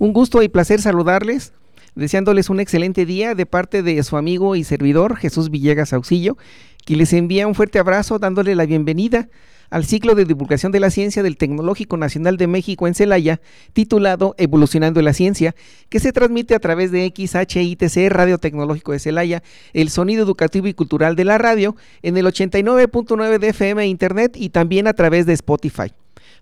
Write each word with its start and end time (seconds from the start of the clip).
Un 0.00 0.12
gusto 0.12 0.44
y 0.44 0.48
placer 0.48 0.80
saludarles, 0.80 1.52
deseándoles 1.96 2.50
un 2.50 2.60
excelente 2.60 3.04
día 3.04 3.34
de 3.34 3.46
parte 3.46 3.82
de 3.82 4.00
su 4.04 4.16
amigo 4.16 4.54
y 4.54 4.62
servidor 4.62 5.16
Jesús 5.16 5.50
Villegas 5.50 5.92
Auxillo, 5.92 6.36
quien 6.84 7.00
les 7.00 7.12
envía 7.12 7.48
un 7.48 7.56
fuerte 7.56 7.80
abrazo 7.80 8.20
dándole 8.20 8.54
la 8.54 8.64
bienvenida 8.64 9.28
al 9.70 9.84
ciclo 9.84 10.14
de 10.14 10.24
divulgación 10.24 10.70
de 10.70 10.78
la 10.78 10.90
ciencia 10.90 11.24
del 11.24 11.36
Tecnológico 11.36 11.96
Nacional 11.96 12.36
de 12.36 12.46
México 12.46 12.86
en 12.86 12.94
Celaya, 12.94 13.40
titulado 13.72 14.36
Evolucionando 14.38 15.02
la 15.02 15.12
Ciencia, 15.12 15.56
que 15.88 15.98
se 15.98 16.12
transmite 16.12 16.54
a 16.54 16.60
través 16.60 16.92
de 16.92 17.12
XHITC 17.12 18.08
Radio 18.08 18.38
Tecnológico 18.38 18.92
de 18.92 19.00
Celaya, 19.00 19.42
el 19.72 19.90
sonido 19.90 20.22
educativo 20.22 20.68
y 20.68 20.74
cultural 20.74 21.16
de 21.16 21.24
la 21.24 21.38
radio, 21.38 21.74
en 22.02 22.16
el 22.16 22.26
89.9 22.26 23.40
de 23.40 23.48
FM 23.48 23.84
Internet 23.84 24.36
y 24.36 24.50
también 24.50 24.86
a 24.86 24.92
través 24.92 25.26
de 25.26 25.32
Spotify 25.32 25.92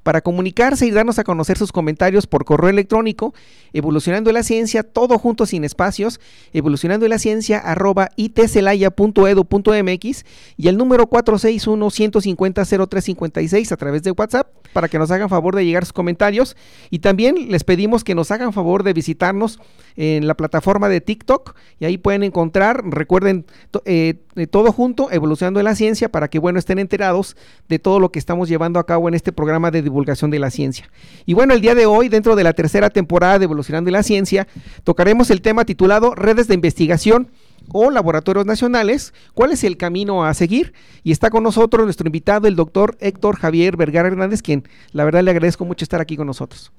para 0.07 0.21
comunicarse 0.21 0.87
y 0.87 0.93
darnos 0.93 1.19
a 1.19 1.25
conocer 1.25 1.59
sus 1.59 1.73
comentarios 1.73 2.29
por 2.29 2.45
correo 2.45 2.71
electrónico, 2.71 3.35
evolucionando 3.73 4.31
la 4.31 4.45
ciencia, 4.45 4.85
todo 4.85 5.19
junto 5.19 5.47
sin 5.47 5.65
espacios, 5.65 6.21
evolucionando 6.53 7.09
la 7.09 7.19
ciencia 7.19 7.59
arroba 7.59 8.11
itcelaya.edu.mx 8.15 10.25
y 10.57 10.69
el 10.69 10.77
número 10.77 11.11
461-150-0356 11.11 13.73
a 13.73 13.77
través 13.77 14.05
de 14.05 14.13
WhatsApp 14.13 14.47
para 14.73 14.87
que 14.87 15.01
nos 15.01 15.11
hagan 15.11 15.29
favor 15.29 15.57
de 15.57 15.67
llegar 15.67 15.85
sus 15.85 15.93
comentarios. 15.93 16.57
Y 16.89 17.01
también 17.01 17.51
les 17.51 17.65
pedimos 17.65 18.05
que 18.05 18.15
nos 18.15 18.31
hagan 18.31 18.53
favor 18.53 18.85
de 18.85 18.93
visitarnos 18.93 19.59
en 19.97 20.29
la 20.29 20.37
plataforma 20.37 20.89
de 20.89 21.01
TikTok 21.01 21.57
y 21.81 21.85
ahí 21.85 21.99
pueden 21.99 22.23
encontrar, 22.23 22.85
recuerden, 22.87 23.45
eh, 23.87 24.21
todo 24.47 24.71
junto, 24.73 25.11
evolucionando 25.11 25.63
la 25.63 25.75
ciencia 25.75 26.11
para 26.11 26.29
que, 26.29 26.39
bueno, 26.39 26.59
estén 26.59 26.79
enterados 26.79 27.37
de 27.69 27.79
todo 27.79 27.99
lo 27.99 28.13
que 28.13 28.19
estamos 28.19 28.51
llevando 28.51 28.79
a 28.79 28.85
cabo 28.85 29.09
en 29.09 29.15
este 29.15 29.33
programa 29.33 29.71
de 29.71 29.81
divulgación 29.81 30.31
de 30.31 30.39
la 30.39 30.51
ciencia. 30.51 30.91
Y 31.25 31.33
bueno, 31.33 31.55
el 31.55 31.63
día 31.63 31.75
de 31.75 31.87
hoy, 31.87 32.11
dentro 32.11 32.37
de 32.37 32.45
la 32.45 32.53
tercera 32.53 32.91
temporada 32.91 33.39
de 33.39 33.45
Evolucionando 33.45 33.91
la 33.91 34.03
Ciencia, 34.03 34.47
tocaremos 34.85 35.31
el 35.31 35.41
tema 35.41 35.65
titulado 35.65 36.15
Redes 36.15 36.49
de 36.49 36.55
Investigación 36.55 37.29
o 37.73 37.91
laboratorios 37.91 38.47
nacionales, 38.47 39.15
cuál 39.35 39.53
es 39.53 39.65
el 39.65 39.77
camino 39.77 40.25
a 40.25 40.35
seguir. 40.35 40.75
Y 41.03 41.13
está 41.13 41.31
con 41.31 41.43
nosotros 41.43 41.85
nuestro 41.85 42.07
invitado, 42.07 42.47
el 42.47 42.57
doctor 42.57 42.97
Héctor 43.01 43.37
Javier 43.37 43.77
Vergara 43.77 44.09
Hernández, 44.09 44.43
quien 44.43 44.65
la 44.93 45.05
verdad 45.05 45.23
le 45.23 45.31
agradezco 45.31 45.65
mucho 45.65 45.85
estar 45.85 46.01
aquí 46.01 46.17
con 46.17 46.27
nosotros. 46.27 46.73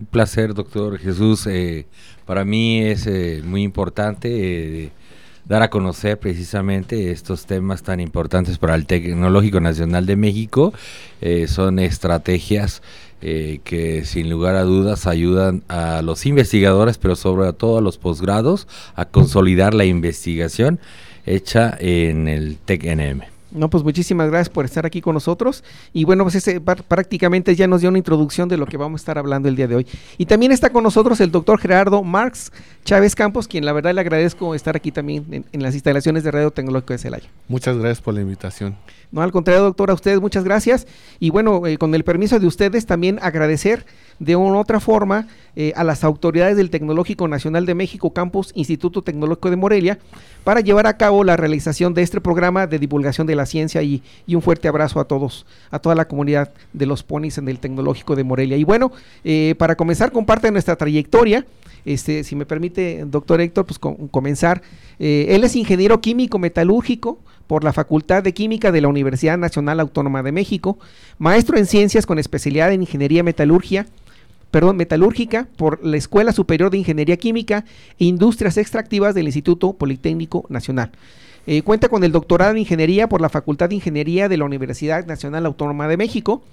Un 0.00 0.06
placer, 0.06 0.54
doctor 0.54 0.98
Jesús. 0.98 1.46
Eh, 1.46 1.86
para 2.26 2.44
mí 2.44 2.82
es 2.82 3.06
eh, 3.06 3.42
muy 3.44 3.62
importante 3.62 4.84
eh, 4.84 4.92
dar 5.44 5.62
a 5.62 5.70
conocer 5.70 6.18
precisamente 6.18 7.10
estos 7.10 7.46
temas 7.46 7.82
tan 7.82 8.00
importantes 8.00 8.58
para 8.58 8.74
el 8.74 8.86
Tecnológico 8.86 9.60
Nacional 9.60 10.06
de 10.06 10.16
México. 10.16 10.72
Eh, 11.20 11.46
son 11.48 11.78
estrategias 11.78 12.82
eh, 13.20 13.60
que 13.64 14.04
sin 14.04 14.30
lugar 14.30 14.56
a 14.56 14.62
dudas 14.62 15.06
ayudan 15.06 15.62
a 15.68 16.02
los 16.02 16.26
investigadores, 16.26 16.98
pero 16.98 17.16
sobre 17.16 17.52
todo 17.52 17.78
a 17.78 17.80
los 17.80 17.98
posgrados, 17.98 18.66
a 18.94 19.04
consolidar 19.04 19.74
la 19.74 19.84
investigación 19.84 20.80
hecha 21.24 21.76
en 21.78 22.28
el 22.28 22.58
TECNM. 22.58 23.31
No, 23.54 23.68
pues 23.68 23.84
muchísimas 23.84 24.30
gracias 24.30 24.48
por 24.48 24.64
estar 24.64 24.86
aquí 24.86 25.00
con 25.00 25.14
nosotros. 25.14 25.62
Y 25.92 26.04
bueno, 26.04 26.24
pues 26.24 26.36
ese 26.36 26.60
prácticamente 26.60 27.54
ya 27.54 27.66
nos 27.66 27.80
dio 27.80 27.90
una 27.90 27.98
introducción 27.98 28.48
de 28.48 28.56
lo 28.56 28.66
que 28.66 28.76
vamos 28.76 29.00
a 29.00 29.02
estar 29.02 29.18
hablando 29.18 29.48
el 29.48 29.56
día 29.56 29.68
de 29.68 29.76
hoy. 29.76 29.86
Y 30.16 30.26
también 30.26 30.52
está 30.52 30.70
con 30.70 30.82
nosotros 30.82 31.20
el 31.20 31.30
doctor 31.30 31.58
Gerardo 31.58 32.02
Marx 32.02 32.50
Chávez 32.84 33.14
Campos, 33.14 33.46
quien 33.46 33.64
la 33.64 33.72
verdad 33.72 33.94
le 33.94 34.00
agradezco 34.00 34.54
estar 34.54 34.74
aquí 34.74 34.90
también 34.90 35.44
en, 35.52 35.62
las 35.62 35.74
instalaciones 35.74 36.24
de 36.24 36.30
Radio 36.30 36.50
Tecnológico 36.50 36.94
de 36.94 36.98
Celaya. 36.98 37.28
Muchas 37.48 37.76
gracias 37.76 38.00
por 38.00 38.14
la 38.14 38.22
invitación. 38.22 38.76
No, 39.10 39.20
al 39.20 39.30
contrario, 39.30 39.62
doctor, 39.62 39.90
a 39.90 39.94
ustedes 39.94 40.20
muchas 40.20 40.44
gracias. 40.44 40.86
Y 41.20 41.30
bueno, 41.30 41.66
eh, 41.66 41.76
con 41.76 41.94
el 41.94 42.04
permiso 42.04 42.40
de 42.40 42.46
ustedes, 42.46 42.86
también 42.86 43.18
agradecer 43.20 43.84
de 44.22 44.36
una 44.36 44.56
u 44.56 44.60
otra 44.60 44.78
forma 44.78 45.26
eh, 45.56 45.72
a 45.74 45.82
las 45.82 46.04
autoridades 46.04 46.56
del 46.56 46.70
Tecnológico 46.70 47.26
Nacional 47.26 47.66
de 47.66 47.74
México, 47.74 48.12
Campus 48.12 48.52
Instituto 48.54 49.02
Tecnológico 49.02 49.50
de 49.50 49.56
Morelia, 49.56 49.98
para 50.44 50.60
llevar 50.60 50.86
a 50.86 50.96
cabo 50.96 51.24
la 51.24 51.36
realización 51.36 51.92
de 51.92 52.02
este 52.02 52.20
programa 52.20 52.68
de 52.68 52.78
divulgación 52.78 53.26
de 53.26 53.34
la 53.34 53.46
ciencia 53.46 53.82
y, 53.82 54.02
un 54.28 54.40
fuerte 54.40 54.68
abrazo 54.68 55.00
a 55.00 55.04
todos, 55.04 55.44
a 55.70 55.80
toda 55.80 55.96
la 55.96 56.06
comunidad 56.06 56.52
de 56.72 56.86
los 56.86 57.02
ponis 57.02 57.36
en 57.38 57.48
el 57.48 57.58
Tecnológico 57.58 58.14
de 58.14 58.22
Morelia. 58.22 58.56
Y 58.56 58.64
bueno, 58.64 58.92
eh, 59.24 59.56
para 59.58 59.74
comenzar 59.74 60.12
con 60.12 60.24
parte 60.24 60.46
de 60.46 60.52
nuestra 60.52 60.76
trayectoria, 60.76 61.44
este, 61.84 62.22
si 62.22 62.36
me 62.36 62.46
permite, 62.46 63.04
doctor 63.06 63.40
Héctor, 63.40 63.66
pues 63.66 63.80
comenzar. 63.80 64.62
Eh, 65.00 65.26
él 65.30 65.42
es 65.42 65.56
ingeniero 65.56 66.00
químico 66.00 66.38
metalúrgico 66.38 67.18
por 67.48 67.64
la 67.64 67.72
Facultad 67.72 68.22
de 68.22 68.32
Química 68.32 68.70
de 68.70 68.80
la 68.80 68.88
Universidad 68.88 69.36
Nacional 69.36 69.80
Autónoma 69.80 70.22
de 70.22 70.30
México, 70.30 70.78
maestro 71.18 71.58
en 71.58 71.66
ciencias 71.66 72.06
con 72.06 72.20
especialidad 72.20 72.72
en 72.72 72.82
ingeniería 72.82 73.24
metalurgia, 73.24 73.86
perdón, 74.52 74.76
metalúrgica 74.76 75.48
por 75.56 75.84
la 75.84 75.96
Escuela 75.96 76.32
Superior 76.32 76.70
de 76.70 76.76
Ingeniería 76.76 77.16
Química 77.16 77.64
e 77.98 78.04
Industrias 78.04 78.58
Extractivas 78.58 79.14
del 79.14 79.26
Instituto 79.26 79.72
Politécnico 79.72 80.44
Nacional. 80.50 80.92
Eh, 81.46 81.62
cuenta 81.62 81.88
con 81.88 82.04
el 82.04 82.12
doctorado 82.12 82.52
en 82.52 82.58
Ingeniería 82.58 83.08
por 83.08 83.20
la 83.20 83.30
Facultad 83.30 83.70
de 83.70 83.76
Ingeniería 83.76 84.28
de 84.28 84.36
la 84.36 84.44
Universidad 84.44 85.06
Nacional 85.06 85.46
Autónoma 85.46 85.88
de 85.88 85.96
México 85.96 86.44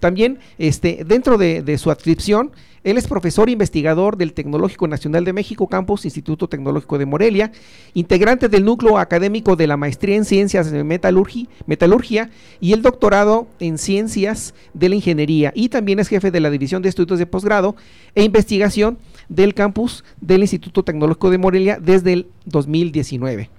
también, 0.00 0.38
este, 0.58 1.04
dentro 1.06 1.38
de, 1.38 1.78
su 1.78 1.90
adscripción, 1.90 2.52
él 2.84 2.96
es 2.96 3.06
profesor 3.06 3.50
investigador 3.50 4.16
del 4.16 4.32
Tecnológico 4.32 4.86
Nacional 4.86 5.24
de 5.24 5.32
México, 5.32 5.66
Campus 5.66 6.04
Instituto 6.04 6.48
Tecnológico 6.48 6.96
de 6.96 7.06
Morelia, 7.06 7.52
integrante 7.94 8.48
del 8.48 8.64
núcleo 8.64 8.98
académico 8.98 9.56
de 9.56 9.66
la 9.66 9.76
maestría 9.76 10.16
en 10.16 10.24
Ciencias 10.24 10.70
de 10.70 10.84
Metalurgia, 10.84 11.46
Metalurgia 11.66 12.30
y 12.60 12.72
el 12.72 12.82
doctorado 12.82 13.48
en 13.58 13.78
Ciencias 13.78 14.54
de 14.74 14.88
la 14.88 14.94
Ingeniería, 14.94 15.52
y 15.54 15.68
también 15.68 15.98
es 15.98 16.08
jefe 16.08 16.30
de 16.30 16.40
la 16.40 16.50
División 16.50 16.82
de 16.82 16.88
Estudios 16.88 17.18
de 17.18 17.26
Posgrado 17.26 17.74
e 18.14 18.22
Investigación 18.22 18.98
del 19.28 19.54
campus 19.54 20.04
del 20.20 20.40
Instituto 20.40 20.84
Tecnológico 20.84 21.30
de 21.30 21.38
Morelia 21.38 21.78
desde 21.80 22.12
el 22.12 22.26
2019. 22.46 23.57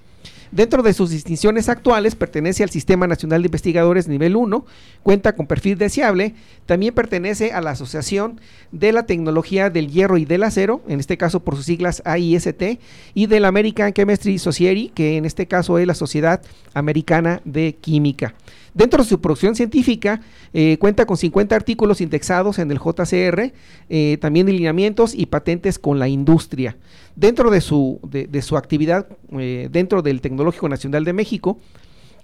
Dentro 0.52 0.82
de 0.82 0.94
sus 0.94 1.12
distinciones 1.12 1.70
actuales, 1.70 2.16
pertenece 2.16 2.64
al 2.64 2.72
Sistema 2.72 3.06
Nacional 3.06 3.44
de 3.44 3.48
Investigadores 3.48 4.08
nivel 4.08 4.36
1, 4.36 4.66
cuenta 5.04 5.36
con 5.36 5.46
perfil 5.46 5.78
deseable, 5.78 6.34
también 6.66 6.96
pertenece 6.96 7.52
a 7.52 7.62
la 7.62 7.72
Asociación 7.72 8.42
de 8.72 8.92
la 8.92 9.06
Tecnología 9.06 9.70
del 9.70 9.92
Hierro 9.92 10.18
y 10.18 10.26
del 10.26 10.44
Acero, 10.44 10.82
en 10.88 11.00
este 11.00 11.18
caso 11.18 11.42
por 11.42 11.56
sus 11.56 11.66
siglas 11.66 12.02
AIST, 12.04 12.80
y 13.14 13.28
del 13.28 13.46
American 13.46 13.94
Chemistry 13.94 14.40
Society, 14.40 14.90
que 14.90 15.18
en 15.18 15.26
este 15.26 15.48
caso 15.48 15.78
es 15.78 15.86
la 15.86 15.94
Sociedad 15.94 16.42
Americana 16.74 17.42
de 17.46 17.76
Química. 17.80 18.34
Dentro 18.80 19.04
de 19.04 19.10
su 19.10 19.20
producción 19.20 19.56
científica, 19.56 20.22
eh, 20.54 20.78
cuenta 20.80 21.06
con 21.06 21.18
50 21.18 21.54
artículos 21.54 22.00
indexados 22.00 22.60
en 22.60 22.72
el 22.72 22.80
JCR, 22.80 23.52
eh, 23.90 24.18
también 24.22 24.48
lineamientos 24.48 25.14
y 25.14 25.26
patentes 25.26 25.78
con 25.78 26.00
la 26.00 26.08
industria. 26.08 26.78
Dentro 27.14 27.52
de 27.52 27.60
su, 27.60 28.00
de, 28.04 28.42
su 28.42 28.56
actividad, 28.56 29.06
eh, 29.38 29.68
dentro 29.70 30.02
del 30.02 30.22
Tecnológico 30.22 30.70
Nacional 30.70 31.04
de 31.04 31.12
México, 31.12 31.60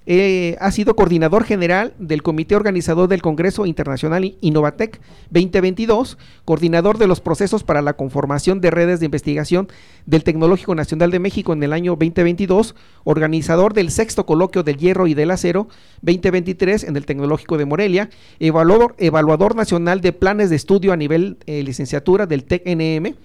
eh, 0.07 0.55
ha 0.59 0.71
sido 0.71 0.95
coordinador 0.95 1.45
general 1.45 1.93
del 1.97 2.21
Comité 2.21 2.55
Organizador 2.55 3.09
del 3.09 3.23
Congreso 3.23 3.65
Internacional 3.65 4.35
Innovatec 4.41 5.01
2022, 5.31 6.17
coordinador 6.45 6.97
de 6.97 7.07
los 7.07 7.21
procesos 7.21 7.63
para 7.63 7.81
la 7.81 7.93
conformación 7.93 8.61
de 8.61 8.69
redes 8.69 8.99
de 8.99 9.05
investigación 9.05 9.67
del 10.05 10.23
Tecnológico 10.23 10.75
Nacional 10.75 11.09
de 11.09 11.19
México 11.19 11.53
en 11.53 11.63
el 11.63 11.73
año 11.73 11.91
2022, 11.93 12.75
organizador 13.03 13.73
del 13.73 13.89
sexto 13.89 14.25
coloquio 14.25 14.61
del 14.61 14.77
hierro 14.77 15.07
y 15.07 15.15
del 15.15 15.31
acero 15.31 15.67
2023 16.01 16.83
en 16.83 16.95
el 16.95 17.05
Tecnológico 17.05 17.57
de 17.57 17.65
Morelia, 17.65 18.09
evaluador, 18.39 19.55
nacional 19.55 20.01
de 20.01 20.13
planes 20.13 20.49
de 20.49 20.55
estudio 20.55 20.93
a 20.93 20.97
nivel 20.97 21.37
eh, 21.47 21.63
licenciatura 21.63 22.27
del 22.27 22.43
TECNM, 22.43 23.15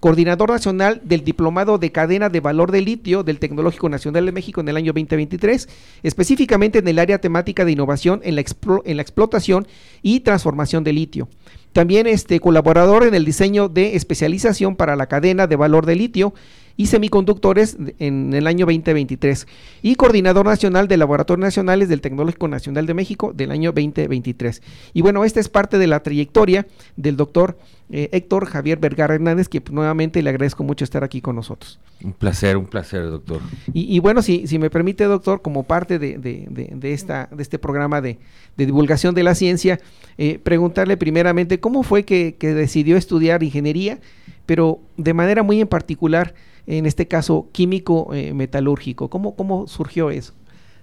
coordinador 0.00 0.50
nacional 0.50 1.00
del 1.04 1.24
Diplomado 1.24 1.78
de 1.78 1.92
Cadena 1.92 2.28
de 2.28 2.40
Valor 2.40 2.72
de 2.72 2.80
Litio 2.80 3.22
del 3.22 3.38
Tecnológico 3.38 3.88
Nacional 3.88 4.26
de 4.26 4.32
México 4.32 4.60
en 4.60 4.68
el 4.68 4.76
año 4.76 4.92
2023, 4.92 5.68
específicamente 6.02 6.78
en 6.78 6.88
el 6.88 6.98
área 6.98 7.20
temática 7.20 7.64
de 7.64 7.72
innovación 7.72 8.20
en 8.24 8.36
la, 8.36 8.44
en 8.84 8.96
la 8.96 9.02
explotación 9.02 9.66
y 10.02 10.20
transformación 10.20 10.84
de 10.84 10.92
litio. 10.92 11.28
También 11.72 12.06
este 12.06 12.40
colaborador 12.40 13.04
en 13.04 13.14
el 13.14 13.24
diseño 13.24 13.68
de 13.68 13.94
especialización 13.94 14.74
para 14.74 14.96
la 14.96 15.06
cadena 15.06 15.46
de 15.46 15.56
valor 15.56 15.86
de 15.86 15.96
litio 15.96 16.34
y 16.78 16.86
semiconductores 16.86 17.76
en 17.98 18.32
el 18.32 18.46
año 18.46 18.64
2023 18.64 19.46
y 19.82 19.96
coordinador 19.96 20.46
nacional 20.46 20.88
de 20.88 20.96
laboratorios 20.96 21.44
nacionales 21.44 21.90
del 21.90 22.00
Tecnológico 22.00 22.48
Nacional 22.48 22.86
de 22.86 22.94
México 22.94 23.32
del 23.34 23.50
año 23.50 23.72
2023. 23.72 24.62
Y 24.94 25.02
bueno, 25.02 25.24
esta 25.24 25.40
es 25.40 25.50
parte 25.50 25.76
de 25.76 25.88
la 25.88 26.02
trayectoria 26.02 26.66
del 26.96 27.16
doctor 27.16 27.58
eh, 27.90 28.10
Héctor 28.12 28.44
Javier 28.44 28.78
Vergara 28.78 29.14
Hernández, 29.14 29.48
que 29.48 29.62
nuevamente 29.70 30.22
le 30.22 30.28
agradezco 30.28 30.62
mucho 30.62 30.84
estar 30.84 31.04
aquí 31.04 31.22
con 31.22 31.36
nosotros. 31.36 31.80
Un 32.04 32.12
placer, 32.12 32.58
un 32.58 32.66
placer, 32.66 33.02
doctor. 33.04 33.40
Y, 33.72 33.98
bueno, 34.00 34.20
si, 34.20 34.46
si 34.46 34.58
me 34.58 34.68
permite, 34.68 35.04
doctor, 35.04 35.40
como 35.40 35.62
parte 35.62 35.98
de, 35.98 36.18
de, 36.18 36.92
esta, 36.92 37.30
de 37.32 37.42
este 37.42 37.58
programa 37.58 38.02
de, 38.02 38.18
divulgación 38.56 39.14
de 39.14 39.22
la 39.22 39.34
ciencia, 39.34 39.80
eh, 40.18 40.38
preguntarle 40.38 40.98
primeramente 40.98 41.60
cómo 41.60 41.82
fue 41.82 42.04
que, 42.04 42.36
decidió 42.38 42.96
estudiar 42.96 43.42
ingeniería, 43.42 44.00
pero 44.44 44.80
de 44.98 45.14
manera 45.14 45.42
muy 45.42 45.60
en 45.60 45.68
particular, 45.68 46.34
en 46.68 46.86
este 46.86 47.08
caso, 47.08 47.48
químico 47.52 48.14
eh, 48.14 48.34
metalúrgico. 48.34 49.08
¿Cómo, 49.08 49.34
¿Cómo 49.34 49.66
surgió 49.66 50.10
eso? 50.10 50.34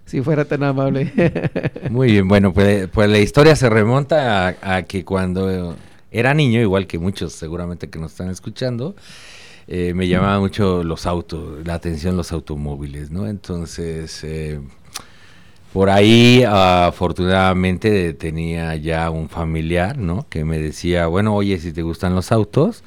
si 0.06 0.22
fuera 0.22 0.46
tan 0.46 0.64
amable. 0.64 1.12
Muy 1.90 2.12
bien, 2.12 2.28
bueno, 2.28 2.54
pues, 2.54 2.88
pues 2.90 3.10
la 3.10 3.18
historia 3.20 3.56
se 3.56 3.70
remonta 3.70 4.56
a, 4.62 4.84
que 4.84 5.04
cuando 5.04 5.76
era 6.12 6.34
niño, 6.34 6.62
igual 6.62 6.88
que 6.88 7.00
muchos 7.00 7.34
seguramente 7.34 7.90
que 7.90 8.00
nos 8.00 8.12
están 8.12 8.30
escuchando, 8.30 8.96
eh, 9.68 9.94
me 9.96 10.08
llamaba 10.08 10.40
mucho 10.40 10.84
los 10.84 11.08
autos, 11.08 11.66
la 11.66 11.74
atención 11.74 12.16
los 12.16 12.32
automóviles, 12.32 13.10
¿no? 13.10 13.28
Entonces, 13.28 14.24
eh, 14.24 14.60
por 15.74 15.90
ahí 15.90 16.44
afortunadamente 16.48 18.14
tenía 18.14 18.76
ya 18.76 19.10
un 19.10 19.28
familiar, 19.28 19.98
¿no? 19.98 20.28
Que 20.30 20.46
me 20.46 20.60
decía, 20.60 21.08
bueno, 21.08 21.36
oye, 21.36 21.60
si 21.60 21.74
te 21.74 21.82
gustan 21.82 22.14
los 22.14 22.32
autos, 22.32 22.84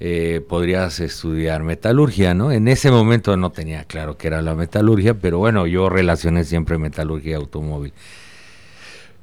eh, 0.00 0.42
podrías 0.48 1.00
estudiar 1.00 1.62
metalurgia, 1.62 2.34
¿no? 2.34 2.50
En 2.52 2.68
ese 2.68 2.90
momento 2.90 3.36
no 3.36 3.52
tenía 3.52 3.84
claro 3.84 4.16
qué 4.16 4.26
era 4.26 4.42
la 4.42 4.54
metalurgia, 4.54 5.14
pero 5.14 5.38
bueno, 5.38 5.66
yo 5.66 5.88
relacioné 5.88 6.44
siempre 6.44 6.78
metalurgia 6.78 7.32
y 7.32 7.34
automóvil. 7.34 7.92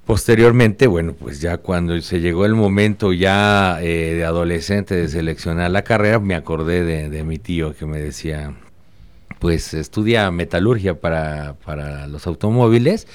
Posteriormente, 0.06 0.88
bueno, 0.88 1.14
pues 1.14 1.42
ya 1.42 1.58
cuando 1.58 2.00
se 2.02 2.20
llegó 2.20 2.46
el 2.46 2.56
momento 2.56 3.14
ya 3.14 3.80
eh, 3.82 4.16
de 4.16 4.26
adolescente 4.26 4.96
de 4.96 5.08
seleccionar 5.08 5.72
la 5.72 5.84
carrera, 5.84 6.20
me 6.20 6.36
acordé 6.36 6.84
de, 7.10 7.24
mi 7.24 7.38
tío 7.38 7.76
que 7.76 7.86
me 7.86 8.00
decía, 8.00 8.54
pues 9.40 9.74
estudia 9.74 10.32
metalurgia 10.32 11.00
para, 11.00 11.56
para 11.66 12.08
los 12.08 12.28
automóviles. 12.28 13.08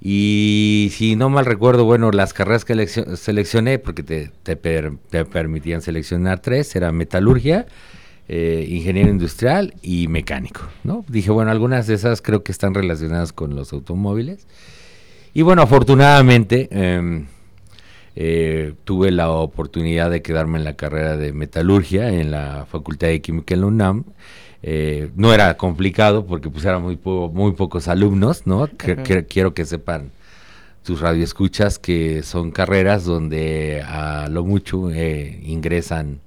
Y 0.00 0.90
si 0.92 1.16
no 1.16 1.30
mal 1.30 1.46
recuerdo, 1.46 1.84
bueno, 1.84 2.10
las 2.10 2.32
carreras 2.32 2.64
que 2.64 2.86
seleccioné, 2.86 3.78
porque 3.78 4.02
te, 4.02 4.30
te, 4.42 4.56
permitían 5.24 5.82
seleccionar 5.82 6.40
tres, 6.40 6.76
era 6.76 6.92
metalurgia, 6.92 7.66
eh, 8.28 8.66
ingeniero 8.68 9.08
industrial 9.08 9.74
y 9.82 10.08
mecánico, 10.08 10.62
¿no? 10.84 11.04
Dije, 11.08 11.30
bueno, 11.30 11.50
algunas 11.50 11.86
de 11.86 11.94
esas 11.94 12.20
creo 12.20 12.42
que 12.42 12.52
están 12.52 12.74
relacionadas 12.74 13.32
con 13.32 13.56
los 13.56 13.72
automóviles. 13.72 14.46
Y 15.32 15.42
bueno, 15.42 15.62
afortunadamente 15.62 16.68
em, 16.70 17.26
eh, 18.14 18.74
tuve 18.84 19.10
la 19.10 19.30
oportunidad 19.30 20.10
de 20.10 20.22
quedarme 20.22 20.58
en 20.58 20.64
la 20.64 20.76
carrera 20.76 21.16
de 21.16 21.32
metalurgia 21.32 22.08
en 22.08 22.30
la 22.30 22.66
Facultad 22.70 23.08
de 23.08 23.20
Química 23.20 23.54
en 23.54 23.60
la 23.60 23.66
UNAM. 23.66 24.04
Eh, 24.68 25.10
no 25.14 25.32
era 25.32 25.56
complicado 25.56 26.26
porque 26.26 26.50
pues 26.50 26.64
eran 26.64 26.82
muy, 26.82 26.98
muy 27.04 27.52
pocos 27.52 27.86
alumnos, 27.86 28.48
¿no? 28.48 28.68
quiero 29.28 29.54
que 29.54 29.64
sepan 29.64 30.10
tus 30.82 31.00
radioescuchas 31.00 31.78
que 31.78 32.24
son 32.24 32.50
carreras 32.50 33.04
donde 33.04 33.80
a 33.86 34.28
lo 34.28 34.44
mucho 34.44 34.90
eh, 34.90 35.40
ingresan 35.44 36.18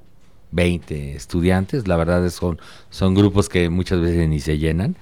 20 0.51 1.15
estudiantes. 1.15 1.87
La 1.89 1.97
verdad 1.97 2.25
es 2.25 2.35
son, 2.35 2.59
son 2.89 3.13
grupos 3.13 3.49
que 3.49 3.69
muchas 3.69 3.99
veces 3.99 4.29
ni 4.29 4.39
se 4.39 4.57
llenan. 4.57 4.95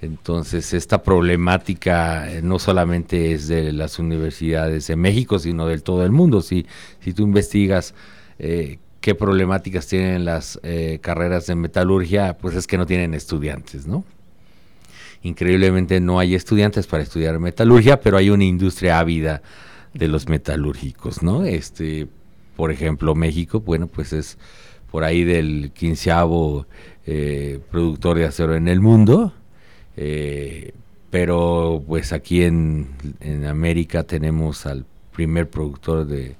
Entonces, 0.00 0.72
esta 0.72 1.02
problemática 1.02 2.32
eh, 2.32 2.40
no 2.42 2.58
solamente 2.58 3.32
es 3.32 3.48
de 3.48 3.72
las 3.72 3.98
universidades 3.98 4.86
de 4.86 4.96
México, 4.96 5.38
sino 5.38 5.66
del 5.66 5.82
todo 5.82 6.04
el 6.04 6.12
mundo. 6.12 6.40
Si, 6.40 6.66
si 7.00 7.12
tú 7.12 7.24
investigas 7.24 7.94
eh, 8.38 8.78
qué 9.00 9.14
problemáticas 9.14 9.86
tienen 9.86 10.24
las 10.24 10.60
eh, 10.62 10.98
carreras 11.00 11.46
de 11.46 11.54
metalurgia, 11.54 12.36
pues 12.38 12.54
es 12.54 12.66
que 12.66 12.78
no 12.78 12.86
tienen 12.86 13.14
estudiantes, 13.14 13.86
¿no? 13.86 14.04
Increíblemente 15.22 16.00
no 16.00 16.18
hay 16.18 16.34
estudiantes 16.34 16.86
para 16.86 17.02
estudiar 17.02 17.38
metalurgia, 17.38 18.00
pero 18.00 18.16
hay 18.16 18.30
una 18.30 18.44
industria 18.44 18.98
ávida 18.98 19.42
de 19.92 20.08
los 20.08 20.28
metalúrgicos, 20.28 21.22
¿no? 21.22 21.44
Este, 21.44 22.06
por 22.56 22.70
ejemplo, 22.70 23.14
México, 23.14 23.60
bueno, 23.60 23.86
pues 23.86 24.12
es 24.12 24.38
por 24.90 25.04
ahí 25.04 25.24
del 25.24 25.72
quinceavo 25.74 26.66
productor 27.70 28.18
de 28.18 28.24
acero 28.26 28.54
en 28.54 28.68
el 28.68 28.80
mundo, 28.80 29.32
eh, 29.96 30.72
pero 31.10 31.82
pues 31.86 32.12
aquí 32.12 32.42
en, 32.42 32.88
América 33.46 34.04
tenemos 34.04 34.64
al 34.64 34.86
primer 35.12 35.50
productor 35.50 36.06
de, 36.06 36.36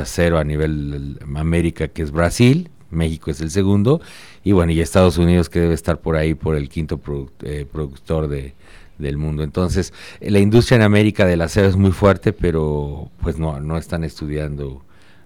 acero 0.00 0.38
a 0.38 0.44
nivel 0.44 1.18
América 1.34 1.88
que 1.88 2.02
es 2.02 2.10
Brasil, 2.10 2.70
México 2.90 3.30
es 3.30 3.40
el 3.40 3.50
segundo 3.50 4.00
y 4.44 4.52
bueno 4.52 4.72
y 4.72 4.80
Estados 4.80 5.18
Unidos 5.18 5.48
que 5.48 5.60
debe 5.60 5.74
estar 5.74 6.00
por 6.00 6.16
ahí 6.16 6.34
por 6.34 6.56
el 6.56 6.68
quinto 6.68 7.00
eh, 7.42 7.66
productor 7.70 8.28
de, 8.28 8.54
del 8.98 9.16
mundo. 9.16 9.42
Entonces 9.42 9.92
la 10.20 10.38
industria 10.38 10.76
en 10.76 10.82
América 10.82 11.26
del 11.26 11.40
acero 11.40 11.68
es 11.68 11.76
muy 11.76 11.92
fuerte 11.92 12.32
pero 12.32 13.10
pues 13.20 13.38
no, 13.38 13.60
no 13.60 13.78
están 13.78 14.04
estudiando 14.04 14.82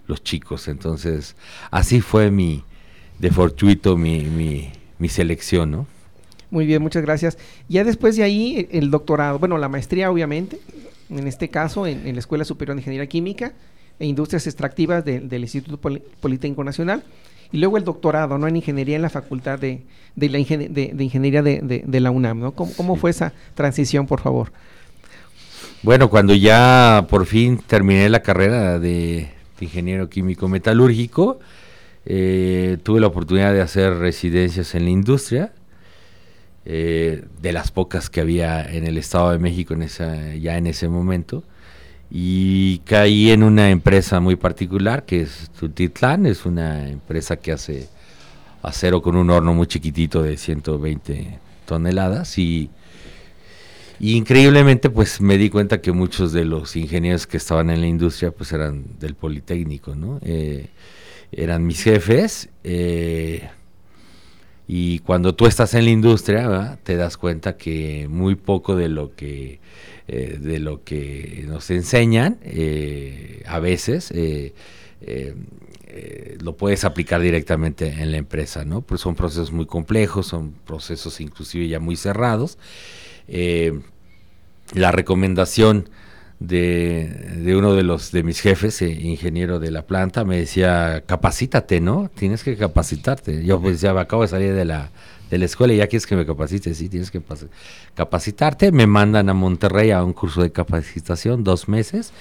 los 0.06 0.22
chicos. 0.22 0.68
Entonces 0.68 1.36
así 1.70 2.00
fue 2.00 2.30
mi, 2.30 2.62
de 3.18 3.30
fortuito 3.30 3.96
mi, 3.96 4.22
mi, 4.22 4.70
mi 4.98 5.08
selección, 5.08 5.70
¿no? 5.70 5.86
Muy 6.50 6.66
bien, 6.66 6.80
muchas 6.80 7.02
gracias. 7.02 7.38
Ya 7.68 7.84
después 7.84 8.16
de 8.16 8.22
ahí, 8.22 8.68
el 8.70 8.90
doctorado, 8.90 9.38
bueno, 9.38 9.58
la 9.58 9.68
maestría 9.68 10.10
obviamente, 10.10 10.58
en 11.10 11.26
este 11.26 11.48
caso 11.48 11.86
en, 11.86 12.12
la 12.12 12.18
Escuela 12.18 12.44
Superior 12.44 12.76
de 12.76 12.80
Ingeniería 12.80 13.08
Química 13.08 13.52
e 13.98 14.06
Industrias 14.06 14.46
Extractivas 14.46 15.04
del 15.04 15.42
Instituto 15.42 15.78
Politécnico 16.20 16.64
Nacional, 16.64 17.02
y 17.52 17.58
luego 17.58 17.76
el 17.76 17.84
doctorado, 17.84 18.38
¿no? 18.38 18.48
En 18.48 18.56
Ingeniería 18.56 18.96
en 18.96 19.02
la 19.02 19.10
Facultad 19.10 19.58
de, 19.58 19.82
de, 20.14 20.28
la 20.28 20.38
de, 20.38 20.94
Ingeniería 20.98 21.42
de, 21.42 22.00
la 22.00 22.10
UNAM, 22.10 22.40
¿no? 22.40 22.52
¿Cómo, 22.52 22.96
fue 22.96 23.10
esa 23.10 23.32
transición, 23.54 24.06
por 24.06 24.20
favor? 24.20 24.52
Bueno, 25.82 26.10
cuando 26.10 26.34
ya 26.34 27.06
por 27.08 27.26
fin 27.26 27.58
terminé 27.58 28.08
la 28.08 28.22
carrera 28.22 28.78
de, 28.78 29.30
ingeniero 29.60 30.08
químico 30.08 30.48
metalúrgico, 30.48 31.38
eh, 32.04 32.78
tuve 32.82 33.00
la 33.00 33.06
oportunidad 33.06 33.52
de 33.52 33.60
hacer 33.60 33.94
residencias 33.94 34.74
en 34.74 34.84
la 34.84 34.90
industria, 34.90 35.52
eh, 36.64 37.24
de 37.40 37.52
las 37.52 37.70
pocas 37.70 38.10
que 38.10 38.20
había 38.20 38.62
en 38.62 38.86
el 38.86 38.98
Estado 38.98 39.30
de 39.30 39.38
México 39.38 39.74
en 39.74 39.82
esa, 39.82 40.34
ya 40.34 40.58
en 40.58 40.66
ese 40.66 40.88
momento. 40.88 41.44
Y 42.10 42.78
caí 42.80 43.30
en 43.30 43.42
una 43.42 43.70
empresa 43.70 44.20
muy 44.20 44.36
particular 44.36 45.04
que 45.04 45.22
es 45.22 45.50
Tultitlán, 45.58 46.26
es 46.26 46.46
una 46.46 46.88
empresa 46.88 47.36
que 47.36 47.52
hace 47.52 47.88
acero 48.62 49.02
con 49.02 49.16
un 49.16 49.30
horno 49.30 49.54
muy 49.54 49.66
chiquitito 49.66 50.22
de 50.22 50.36
120 50.36 51.38
toneladas. 51.66 52.38
Y, 52.38 52.70
increíblemente 53.98 54.90
pues 54.90 55.20
me 55.22 55.38
di 55.38 55.48
cuenta 55.48 55.80
que 55.80 55.90
muchos 55.90 56.32
de 56.32 56.44
los 56.44 56.76
ingenieros 56.76 57.26
que 57.26 57.38
estaban 57.38 57.70
en 57.70 57.80
la 57.80 57.86
industria 57.86 58.30
pues 58.30 58.52
eran 58.52 58.84
del 59.00 59.14
Politécnico, 59.14 59.94
¿no? 59.94 60.20
Eh, 60.22 60.68
eran 61.32 61.66
mis 61.66 61.82
jefes, 61.82 62.50
eh, 62.62 63.48
y 64.68 64.98
cuando 65.00 65.34
tú 65.34 65.46
estás 65.46 65.74
en 65.74 65.84
la 65.84 65.90
industria, 65.90 66.78
te 66.82 66.96
das 66.96 67.16
cuenta 67.16 67.56
que 67.56 68.08
muy 68.10 68.34
poco 68.34 68.74
de 68.74 68.88
lo 68.88 69.14
que, 69.14 69.60
eh, 70.08 70.38
de 70.40 70.60
lo 70.60 70.84
que 70.84 71.44
nos 71.48 71.68
enseñan, 71.70 72.38
eh, 72.44 73.42
a 73.46 73.58
veces, 73.58 74.12
eh, 74.14 74.52
lo 76.40 76.56
puedes 76.56 76.84
aplicar 76.84 77.20
directamente 77.20 77.88
en 77.88 78.12
la 78.12 78.18
empresa, 78.18 78.64
¿no? 78.64 78.82
Pues 78.82 79.00
son 79.00 79.14
procesos 79.14 79.50
muy 79.50 79.66
complejos, 79.66 80.26
son 80.26 80.52
procesos 80.64 81.20
inclusive 81.20 81.66
ya 81.68 81.80
muy 81.80 81.96
cerrados. 81.96 82.58
la 84.74 84.92
recomendación 84.92 85.88
de, 86.38 87.54
uno 87.56 87.74
de 87.74 87.82
los 87.82 88.12
de 88.12 88.22
mis 88.22 88.40
jefes, 88.40 88.82
ingeniero 88.82 89.58
de 89.58 89.70
la 89.70 89.86
planta, 89.86 90.24
me 90.24 90.38
decía, 90.38 91.02
capacítate, 91.06 91.80
¿no? 91.80 92.10
Tienes 92.14 92.44
que 92.44 92.56
capacitarte. 92.56 93.44
Yo 93.44 93.60
pues 93.60 93.80
ya 93.80 93.98
acabo 93.98 94.22
de 94.22 94.28
salir 94.28 94.54
de 94.54 94.64
la, 94.64 94.90
de 95.30 95.38
la 95.38 95.44
escuela 95.44 95.72
y 95.72 95.78
ya 95.78 95.86
quieres 95.86 96.06
que 96.06 96.16
me 96.16 96.26
capacite, 96.26 96.74
sí, 96.74 96.88
tienes 96.88 97.10
que 97.10 97.20
capacitarte. 97.94 98.72
Me 98.72 98.86
mandan 98.86 99.28
a 99.28 99.34
Monterrey 99.34 99.90
a 99.90 100.04
un 100.04 100.12
curso 100.12 100.42
de 100.42 100.52
capacitación, 100.52 101.44
dos 101.44 101.68
meses, 101.68 102.12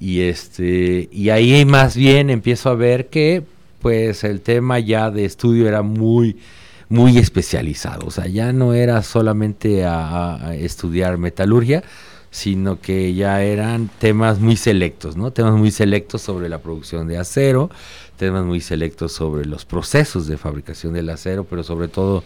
y 0.00 0.20
este, 0.20 1.08
y 1.12 1.30
ahí 1.30 1.64
más 1.64 1.96
bien 1.96 2.30
empiezo 2.30 2.70
a 2.70 2.74
ver 2.74 3.08
que 3.08 3.42
pues 3.80 4.24
el 4.24 4.40
tema 4.40 4.78
ya 4.78 5.10
de 5.10 5.24
estudio 5.24 5.66
era 5.68 5.82
muy 5.82 6.36
muy 6.88 7.18
especializado, 7.18 8.06
o 8.08 8.10
sea, 8.10 8.26
ya 8.26 8.52
no 8.52 8.74
era 8.74 9.04
solamente 9.04 9.84
a 9.84 10.56
estudiar 10.58 11.18
metalurgia, 11.18 11.84
sino 12.30 12.80
que 12.80 13.14
ya 13.14 13.42
eran 13.42 13.90
temas 13.98 14.38
muy 14.38 14.56
selectos, 14.56 15.16
¿no? 15.16 15.32
Temas 15.32 15.54
muy 15.54 15.70
selectos 15.70 16.22
sobre 16.22 16.48
la 16.48 16.58
producción 16.58 17.08
de 17.08 17.18
acero, 17.18 17.70
temas 18.20 18.44
muy 18.44 18.60
selectos 18.60 19.12
sobre 19.12 19.46
los 19.46 19.64
procesos 19.64 20.26
de 20.26 20.36
fabricación 20.36 20.92
del 20.92 21.08
acero, 21.08 21.44
pero 21.44 21.62
sobre 21.62 21.88
todo 21.88 22.22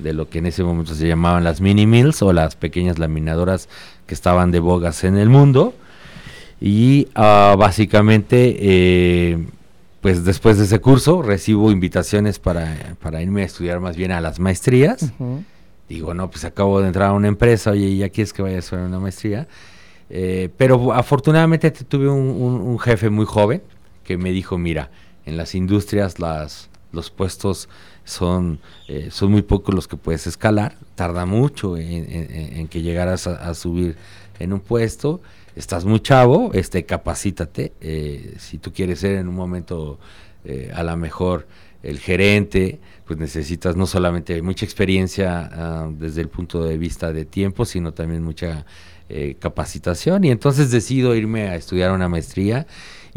de 0.00 0.12
lo 0.12 0.28
que 0.28 0.38
en 0.38 0.46
ese 0.46 0.64
momento 0.64 0.92
se 0.92 1.06
llamaban 1.06 1.44
las 1.44 1.60
mini 1.60 1.86
mills 1.86 2.20
o 2.22 2.32
las 2.32 2.56
pequeñas 2.56 2.98
laminadoras 2.98 3.68
que 4.08 4.14
estaban 4.14 4.50
de 4.50 4.58
bogas 4.58 5.04
en 5.04 5.16
el 5.16 5.28
mundo. 5.28 5.72
Y 6.60 7.06
ah, 7.14 7.54
básicamente, 7.56 8.56
eh, 8.58 9.46
pues 10.00 10.24
después 10.24 10.58
de 10.58 10.64
ese 10.64 10.80
curso 10.80 11.22
recibo 11.22 11.70
invitaciones 11.70 12.40
para, 12.40 12.96
para, 13.00 13.22
irme 13.22 13.42
a 13.42 13.44
estudiar 13.44 13.78
más 13.78 13.96
bien 13.96 14.10
a 14.10 14.20
las 14.20 14.40
maestrías. 14.40 15.12
Digo, 15.88 16.12
no, 16.12 16.28
pues 16.28 16.44
acabo 16.44 16.80
de 16.80 16.88
entrar 16.88 17.10
a 17.10 17.12
una 17.12 17.28
empresa, 17.28 17.70
oye, 17.70 17.96
¿ya 17.96 18.08
quieres 18.08 18.32
que 18.32 18.42
vaya 18.42 18.56
a 18.56 18.58
hacer 18.58 18.80
una 18.80 18.98
maestría? 18.98 19.46
Eh, 20.10 20.48
pero 20.56 20.92
afortunadamente 20.92 21.70
tuve 21.70 22.08
un, 22.08 22.30
un, 22.30 22.78
jefe 22.80 23.10
muy 23.10 23.26
joven 23.26 23.62
que 24.02 24.16
me 24.16 24.32
dijo, 24.32 24.58
mira, 24.58 24.90
en 25.26 25.36
las 25.36 25.54
industrias 25.54 26.18
las, 26.18 26.70
los 26.92 27.10
puestos 27.10 27.68
son, 28.04 28.60
eh, 28.88 29.08
son 29.10 29.32
muy 29.32 29.42
pocos 29.42 29.74
los 29.74 29.88
que 29.88 29.96
puedes 29.96 30.26
escalar, 30.26 30.76
tarda 30.94 31.26
mucho 31.26 31.76
en, 31.76 32.68
que 32.68 32.80
llegaras 32.80 33.26
a, 33.26 33.52
subir 33.54 33.96
en 34.38 34.52
un 34.52 34.60
puesto, 34.60 35.20
estás 35.56 35.84
muy 35.84 36.00
chavo, 36.00 36.52
este, 36.54 36.84
capacítate, 36.86 37.72
eh, 37.80 38.34
si 38.38 38.58
tú 38.58 38.72
quieres 38.72 39.00
ser 39.00 39.18
en 39.18 39.28
un 39.28 39.34
momento 39.34 39.98
eh, 40.44 40.70
a 40.72 40.84
lo 40.84 40.96
mejor 40.96 41.46
el 41.82 41.98
gerente, 41.98 42.78
pues 43.04 43.18
necesitas 43.18 43.76
no 43.76 43.86
solamente 43.86 44.40
mucha 44.42 44.64
experiencia 44.64 45.50
ah, 45.52 45.90
desde 45.90 46.20
el 46.20 46.28
punto 46.28 46.64
de 46.64 46.78
vista 46.78 47.12
de 47.12 47.24
tiempo, 47.24 47.64
sino 47.64 47.92
también 47.92 48.22
mucha 48.22 48.64
capacitación. 49.38 50.24
Y 50.24 50.32
entonces 50.32 50.72
decido 50.72 51.14
irme 51.14 51.42
a 51.46 51.54
estudiar 51.54 51.92
una 51.92 52.08
maestría 52.08 52.66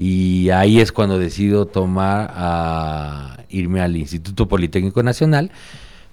y 0.01 0.49
ahí 0.51 0.79
es 0.79 0.93
cuando 0.93 1.19
decido 1.19 1.65
tomar 1.65 2.31
a 2.33 3.43
irme 3.49 3.81
al 3.81 3.97
Instituto 3.97 4.47
Politécnico 4.47 5.03
Nacional. 5.03 5.51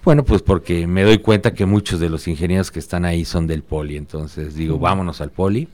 Bueno, 0.03 0.25
pues 0.25 0.41
porque 0.41 0.85
me 0.87 1.03
doy 1.03 1.19
cuenta 1.19 1.53
que 1.53 1.65
muchos 1.65 2.01
de 2.01 2.09
los 2.09 2.27
ingenieros 2.27 2.69
que 2.69 2.79
están 2.79 3.05
ahí 3.05 3.23
son 3.23 3.47
del 3.47 3.63
Poli, 3.63 3.95
entonces 3.95 4.55
digo, 4.55 4.77
vámonos 4.77 5.21
al 5.21 5.31
Poli 5.31 5.69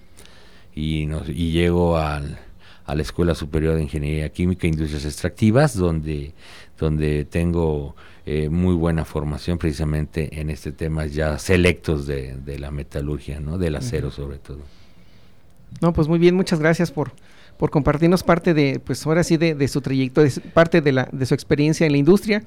y, 0.75 1.07
nos, 1.07 1.27
y 1.27 1.53
llego 1.53 1.97
al, 1.97 2.37
a 2.85 2.93
la 2.93 3.01
Escuela 3.01 3.33
Superior 3.33 3.77
de 3.77 3.81
Ingeniería 3.81 4.29
Química 4.29 4.67
e 4.67 4.69
Industrias 4.69 5.05
Extractivas, 5.05 5.75
donde, 5.75 6.33
donde 6.77 7.25
tengo 7.25 7.95
eh, 8.27 8.47
muy 8.49 8.75
buena 8.75 9.05
formación 9.05 9.57
precisamente 9.57 10.39
en 10.39 10.51
este 10.51 10.71
tema 10.71 11.07
ya 11.07 11.39
selectos 11.39 12.05
de, 12.05 12.35
de 12.35 12.59
la 12.59 12.69
metalurgia, 12.69 13.39
¿no? 13.39 13.57
del 13.57 13.75
acero 13.75 14.11
sobre 14.11 14.37
todo. 14.37 14.59
No, 15.81 15.93
pues 15.93 16.07
muy 16.07 16.19
bien, 16.19 16.35
muchas 16.35 16.59
gracias 16.59 16.91
por, 16.91 17.11
por 17.63 17.71
compartirnos 17.71 18.23
parte 18.23 18.53
de, 18.53 18.81
pues 18.83 19.07
ahora 19.07 19.23
sí, 19.23 19.37
de, 19.37 19.67
su 19.69 19.79
trayectoria, 19.79 20.29
parte 20.53 20.81
de, 20.81 20.91
la, 20.91 21.07
de 21.13 21.25
su 21.25 21.33
experiencia 21.33 21.85
en 21.85 21.93
la 21.93 21.97
industria 21.97 22.43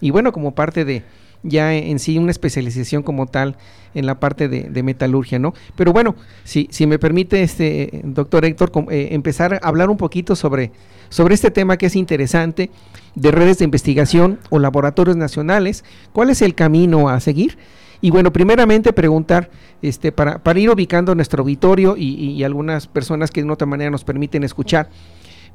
y 0.00 0.10
bueno, 0.10 0.32
como 0.32 0.54
parte 0.54 0.86
de 0.86 1.02
ya 1.42 1.74
en 1.74 1.98
sí 1.98 2.16
una 2.16 2.30
especialización 2.30 3.02
como 3.02 3.26
tal 3.26 3.58
en 3.92 4.06
la 4.06 4.18
parte 4.18 4.48
de, 4.48 4.82
metalurgia, 4.82 5.38
¿no? 5.38 5.52
Pero 5.76 5.92
bueno, 5.92 6.16
si, 6.44 6.66
si 6.70 6.86
me 6.86 6.98
permite, 6.98 7.42
este 7.42 8.00
doctor 8.04 8.46
Héctor, 8.46 8.72
eh, 8.90 9.08
empezar 9.10 9.52
a 9.52 9.68
hablar 9.68 9.90
un 9.90 9.98
poquito 9.98 10.34
sobre, 10.34 10.72
sobre 11.10 11.34
este 11.34 11.50
tema 11.50 11.76
que 11.76 11.84
es 11.84 11.94
interesante 11.94 12.70
de 13.16 13.30
redes 13.32 13.58
de 13.58 13.66
investigación 13.66 14.38
o 14.48 14.60
laboratorios 14.60 15.18
nacionales, 15.18 15.84
¿cuál 16.14 16.30
es 16.30 16.40
el 16.40 16.54
camino 16.54 17.10
a 17.10 17.20
seguir? 17.20 17.58
Y 18.00 18.10
bueno, 18.10 18.32
primeramente 18.32 18.92
preguntar, 18.92 19.50
este, 19.82 20.12
para, 20.12 20.42
para 20.42 20.58
ir 20.58 20.70
ubicando 20.70 21.14
nuestro 21.14 21.42
auditorio 21.42 21.96
y, 21.96 22.42
algunas 22.44 22.86
personas 22.86 23.30
que 23.30 23.42
de 23.42 23.50
otra 23.50 23.66
manera 23.66 23.90
nos 23.90 24.04
permiten 24.04 24.44
escuchar, 24.44 24.88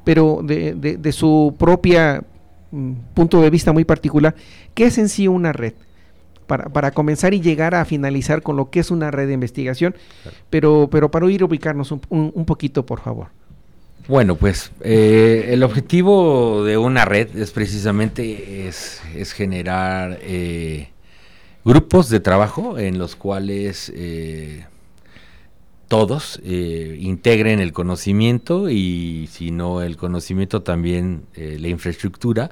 pero 0.04 0.40
de, 0.42 0.74
de, 0.74 1.12
su 1.12 1.54
propia 1.58 2.22
mm, 2.70 2.92
punto 3.14 3.40
de 3.40 3.50
vista 3.50 3.72
muy 3.72 3.84
particular, 3.84 4.34
¿qué 4.74 4.86
es 4.86 4.98
en 4.98 5.08
sí 5.08 5.28
una 5.28 5.52
red? 5.52 5.74
Para, 6.46 6.68
para, 6.68 6.90
comenzar 6.90 7.32
y 7.32 7.40
llegar 7.40 7.76
a 7.76 7.84
finalizar 7.84 8.42
con 8.42 8.56
lo 8.56 8.70
que 8.70 8.80
es 8.80 8.90
una 8.90 9.12
red 9.12 9.28
de 9.28 9.34
investigación, 9.34 9.94
pero, 10.48 10.88
pero 10.90 11.08
para 11.08 11.30
ir 11.30 11.44
ubicarnos 11.44 11.92
un, 11.92 12.00
un, 12.08 12.44
poquito, 12.44 12.84
por 12.84 13.00
favor. 13.00 13.28
Bueno, 14.08 14.34
pues 14.34 14.72
eh, 14.80 15.50
el 15.50 15.62
objetivo 15.62 16.64
de 16.64 16.76
una 16.76 17.04
red 17.04 17.36
es 17.36 17.52
precisamente 17.52 18.66
es, 18.66 19.00
es 19.14 19.32
generar 19.32 20.18
eh, 20.22 20.88
grupos 21.64 22.08
de 22.08 22.20
trabajo 22.20 22.78
en 22.78 22.98
los 22.98 23.16
cuales 23.16 23.92
eh, 23.94 24.66
todos 25.88 26.40
eh, 26.44 26.96
integren 27.00 27.60
el 27.60 27.72
conocimiento 27.72 28.70
y 28.70 29.28
si 29.30 29.50
no 29.50 29.82
el 29.82 29.96
conocimiento 29.96 30.62
también 30.62 31.24
eh, 31.34 31.58
la 31.60 31.68
infraestructura 31.68 32.50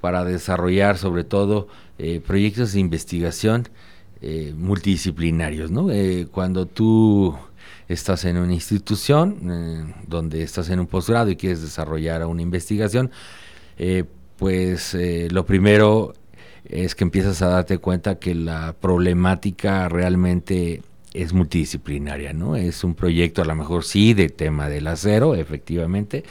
para 0.00 0.24
desarrollar 0.24 0.98
sobre 0.98 1.24
todo 1.24 1.68
proyectos 2.26 2.72
de 2.72 2.80
investigación 2.80 3.68
multidisciplinarios. 4.56 5.70
¿no? 5.70 5.86
cuando 6.32 6.66
tú 6.66 7.36
estás 7.86 8.24
en 8.24 8.38
una 8.38 8.52
institución 8.52 9.94
donde 10.08 10.42
estás 10.42 10.68
en 10.70 10.80
un 10.80 10.88
posgrado 10.88 11.30
y 11.30 11.36
quieres 11.36 11.62
desarrollar 11.62 12.26
una 12.26 12.42
investigación, 12.42 13.12
pues 14.36 14.96
lo 15.30 15.46
primero 15.46 16.14
es 16.72 16.94
que 16.94 17.04
empiezas 17.04 17.42
a 17.42 17.48
darte 17.48 17.78
cuenta 17.78 18.18
que 18.18 18.34
la 18.34 18.74
problemática 18.80 19.88
realmente 19.88 20.82
es 21.14 21.32
multidisciplinaria, 21.32 22.32
¿no? 22.32 22.56
Es 22.56 22.84
un 22.84 22.94
proyecto 22.94 23.42
a 23.42 23.44
lo 23.44 23.54
mejor 23.54 23.84
sí 23.84 24.14
de 24.14 24.28
tema 24.28 24.68
del 24.68 24.86
acero, 24.86 25.34
efectivamente, 25.34 26.24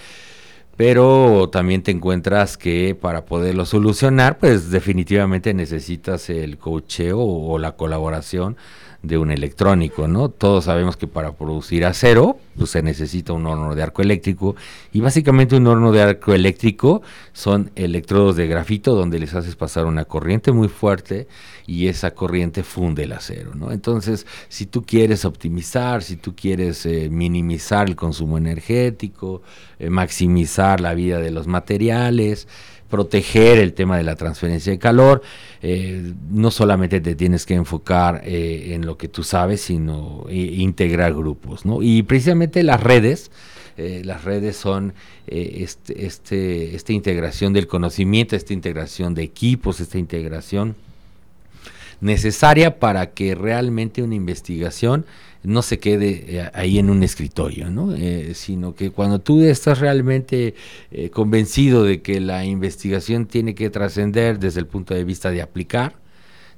pero 0.75 1.49
también 1.51 1.83
te 1.83 1.91
encuentras 1.91 2.57
que 2.57 2.95
para 2.99 3.25
poderlo 3.25 3.65
solucionar, 3.65 4.39
pues 4.39 4.71
definitivamente 4.71 5.53
necesitas 5.53 6.29
el 6.29 6.57
cocheo 6.57 7.19
o 7.19 7.59
la 7.59 7.73
colaboración 7.73 8.57
de 9.03 9.17
un 9.17 9.31
electrónico, 9.31 10.07
¿no? 10.07 10.29
Todos 10.29 10.65
sabemos 10.65 10.95
que 10.95 11.07
para 11.07 11.33
producir 11.33 11.85
acero, 11.85 12.37
pues 12.55 12.69
se 12.69 12.83
necesita 12.83 13.33
un 13.33 13.47
horno 13.47 13.73
de 13.73 13.81
arco 13.81 14.03
eléctrico 14.03 14.55
y 14.93 15.01
básicamente 15.01 15.55
un 15.55 15.65
horno 15.65 15.91
de 15.91 16.01
arco 16.01 16.33
eléctrico 16.33 17.01
son 17.33 17.71
electrodos 17.75 18.35
de 18.35 18.47
grafito 18.47 18.93
donde 18.93 19.19
les 19.19 19.33
haces 19.33 19.55
pasar 19.55 19.85
una 19.85 20.05
corriente 20.05 20.51
muy 20.51 20.67
fuerte 20.67 21.27
y 21.65 21.87
esa 21.87 22.11
corriente 22.11 22.63
funde 22.63 23.03
el 23.03 23.13
acero, 23.13 23.55
¿no? 23.55 23.71
Entonces, 23.71 24.27
si 24.49 24.67
tú 24.67 24.83
quieres 24.83 25.25
optimizar, 25.25 26.03
si 26.03 26.17
tú 26.17 26.35
quieres 26.35 26.85
eh, 26.85 27.09
minimizar 27.09 27.87
el 27.87 27.95
consumo 27.95 28.37
energético, 28.37 29.41
eh, 29.79 29.89
maximizar 29.89 30.79
la 30.79 30.93
vida 30.93 31.19
de 31.19 31.31
los 31.31 31.47
materiales, 31.47 32.47
proteger 32.91 33.57
el 33.57 33.73
tema 33.73 33.97
de 33.97 34.03
la 34.03 34.15
transferencia 34.15 34.71
de 34.71 34.77
calor. 34.77 35.23
Eh, 35.63 36.13
no 36.29 36.51
solamente 36.51 37.01
te 37.01 37.15
tienes 37.15 37.47
que 37.47 37.55
enfocar 37.55 38.21
eh, 38.23 38.73
en 38.75 38.85
lo 38.85 38.97
que 38.97 39.07
tú 39.07 39.23
sabes, 39.23 39.61
sino 39.61 40.25
eh, 40.29 40.35
integrar 40.35 41.15
grupos. 41.15 41.65
¿no? 41.65 41.81
Y 41.81 42.03
precisamente 42.03 42.61
las 42.61 42.83
redes, 42.83 43.31
las 43.77 44.25
redes 44.25 44.57
son 44.57 44.93
este, 45.25 46.05
este, 46.05 46.75
esta 46.75 46.93
integración 46.93 47.51
del 47.51 47.65
conocimiento, 47.65 48.35
esta 48.35 48.53
integración 48.53 49.15
de 49.15 49.23
equipos, 49.23 49.79
esta 49.79 49.97
integración 49.97 50.75
necesaria 51.99 52.77
para 52.77 53.11
que 53.11 53.33
realmente 53.33 54.03
una 54.03 54.13
investigación 54.13 55.05
no 55.43 55.61
se 55.61 55.79
quede 55.79 56.25
eh, 56.27 56.51
ahí 56.53 56.77
en 56.77 56.89
un 56.89 57.03
escritorio, 57.03 57.69
¿no? 57.69 57.93
Eh, 57.95 58.33
sino 58.35 58.75
que 58.75 58.91
cuando 58.91 59.19
tú 59.19 59.41
estás 59.41 59.79
realmente 59.79 60.55
eh, 60.91 61.09
convencido 61.09 61.83
de 61.83 62.01
que 62.01 62.19
la 62.19 62.45
investigación 62.45 63.25
tiene 63.25 63.55
que 63.55 63.69
trascender 63.69 64.39
desde 64.39 64.59
el 64.59 64.67
punto 64.67 64.93
de 64.93 65.03
vista 65.03 65.31
de 65.31 65.41
aplicar, 65.41 65.95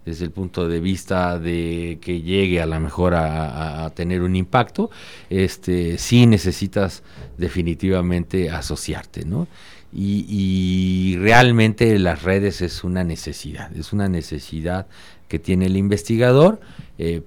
desde 0.05 0.25
el 0.25 0.31
punto 0.31 0.67
de 0.67 0.81
vista 0.81 1.39
de 1.39 1.97
que 2.01 2.21
llegue 2.21 2.61
a 2.61 2.65
lo 2.65 2.77
mejor 2.81 3.13
a, 3.15 3.89
tener 3.95 4.21
un 4.21 4.35
impacto, 4.35 4.91
este, 5.29 5.97
sí 5.97 6.25
necesitas 6.25 7.03
definitivamente 7.37 8.49
asociarte, 8.49 9.23
¿no? 9.23 9.47
Y, 9.95 11.15
realmente 11.19 11.97
las 11.99 12.23
redes 12.23 12.61
es 12.61 12.83
una 12.83 13.03
necesidad, 13.03 13.73
es 13.77 13.93
una 13.93 14.09
necesidad 14.09 14.87
que 15.29 15.39
tiene 15.39 15.67
el 15.67 15.77
investigador 15.77 16.59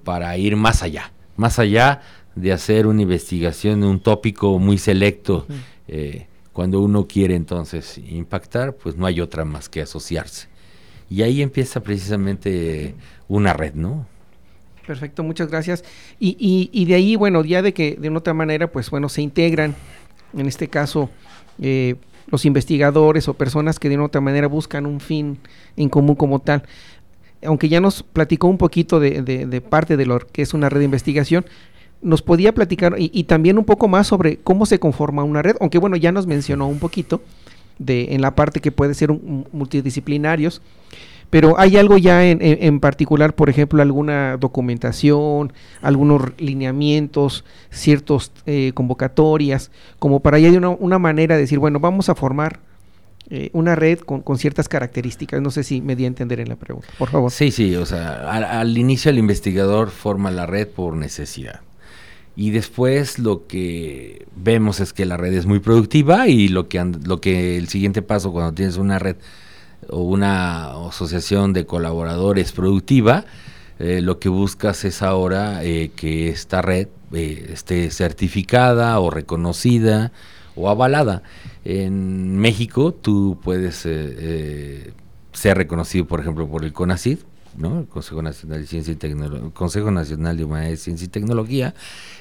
para 0.04 0.36
ir 0.36 0.56
más 0.56 0.82
allá 0.82 1.12
más 1.36 1.58
allá 1.58 2.00
de 2.34 2.52
hacer 2.52 2.86
una 2.86 3.02
investigación 3.02 3.80
de 3.80 3.86
un 3.86 4.00
tópico 4.00 4.58
muy 4.58 4.78
selecto, 4.78 5.46
eh, 5.88 6.26
cuando 6.52 6.80
uno 6.80 7.06
quiere 7.06 7.34
entonces 7.34 7.98
impactar, 7.98 8.74
pues 8.74 8.96
no 8.96 9.06
hay 9.06 9.20
otra 9.20 9.44
más 9.44 9.68
que 9.68 9.80
asociarse. 9.80 10.48
Y 11.08 11.22
ahí 11.22 11.42
empieza 11.42 11.80
precisamente 11.80 12.94
una 13.28 13.52
red, 13.52 13.74
¿no? 13.74 14.06
Perfecto, 14.86 15.22
muchas 15.22 15.48
gracias. 15.48 15.84
Y, 16.20 16.70
y, 16.72 16.84
de 16.84 16.94
ahí, 16.94 17.16
bueno, 17.16 17.44
ya 17.44 17.60
de 17.60 17.74
que 17.74 17.96
de 17.96 18.08
una 18.08 18.18
otra 18.18 18.34
manera, 18.34 18.70
pues 18.70 18.88
bueno, 18.90 19.08
se 19.08 19.20
integran, 19.20 19.74
en 20.36 20.46
este 20.46 20.68
caso, 20.68 21.10
eh, 21.60 21.96
los 22.28 22.44
investigadores 22.44 23.28
o 23.28 23.34
personas 23.34 23.78
que 23.78 23.88
de 23.88 23.96
una 23.96 24.06
otra 24.06 24.20
manera 24.20 24.46
buscan 24.46 24.86
un 24.86 25.00
fin 25.00 25.38
en 25.76 25.88
común 25.88 26.16
como 26.16 26.40
tal 26.40 26.64
aunque 27.46 27.68
ya 27.68 27.80
nos 27.80 28.02
platicó 28.02 28.48
un 28.48 28.58
poquito 28.58 29.00
de, 29.00 29.62
parte 29.68 29.96
de 29.96 30.06
lo 30.06 30.18
que 30.18 30.42
es 30.42 30.54
una 30.54 30.68
red 30.68 30.80
de 30.80 30.84
investigación, 30.84 31.46
nos 32.02 32.22
podía 32.22 32.54
platicar 32.54 32.94
y, 32.98 33.24
también 33.24 33.58
un 33.58 33.64
poco 33.64 33.88
más 33.88 34.06
sobre 34.06 34.36
cómo 34.38 34.66
se 34.66 34.78
conforma 34.78 35.24
una 35.24 35.42
red, 35.42 35.56
aunque 35.60 35.78
bueno, 35.78 35.96
ya 35.96 36.12
nos 36.12 36.26
mencionó 36.26 36.68
un 36.68 36.78
poquito 36.78 37.22
de 37.78 38.14
en 38.14 38.20
la 38.22 38.34
parte 38.34 38.60
que 38.60 38.72
puede 38.72 38.94
ser 38.94 39.10
multidisciplinarios, 39.10 40.62
pero 41.30 41.58
hay 41.58 41.76
algo 41.76 41.98
ya 41.98 42.24
en, 42.24 42.80
particular, 42.80 43.34
por 43.34 43.50
ejemplo, 43.50 43.82
alguna 43.82 44.36
documentación, 44.36 45.52
algunos 45.82 46.22
lineamientos, 46.38 47.44
ciertas 47.70 48.30
eh, 48.46 48.70
convocatorias, 48.74 49.72
como 49.98 50.20
para 50.20 50.38
ya 50.38 50.50
de 50.50 50.58
una, 50.58 50.70
una, 50.70 50.98
manera 51.00 51.34
de 51.34 51.42
decir, 51.42 51.58
bueno, 51.58 51.80
vamos 51.80 52.08
a 52.08 52.14
formar 52.14 52.60
eh, 53.28 53.50
una 53.52 53.74
red 53.74 53.98
con, 53.98 54.22
ciertas 54.38 54.68
características. 54.68 55.40
No 55.40 55.50
sé 55.50 55.64
si 55.64 55.80
me 55.80 55.96
di 55.96 56.04
a 56.04 56.06
entender 56.06 56.38
en 56.38 56.48
la 56.48 56.56
pregunta, 56.56 56.88
por 56.98 57.08
favor. 57.08 57.30
Sí, 57.32 57.50
sí, 57.50 57.74
o 57.74 57.84
sea, 57.84 58.30
al, 58.30 58.78
inicio 58.78 59.10
el 59.10 59.18
investigador 59.18 59.90
forma 59.90 60.30
la 60.30 60.46
red 60.46 60.68
por 60.68 60.94
necesidad. 60.94 61.60
Y 62.36 62.50
después 62.50 63.18
lo 63.18 63.46
que 63.46 64.26
vemos 64.36 64.78
es 64.80 64.92
que 64.92 65.06
la 65.06 65.16
red 65.16 65.32
es 65.32 65.46
muy 65.46 65.58
productiva 65.58 66.28
y 66.28 66.48
lo 66.48 66.68
que, 66.68 66.84
lo 66.84 67.20
que 67.20 67.56
el 67.56 67.68
siguiente 67.68 68.02
paso 68.02 68.30
cuando 68.30 68.52
tienes 68.52 68.76
una 68.76 68.98
red 68.98 69.16
o 69.88 70.02
una 70.02 70.86
asociación 70.86 71.52
de 71.52 71.66
colaboradores 71.66 72.52
productiva, 72.52 73.24
eh, 73.78 74.02
lo 74.02 74.20
que 74.20 74.28
buscas 74.28 74.84
es 74.84 75.02
ahora 75.02 75.64
eh, 75.64 75.90
que 75.96 76.28
esta 76.28 76.62
red 76.62 76.88
esté 77.12 77.90
certificada 77.90 78.98
o 79.00 79.10
reconocida 79.10 80.12
o 80.56 80.68
avalada. 80.68 81.22
En 81.64 82.38
México 82.38 82.92
tú 82.92 83.38
puedes 83.42 83.86
eh, 83.86 83.90
eh, 83.92 84.92
ser 85.32 85.56
reconocido, 85.56 86.06
por 86.06 86.20
ejemplo, 86.20 86.48
por 86.48 86.64
el 86.64 86.72
CONACID, 86.72 87.18
¿no? 87.56 87.80
el 87.80 87.86
Consejo 87.86 88.22
Nacional 88.22 88.62
de 88.62 88.66
Ciencia 88.66 88.92
y 88.92 88.96
Tecnología, 88.96 89.50
Consejo 89.52 89.90
Nacional 89.90 90.36
de 90.36 90.44
Humanidades, 90.44 90.82
Ciencia 90.82 91.04
y 91.04 91.08
Tecnología, 91.08 91.74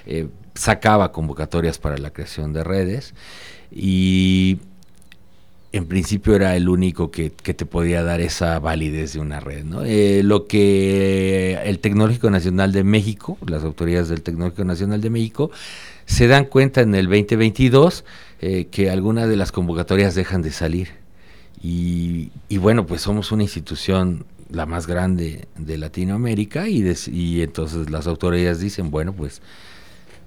eh, 0.06 0.27
sacaba 0.54 1.12
convocatorias 1.12 1.80
para 1.80 1.98
la 1.98 2.12
creación 2.12 2.54
de 2.54 2.63
redes 2.63 3.13
y 3.72 4.60
en 5.72 5.88
principio 5.88 6.36
era 6.36 6.56
el 6.56 6.70
único 6.70 7.12
que, 7.12 7.30
te 7.30 7.65
podía 7.65 8.01
dar 8.01 8.22
esa 8.22 8.60
validez 8.60 9.13
de 9.13 9.20
una 9.20 9.42
red. 9.42 9.65
¿no? 9.65 9.82
lo 10.24 10.48
que 10.48 11.60
el 11.65 11.80
Tecnológico 11.80 12.30
Nacional 12.30 12.72
de 12.72 12.86
México, 12.86 13.38
las 13.46 13.63
autoridades 13.65 14.08
del 14.08 14.22
Tecnológico 14.22 14.63
Nacional 14.63 15.01
de 15.01 15.10
México, 15.10 15.51
se 16.05 16.27
dan 16.27 16.45
cuenta 16.45 16.81
en 16.81 16.95
el 16.95 17.05
2022 17.05 18.05
eh, 18.41 18.67
que 18.69 18.89
algunas 18.89 19.27
de 19.27 19.35
las 19.35 19.51
convocatorias 19.51 20.15
dejan 20.15 20.41
de 20.41 20.51
salir. 20.51 20.89
Y, 21.67 22.29
bueno, 22.59 22.85
pues 22.85 23.01
somos 23.01 23.31
una 23.31 23.41
institución 23.41 24.25
la 24.51 24.67
más 24.67 24.85
grande 24.85 25.47
de 25.57 25.79
Latinoamérica 25.79 26.67
y, 26.69 26.85
y 27.07 27.41
entonces 27.41 27.89
las 27.89 28.05
autoridades 28.05 28.59
dicen, 28.59 28.91
bueno, 28.91 29.13
pues, 29.13 29.41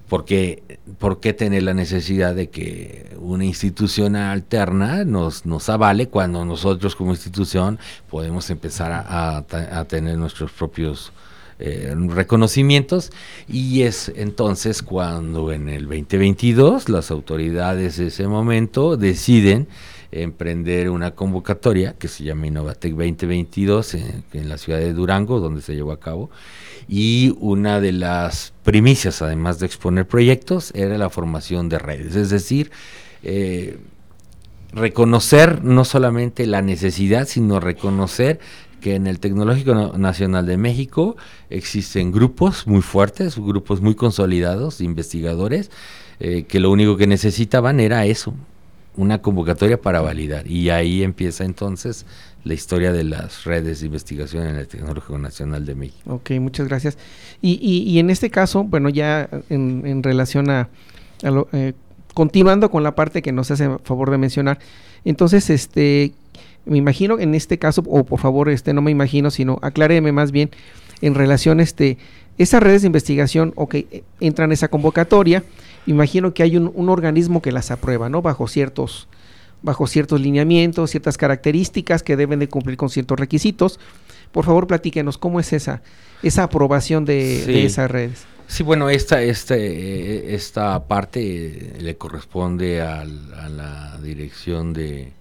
¿por 0.09 0.25
qué, 0.25 0.79
¿por 0.97 1.21
qué 1.21 1.31
tener 1.31 1.63
la 1.63 1.73
necesidad 1.73 2.35
de 2.35 2.49
que 2.49 3.15
una 3.17 3.45
institución 3.45 4.17
alterna 4.17 5.05
nos, 5.05 5.45
nos 5.45 5.69
avale 5.69 6.09
cuando 6.09 6.43
nosotros 6.43 6.97
como 6.97 7.11
institución 7.11 7.79
podemos 8.09 8.49
empezar 8.49 8.91
a, 8.91 9.37
a 9.37 9.85
tener 9.85 10.17
nuestros 10.17 10.51
propios 10.51 11.13
reconocimientos 11.59 13.11
y 13.47 13.81
es 13.81 14.11
entonces 14.15 14.81
cuando 14.81 15.51
en 15.51 15.67
el 15.67 15.83
2022 15.83 16.87
las 16.87 17.11
autoridades 17.11 17.97
de 17.97 18.07
ese 18.07 18.27
momento 18.27 18.95
deciden 18.95 19.67
emprender 20.11 20.89
una 20.89 21.11
convocatoria 21.11 21.93
que 21.93 22.07
se 22.07 22.23
llama 22.23 22.47
Innovatec 22.47 22.93
2022 22.93 23.93
en, 23.95 24.23
en, 24.33 24.49
la 24.49 24.57
ciudad 24.57 24.79
de 24.79 24.93
Durango, 24.93 25.39
donde 25.39 25.61
se 25.61 25.75
llevó 25.75 25.91
a 25.91 25.99
cabo. 25.99 26.31
Y 26.87 27.35
una 27.39 27.79
de 27.79 27.91
las 27.91 28.53
primicias, 28.63 29.21
además 29.21 29.59
de 29.59 29.67
exponer 29.67 30.07
proyectos, 30.07 30.71
era 30.73 30.97
la 30.97 31.09
formación 31.09 31.69
de 31.69 31.77
redes. 31.77 32.15
Es 32.15 32.31
decir, 32.31 32.71
eh, 33.21 33.77
reconocer 34.71 35.63
no 35.63 35.85
solamente 35.85 36.45
la 36.45 36.61
necesidad, 36.61 37.27
sino 37.27 37.59
reconocer 37.59 38.39
que 38.79 38.95
en 38.95 39.07
el 39.07 39.19
Tecnológico 39.19 39.97
Nacional 39.97 40.45
de 40.45 40.57
México 40.57 41.17
existen 41.49 42.11
grupos 42.11 42.67
muy 42.67 42.81
fuertes, 42.81 43.37
grupos 43.37 43.81
muy 43.81 43.95
consolidados 43.95 44.81
investigadores, 44.81 45.71
eh, 46.19 46.43
que 46.43 46.59
lo 46.59 46.71
único 46.71 46.97
que 46.97 47.07
necesitaban 47.07 47.79
era 47.79 48.05
eso, 48.05 48.33
una 48.95 49.21
convocatoria 49.21 49.79
para 49.79 50.01
validar. 50.01 50.47
Y 50.47 50.69
ahí 50.69 51.03
empieza 51.03 51.45
entonces 51.45 52.05
la 52.43 52.53
historia 52.53 52.91
de 52.91 53.03
las 53.03 53.43
redes 53.43 53.79
de 53.79 53.85
investigación 53.85 54.47
en 54.47 54.55
el 54.55 54.67
Tecnológico 54.67 55.17
Nacional 55.17 55.65
de 55.65 55.75
México. 55.75 56.13
Ok, 56.13 56.31
muchas 56.39 56.67
gracias. 56.67 56.97
Y, 57.41 57.59
y, 57.61 57.99
en 57.99 58.09
este 58.09 58.29
caso, 58.29 58.63
bueno, 58.63 58.89
ya 58.89 59.29
en, 59.49 60.03
relación 60.03 60.49
a, 60.49 60.69
eh, 61.53 61.73
continuando 62.13 62.71
con 62.71 62.83
la 62.83 62.95
parte 62.95 63.21
que 63.21 63.31
nos 63.31 63.51
hace 63.51 63.69
favor 63.83 64.11
de 64.11 64.17
mencionar, 64.17 64.59
entonces, 65.05 65.49
este, 65.49 66.13
me 66.69 66.77
imagino 66.77 67.19
en 67.19 67.35
este 67.35 67.57
caso, 67.57 67.83
o 67.87 68.03
por 68.03 68.19
favor, 68.19 68.49
este, 68.49 68.73
no 68.73 68.81
me 68.81 68.91
imagino, 68.91 69.31
sino 69.31 69.59
acláreme 69.61 70.11
más 70.11 70.31
bien 70.31 70.51
en 71.01 71.15
relación, 71.15 71.59
este, 71.59 71.97
esas 72.37 72.61
redes 72.61 72.81
de 72.81 72.87
investigación, 72.87 73.53
ok, 73.55 73.75
entran 74.19 74.49
en 74.49 74.53
esa 74.53 74.67
convocatoria, 74.67 75.43
imagino 75.85 76.33
que 76.33 76.43
hay 76.43 76.57
un, 76.57 76.89
organismo 76.89 77.41
que 77.41 77.51
las 77.51 77.71
aprueba, 77.71 78.09
¿no? 78.09 78.21
Bajo 78.21 78.47
ciertos, 78.47 79.07
bajo 79.61 79.87
ciertos 79.87 80.21
lineamientos, 80.21 80.91
ciertas 80.91 81.17
características 81.17 82.03
que 82.03 82.15
deben 82.15 82.39
de 82.39 82.47
cumplir 82.47 82.77
con 82.77 82.89
ciertos 82.89 83.19
requisitos. 83.19 83.79
Por 84.31 84.45
favor, 84.45 84.67
platíquenos 84.67 85.17
cómo 85.17 85.39
es 85.39 85.53
esa, 85.53 85.81
esa 86.21 86.43
aprobación 86.43 87.05
de, 87.05 87.65
esas 87.65 87.89
redes. 87.89 88.25
Sí, 88.47 88.63
bueno, 88.63 88.89
esta, 88.89 89.21
este, 89.21 90.33
esta 90.33 90.87
parte 90.87 91.73
le 91.79 91.97
corresponde 91.97 92.81
a 92.81 93.05
la 93.05 93.99
dirección 94.01 94.73
de, 94.73 95.13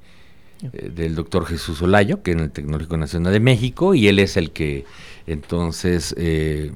eh, 0.62 0.90
del 0.94 1.14
doctor 1.14 1.47
Jesús 1.47 1.81
Olayo, 1.83 2.23
que 2.23 2.33
es 2.33 2.37
en 2.37 2.42
el 2.42 2.51
Tecnológico 2.51 2.97
Nacional 2.97 3.33
de 3.33 3.40
México, 3.40 3.94
y 3.94 4.09
él 4.09 4.18
es 4.18 4.37
el 4.37 4.51
que 4.51 4.85
entonces 5.27 6.14
eh, 6.18 6.73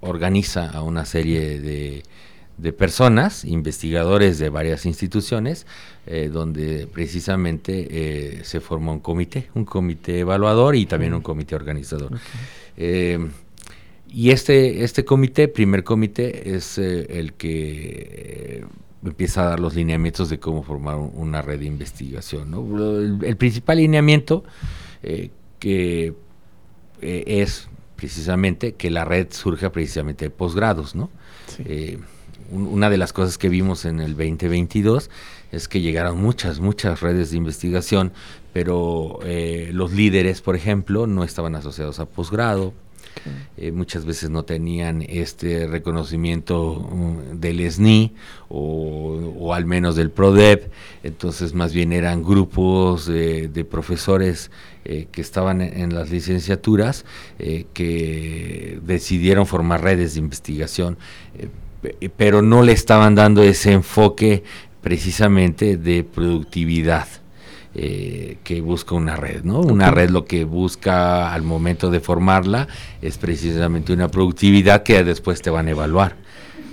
organiza 0.00 0.70
a 0.70 0.82
una 0.82 1.04
serie 1.04 1.58
de, 1.60 2.02
personas, 2.72 3.44
investigadores 3.44 4.38
de 4.38 4.50
varias 4.50 4.86
instituciones, 4.86 5.66
eh, 6.06 6.28
donde 6.32 6.86
precisamente 6.86 8.40
se 8.44 8.60
forma 8.60 8.92
un 8.92 9.00
comité, 9.00 9.48
un 9.54 9.64
comité 9.64 10.20
evaluador 10.20 10.76
y 10.76 10.86
también 10.86 11.14
un 11.14 11.22
comité 11.22 11.54
organizador. 11.54 12.12
y 12.76 14.30
este, 14.30 14.84
este 14.84 15.04
comité, 15.04 15.48
primer 15.48 15.82
comité, 15.82 16.54
es 16.54 16.78
el 16.78 17.32
que 17.32 18.64
empieza 19.04 19.42
a 19.42 19.50
dar 19.50 19.60
los 19.60 19.74
lineamientos 19.74 20.28
de 20.28 20.38
cómo 20.38 20.62
formar 20.62 20.96
una 20.96 21.42
red 21.42 21.60
de 21.60 21.66
investigación. 21.66 22.52
El, 23.22 23.36
principal 23.36 23.78
lineamiento 23.78 24.44
eh, 25.02 25.30
que 25.58 26.14
eh, 27.00 27.24
es 27.26 27.68
precisamente 27.96 28.74
que 28.74 28.90
la 28.90 29.04
red 29.04 29.28
surja 29.30 29.70
precisamente 29.70 30.26
de 30.26 30.30
posgrados. 30.30 30.94
¿no? 30.94 31.10
Eh, 31.60 31.98
una 32.50 32.90
de 32.90 32.96
las 32.96 33.12
cosas 33.12 33.38
que 33.38 33.48
vimos 33.48 33.84
en 33.84 34.00
el 34.00 34.16
2022 34.16 35.10
es 35.52 35.68
que 35.68 35.80
llegaron 35.80 36.20
muchas, 36.20 36.60
muchas 36.60 37.00
redes 37.00 37.30
de 37.30 37.36
investigación, 37.36 38.12
pero 38.52 39.20
los 39.72 39.92
líderes, 39.92 40.40
por 40.40 40.56
ejemplo, 40.56 41.06
no 41.06 41.24
estaban 41.24 41.54
asociados 41.54 42.00
a 42.00 42.06
posgrado, 42.06 42.74
eh, 43.56 43.72
muchas 43.72 44.04
veces 44.04 44.30
no 44.30 44.44
tenían 44.44 45.02
este 45.02 45.66
reconocimiento 45.66 46.74
mm, 46.74 47.40
del 47.40 47.70
SNI 47.70 48.14
o, 48.48 49.52
al 49.52 49.66
menos 49.66 49.96
del 49.96 50.10
PRODEP, 50.10 50.70
entonces 51.02 51.54
más 51.54 51.72
bien 51.72 51.92
eran 51.92 52.22
grupos 52.22 53.06
de, 53.06 53.66
profesores 53.68 54.50
eh, 54.84 55.08
que 55.10 55.20
estaban 55.20 55.60
en, 55.60 55.94
las 55.94 56.10
licenciaturas 56.10 57.04
eh, 57.38 57.66
que 57.74 58.78
decidieron 58.82 59.46
formar 59.46 59.82
redes 59.82 60.14
de 60.14 60.20
investigación, 60.20 60.98
pero 62.16 62.42
no 62.42 62.62
le 62.62 62.72
estaban 62.72 63.14
dando 63.14 63.42
ese 63.42 63.72
enfoque 63.72 64.42
precisamente 64.80 65.76
de 65.76 66.04
productividad. 66.04 67.08
Eh, 67.80 68.38
que 68.42 68.60
busca 68.60 68.96
una 68.96 69.14
red, 69.14 69.44
¿no? 69.44 69.60
Una 69.60 69.92
red 69.92 70.10
lo 70.10 70.24
que 70.24 70.42
busca 70.42 71.32
al 71.32 71.42
momento 71.42 71.90
de 71.90 72.00
formarla 72.00 72.66
es 73.00 73.18
precisamente 73.18 73.92
una 73.92 74.08
productividad 74.08 74.82
que 74.82 75.04
después 75.04 75.42
te 75.42 75.50
van 75.50 75.68
a 75.68 75.70
evaluar. 75.70 76.16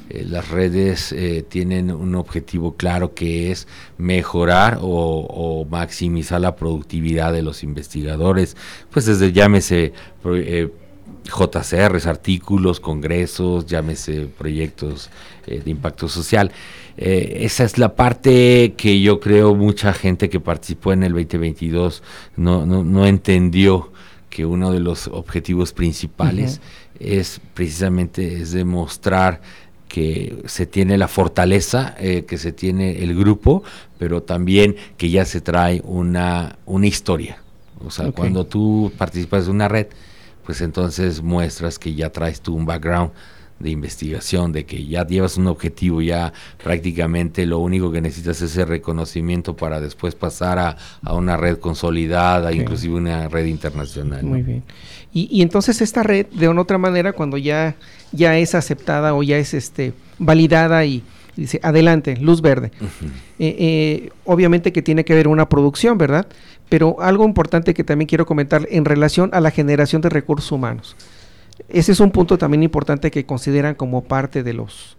Eh, 0.10 0.26
las 0.28 0.50
redes 0.50 1.12
eh, 1.12 1.46
tienen 1.48 1.92
un 1.92 2.16
objetivo 2.16 2.76
claro 2.76 3.14
que 3.14 3.52
es 3.52 3.68
mejorar 4.00 4.80
o, 4.82 5.68
maximizar 5.70 6.42
la 6.42 6.56
productividad 6.56 7.32
de 7.34 7.44
los 7.44 7.62
investigadores, 7.62 8.58
pues 8.90 9.06
desde 9.06 9.32
llámese 9.32 9.94
JCRs, 10.24 12.08
artículos, 12.08 12.80
congresos, 12.80 13.68
llámese 13.68 14.26
proyectos 14.26 15.12
de 15.46 15.70
impacto 15.70 16.08
social. 16.08 16.52
Eh, 16.98 17.40
esa 17.42 17.64
es 17.64 17.78
la 17.78 17.96
parte 17.96 18.74
que 18.78 19.02
yo 19.02 19.20
creo 19.20 19.54
mucha 19.54 19.94
gente 19.94 20.30
que 20.30 20.40
participó 20.40 20.94
en 20.94 21.04
el 21.04 21.12
2022 21.12 22.02
no, 22.38 22.66
no, 22.66 22.86
no 22.86 23.06
entendió 23.06 23.92
que 24.30 24.46
uno 24.46 24.72
de 24.72 24.80
los 24.80 25.08
objetivos 25.08 25.74
principales 25.74 26.62
es 27.00 27.42
precisamente 27.54 28.42
es 28.42 28.54
demostrar 28.54 29.42
que 29.88 30.44
se 30.46 30.66
tiene 30.66 30.98
la 30.98 31.08
fortaleza, 31.08 31.96
eh, 32.00 32.26
que 32.26 32.38
se 32.38 32.52
tiene 32.52 33.04
el 33.04 33.16
grupo, 33.16 33.64
pero 33.98 34.24
también 34.24 34.76
que 34.98 35.10
ya 35.10 35.26
se 35.26 35.42
trae 35.42 35.82
una, 35.86 36.58
una 36.66 36.88
historia. 36.88 37.38
O 37.86 37.92
sea, 37.92 38.12
cuando 38.12 38.46
tú 38.46 38.92
participas 38.98 39.46
de 39.46 39.52
una 39.52 39.68
red, 39.68 39.88
pues 40.46 40.62
entonces 40.62 41.22
muestras 41.22 41.80
que 41.80 41.94
ya 41.94 42.10
traes 42.10 42.42
tú 42.42 42.56
un 42.56 42.66
background 42.66 43.12
de 43.60 43.70
investigación, 43.70 44.52
de 44.52 44.66
que 44.66 44.86
ya 44.86 45.08
llevas 45.08 45.38
un 45.38 45.48
objetivo, 45.48 46.02
ya 46.02 46.34
prácticamente 46.62 47.46
lo 47.46 47.60
único 47.60 47.92
que 47.92 48.02
necesitas 48.02 48.42
es 48.42 48.52
ese 48.52 48.66
reconocimiento 48.66 49.56
para 49.56 49.80
después 49.80 50.14
pasar 50.14 50.60
a, 50.60 51.14
una 51.14 51.38
red 51.38 51.58
consolidada, 51.58 52.52
inclusive 52.52 52.96
una 52.96 53.30
red 53.30 53.46
internacional. 53.46 54.24
Muy 54.24 54.42
bien. 54.42 54.64
Y, 55.14 55.42
entonces 55.42 55.82
esta 55.82 56.04
red, 56.04 56.26
de 56.28 56.50
una 56.50 56.62
otra 56.62 56.78
manera, 56.78 57.14
cuando 57.14 57.38
ya, 57.38 57.76
ya 58.12 58.38
es 58.38 58.54
aceptada 58.54 59.14
o 59.14 59.24
ya 59.24 59.38
es 59.38 59.54
este 59.54 59.94
validada 60.20 60.84
y 60.84 61.04
dice, 61.38 61.62
adelante, 61.64 62.18
luz 62.18 62.42
verde. 62.42 62.72
Eh, 63.40 63.56
eh, 63.60 64.10
obviamente 64.26 64.74
que 64.74 64.82
tiene 64.82 65.06
que 65.06 65.14
haber 65.14 65.30
una 65.30 65.48
producción, 65.48 65.98
¿verdad? 65.98 66.28
Pero 66.68 66.98
algo 67.00 67.24
importante 67.24 67.74
que 67.74 67.86
también 67.86 68.08
quiero 68.08 68.26
comentar 68.26 68.68
en 68.70 68.84
relación 68.84 69.30
a 69.34 69.40
la 69.40 69.52
generación 69.52 70.02
de 70.02 70.10
recursos 70.10 70.52
humanos. 70.52 70.98
Ese 71.70 71.92
es 71.92 72.00
un 72.00 72.12
punto 72.12 72.38
también 72.38 72.64
importante 72.64 73.12
que 73.12 73.26
consideran 73.26 73.76
como 73.76 74.04
parte 74.04 74.44
de 74.44 74.54
los 74.54 74.98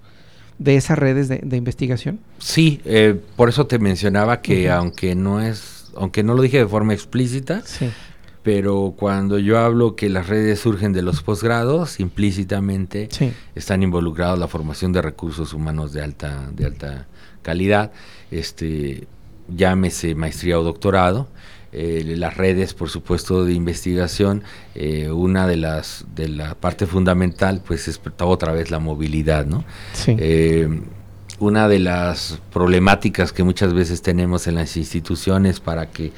de 0.59 0.77
esas 0.77 0.99
redes 0.99 1.29
de, 1.29 1.57
investigación. 1.57 2.19
Sí, 2.38 2.81
eh, 2.85 3.14
por 3.37 3.49
eso 3.51 3.66
te 3.66 3.79
mencionaba 3.79 4.40
que 4.40 4.71
aunque 4.71 5.14
no 5.14 5.40
es, 5.40 5.92
aunque 5.97 6.23
no 6.23 6.35
lo 6.35 6.42
dije 6.42 6.59
de 6.59 6.66
forma 6.66 6.95
explícita, 6.95 7.62
pero 8.42 8.95
cuando 8.97 9.38
yo 9.38 9.59
hablo 9.59 9.97
que 9.97 10.09
las 10.09 10.29
redes 10.29 10.61
surgen 10.61 10.92
de 10.92 11.03
los 11.03 11.23
posgrados, 11.23 12.01
implícitamente 12.01 13.09
están 13.55 13.83
involucrados 13.83 14.38
la 14.38 14.49
formación 14.49 14.92
de 14.92 15.03
recursos 15.03 15.53
humanos 15.53 15.92
de 15.92 16.03
alta, 16.03 16.49
de 16.53 16.64
alta 16.64 17.07
calidad, 17.42 17.92
este, 18.31 19.07
llámese 19.49 20.14
maestría 20.14 20.59
o 20.59 20.62
doctorado, 20.62 21.29
eh, 21.78 22.14
las 22.16 22.38
redes, 22.38 22.72
por 22.72 22.88
supuesto, 22.88 23.44
de 23.44 23.52
investigación, 23.52 24.42
eh, 24.74 25.10
una 25.10 25.46
de 25.46 25.58
las 25.58 26.06
de 26.14 26.26
la 26.26 26.54
parte 26.54 26.86
fundamental, 26.86 27.60
pues 27.66 27.86
es 27.86 28.00
otra 28.18 28.54
vez 28.54 28.70
la 28.70 28.78
movilidad, 28.78 29.44
¿no? 29.44 29.62
Eh, 30.06 30.80
una 31.38 31.68
de 31.68 31.78
las 31.78 32.40
problemáticas 32.50 33.30
que 33.30 33.42
muchas 33.42 33.74
veces 33.74 34.00
tenemos 34.00 34.46
en 34.46 34.54
las 34.54 34.74
instituciones 34.78 35.60
para 35.60 35.90
que 35.90 36.12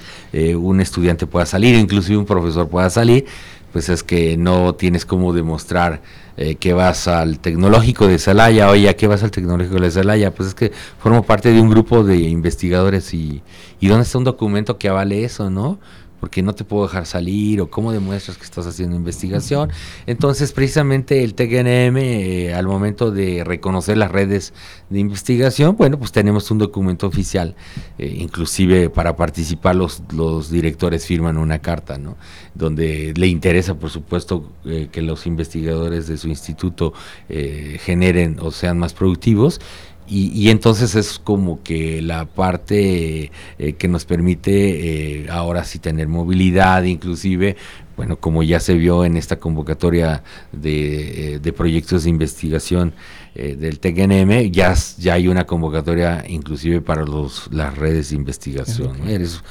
un 0.54 0.80
estudiante 0.80 1.26
pueda 1.26 1.44
salir, 1.44 1.74
inclusive 1.74 2.16
un 2.16 2.24
profesor 2.24 2.68
pueda 2.68 2.88
salir, 2.88 3.26
pues 3.72 3.88
es 3.88 4.02
que 4.02 4.36
no 4.36 4.74
tienes 4.74 5.04
cómo 5.04 5.32
demostrar 5.32 6.00
eh, 6.36 6.54
que 6.54 6.72
vas 6.72 7.08
al 7.08 7.38
tecnológico 7.40 8.06
de 8.06 8.18
Celaya, 8.18 8.70
oye, 8.70 8.88
¿a 8.88 8.96
qué 8.96 9.06
vas 9.06 9.22
al 9.22 9.30
tecnológico 9.30 9.80
de 9.80 9.90
Celaya? 9.90 10.32
Pues 10.32 10.50
es 10.50 10.54
que 10.54 10.72
formo 10.98 11.22
parte 11.24 11.52
de 11.52 11.60
un 11.60 11.68
grupo 11.68 12.04
de 12.04 12.18
investigadores 12.18 13.12
y, 13.12 13.42
y 13.80 13.88
¿dónde 13.88 14.04
está 14.04 14.18
un 14.18 14.24
documento 14.24 14.78
que 14.78 14.88
avale 14.88 15.24
eso, 15.24 15.50
no? 15.50 15.78
Porque 16.20 16.42
no 16.42 16.54
te 16.54 16.64
puedo 16.64 16.84
dejar 16.84 17.06
salir 17.06 17.60
o 17.60 17.70
cómo 17.70 17.92
demuestras 17.92 18.36
que 18.36 18.44
estás 18.44 18.66
haciendo 18.66 18.96
investigación. 18.96 19.70
Entonces, 20.06 20.52
precisamente 20.52 21.24
el 21.24 21.34
TGNM, 21.34 21.96
eh, 21.96 22.54
al 22.54 22.66
momento 22.66 23.10
de 23.10 23.44
reconocer 23.44 23.96
las 23.96 24.10
redes 24.10 24.52
de 24.90 25.00
investigación, 25.00 25.76
bueno, 25.76 25.98
pues 25.98 26.12
tenemos 26.12 26.50
un 26.50 26.58
documento 26.58 27.06
oficial, 27.06 27.54
eh, 27.98 28.16
inclusive 28.18 28.90
para 28.90 29.16
participar 29.16 29.76
los, 29.76 30.02
los 30.12 30.50
directores 30.50 31.06
firman 31.06 31.38
una 31.38 31.60
carta, 31.60 31.98
¿no? 31.98 32.16
Donde 32.54 33.12
le 33.16 33.26
interesa, 33.26 33.74
por 33.74 33.90
supuesto, 33.90 34.50
eh, 34.64 34.88
que 34.90 35.02
los 35.02 35.26
investigadores 35.26 36.06
de 36.06 36.16
su 36.16 36.28
instituto 36.28 36.92
generen 37.28 38.38
o 38.40 38.50
sean 38.50 38.78
más 38.78 38.94
productivos 38.94 39.60
y, 40.10 40.50
entonces 40.50 40.94
es 40.94 41.18
como 41.18 41.62
que 41.62 42.00
la 42.02 42.24
parte 42.24 43.30
eh, 43.58 43.72
que 43.74 43.88
nos 43.88 44.04
permite 44.04 45.22
eh, 45.22 45.26
ahora 45.30 45.64
sí 45.64 45.78
tener 45.78 46.08
movilidad, 46.08 46.84
inclusive, 46.84 47.56
bueno, 47.98 48.16
como 48.16 48.42
ya 48.42 48.60
se 48.60 48.74
vio 48.74 49.04
en 49.04 49.16
esta 49.16 49.38
convocatoria 49.38 50.22
de, 50.52 51.34
eh, 51.34 51.38
de 51.40 51.52
proyectos 51.52 52.04
de 52.04 52.10
investigación 52.10 52.94
eh, 53.34 53.54
del 53.54 53.78
TGNM, 53.78 54.50
ya, 54.50 54.74
ya 54.96 55.14
hay 55.14 55.28
una 55.28 55.44
convocatoria 55.46 56.24
inclusive 56.28 56.80
para 56.80 57.04
los, 57.04 57.48
las 57.52 57.76
redes 57.76 58.10
de 58.10 58.16
investigación. 58.16 58.96
¿Eres, 59.06 59.42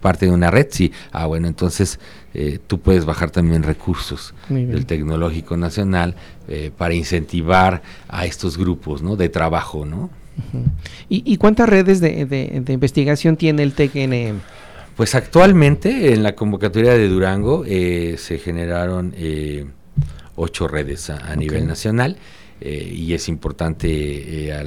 parte 0.00 0.26
de 0.26 0.32
una 0.32 0.50
red? 0.50 0.66
Sí. 0.70 0.92
Ah, 1.10 1.26
bueno, 1.26 1.48
entonces 1.48 1.98
eh, 2.34 2.60
tú 2.64 2.78
puedes 2.78 3.04
bajar 3.04 3.30
también 3.30 3.64
recursos 3.64 4.34
del 4.48 4.86
Tecnológico 4.86 5.56
Nacional 5.56 6.14
eh, 6.46 6.70
para 6.76 6.94
incentivar 6.94 7.82
a 8.08 8.24
estos 8.24 8.58
grupos 8.58 9.02
¿no? 9.02 9.16
de 9.16 9.28
trabajo. 9.28 9.84
¿no? 9.84 10.10
¿Y, 11.08 11.36
cuántas 11.38 11.68
redes 11.68 12.00
de, 12.00 12.24
de, 12.24 12.72
investigación 12.72 13.36
tiene 13.36 13.64
el 13.64 13.72
TGNM? 13.72 14.40
Pues 14.98 15.14
actualmente 15.14 16.12
en 16.12 16.22
la 16.22 16.34
convocatoria 16.34 16.92
de 16.92 17.08
Durango 17.08 17.64
se 17.64 18.40
generaron 18.42 19.14
ocho 20.34 20.68
redes 20.68 21.08
a, 21.08 21.36
nivel 21.36 21.66
nacional. 21.66 22.16
Eh, 22.60 22.92
y 22.92 23.14
es 23.14 23.28
importante 23.28 23.88
eh, 23.88 24.64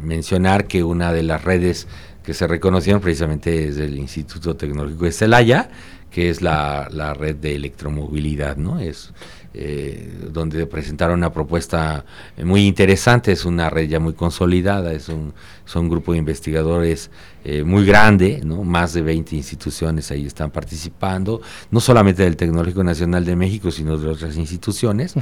mencionar 0.00 0.66
que 0.66 0.82
una 0.82 1.12
de 1.12 1.22
las 1.22 1.44
redes 1.44 1.86
que 2.22 2.32
se 2.32 2.46
reconocieron 2.46 3.02
precisamente 3.02 3.68
es 3.68 3.76
el 3.76 3.98
Instituto 3.98 4.56
Tecnológico 4.56 5.04
de 5.04 5.12
Celaya, 5.12 5.68
que 6.10 6.30
es 6.30 6.40
la, 6.40 6.88
la 6.90 7.12
red 7.12 7.36
de 7.36 7.54
electromovilidad, 7.54 8.56
¿no? 8.56 8.80
Es 8.80 9.12
eh, 9.58 10.12
donde 10.32 10.66
presentaron 10.66 11.16
una 11.16 11.32
propuesta 11.32 12.04
muy 12.44 12.66
interesante, 12.66 13.32
es 13.32 13.46
una 13.46 13.70
red 13.70 13.88
ya 13.88 13.98
muy 13.98 14.12
consolidada, 14.12 14.92
es 14.92 15.08
un, 15.08 15.32
son 15.64 15.84
un 15.84 15.88
grupo 15.88 16.12
de 16.12 16.18
investigadores 16.18 17.10
eh, 17.42 17.64
muy 17.64 17.86
grande, 17.86 18.42
¿no? 18.44 18.64
más 18.64 18.92
de 18.92 19.00
20 19.00 19.34
instituciones 19.34 20.10
ahí 20.10 20.26
están 20.26 20.50
participando, 20.50 21.40
no 21.70 21.80
solamente 21.80 22.22
del 22.22 22.36
Tecnológico 22.36 22.84
Nacional 22.84 23.24
de 23.24 23.34
México, 23.34 23.70
sino 23.70 23.96
de 23.96 24.08
otras 24.08 24.36
instituciones. 24.36 25.14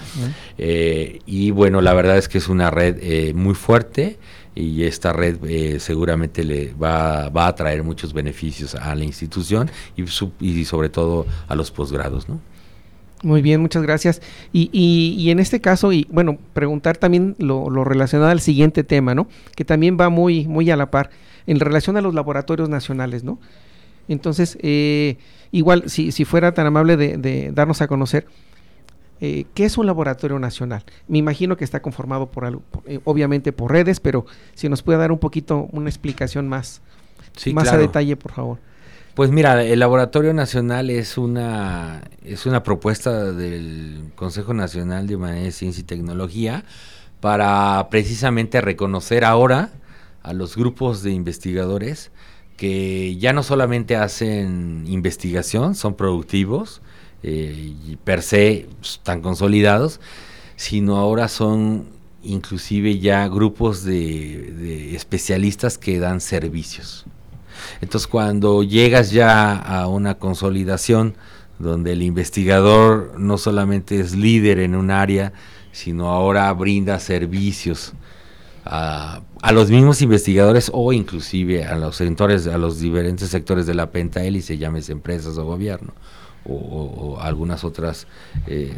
Eh, 0.58 1.20
y 1.26 1.52
bueno, 1.52 1.80
la 1.80 1.94
verdad 1.94 2.18
es 2.18 2.28
que 2.28 2.38
es 2.38 2.48
una 2.48 2.72
red 2.72 3.34
muy 3.36 3.54
fuerte 3.54 4.18
y 4.56 4.82
esta 4.82 5.12
red 5.12 5.78
seguramente 5.78 6.42
le 6.42 6.74
va, 6.74 7.28
va, 7.28 7.46
a 7.46 7.54
traer 7.54 7.84
muchos 7.84 8.12
beneficios 8.12 8.74
a 8.74 8.96
la 8.96 9.04
institución 9.04 9.70
y, 9.96 10.04
y 10.40 10.64
sobre 10.64 10.88
todo 10.88 11.24
a 11.46 11.54
los 11.54 11.70
posgrados. 11.70 12.28
¿no? 12.28 12.40
Muy 13.24 13.40
bien, 13.40 13.62
muchas 13.62 13.82
gracias. 13.82 14.20
Y, 14.52 14.68
y, 14.72 15.30
en 15.30 15.40
este 15.40 15.60
caso, 15.60 15.92
y 15.92 16.06
bueno, 16.10 16.36
preguntar 16.52 16.98
también 16.98 17.34
lo, 17.38 17.68
relacionado 17.82 18.30
al 18.30 18.40
siguiente 18.40 18.84
tema, 18.84 19.14
¿no? 19.14 19.26
Que 19.56 19.64
también 19.64 19.96
va 19.98 20.10
muy, 20.10 20.46
muy 20.46 20.70
a 20.70 20.76
la 20.76 20.90
par, 20.90 21.08
en 21.46 21.58
relación 21.58 21.96
a 21.96 22.02
los 22.02 22.14
laboratorios 22.14 22.68
nacionales, 22.68 23.24
¿no? 23.24 23.38
Entonces, 24.08 24.58
eh, 24.60 25.16
igual, 25.52 25.84
si, 25.86 26.12
si 26.12 26.26
fuera 26.26 26.52
tan 26.52 26.66
amable 26.66 26.98
de, 26.98 27.50
darnos 27.52 27.80
a 27.80 27.88
conocer, 27.88 28.26
eh, 29.22 29.46
¿qué 29.54 29.64
es 29.64 29.78
un 29.78 29.86
laboratorio 29.86 30.38
nacional? 30.38 30.84
Me 31.08 31.16
imagino 31.16 31.56
que 31.56 31.64
está 31.64 31.80
conformado 31.80 32.26
por 32.30 32.44
algo, 32.44 32.62
eh, 32.84 33.00
obviamente 33.04 33.52
por 33.52 33.72
redes, 33.72 34.00
pero 34.00 34.26
si 34.52 34.68
nos 34.68 34.82
puede 34.82 34.98
dar 34.98 35.12
un 35.12 35.18
poquito 35.18 35.66
una 35.72 35.88
explicación 35.88 36.46
más, 36.46 36.82
más 37.54 37.72
a 37.72 37.78
detalle, 37.78 38.16
por 38.16 38.32
favor. 38.32 38.58
Pues 39.14 39.30
mira, 39.30 39.62
el 39.62 39.78
Laboratorio 39.78 40.34
Nacional 40.34 40.90
es 40.90 41.18
una, 41.18 42.02
es 42.24 42.46
una 42.46 42.64
propuesta 42.64 43.32
del 43.32 44.10
Consejo 44.16 44.54
Nacional 44.54 45.06
de 45.06 45.14
Humanidades, 45.14 45.54
Ciencia 45.54 45.82
y 45.82 45.84
Tecnología 45.84 46.64
para 47.20 47.86
precisamente 47.90 48.60
reconocer 48.60 49.24
ahora 49.24 49.70
a 50.24 50.32
los 50.32 50.56
grupos 50.56 51.04
de 51.04 51.12
investigadores 51.12 52.10
que 52.56 53.16
ya 53.16 53.32
no 53.32 53.44
solamente 53.44 53.94
hacen 53.94 54.84
investigación, 54.88 55.76
son 55.76 55.94
productivos 55.94 56.82
eh, 57.22 57.72
y 57.86 57.94
per 58.02 58.20
se 58.20 58.68
están 58.82 59.20
consolidados, 59.22 60.00
sino 60.56 60.96
ahora 60.96 61.28
son 61.28 61.86
inclusive 62.24 62.98
ya 62.98 63.28
grupos 63.28 63.84
de 63.84 64.96
especialistas 64.96 65.78
que 65.78 66.00
dan 66.00 66.20
servicios. 66.20 67.06
Entonces 67.80 68.06
cuando 68.06 68.62
llegas 68.62 69.10
ya 69.10 69.54
a 69.54 69.86
una 69.88 70.14
consolidación 70.14 71.14
donde 71.58 71.92
el 71.92 72.02
investigador 72.02 73.14
no 73.18 73.38
solamente 73.38 74.00
es 74.00 74.14
líder 74.14 74.58
en 74.58 74.74
un 74.74 74.90
área, 74.90 75.32
sino 75.72 76.10
ahora 76.10 76.52
brinda 76.52 76.98
servicios 77.00 77.94
a, 78.64 79.22
los 79.52 79.70
mismos 79.70 80.00
investigadores 80.02 80.70
o 80.72 80.92
inclusive 80.92 81.64
a 81.64 81.76
los 81.76 81.96
sectores, 81.96 82.46
a 82.46 82.58
los 82.58 82.80
diferentes 82.80 83.28
sectores 83.28 83.66
de 83.66 83.74
la 83.74 83.90
pentahélice, 83.90 84.56
llámese 84.56 84.92
empresas 84.92 85.36
o 85.36 85.44
gobierno 85.44 85.92
o, 86.46 87.18
algunas 87.20 87.64
otras 87.64 88.06
eh, 88.46 88.74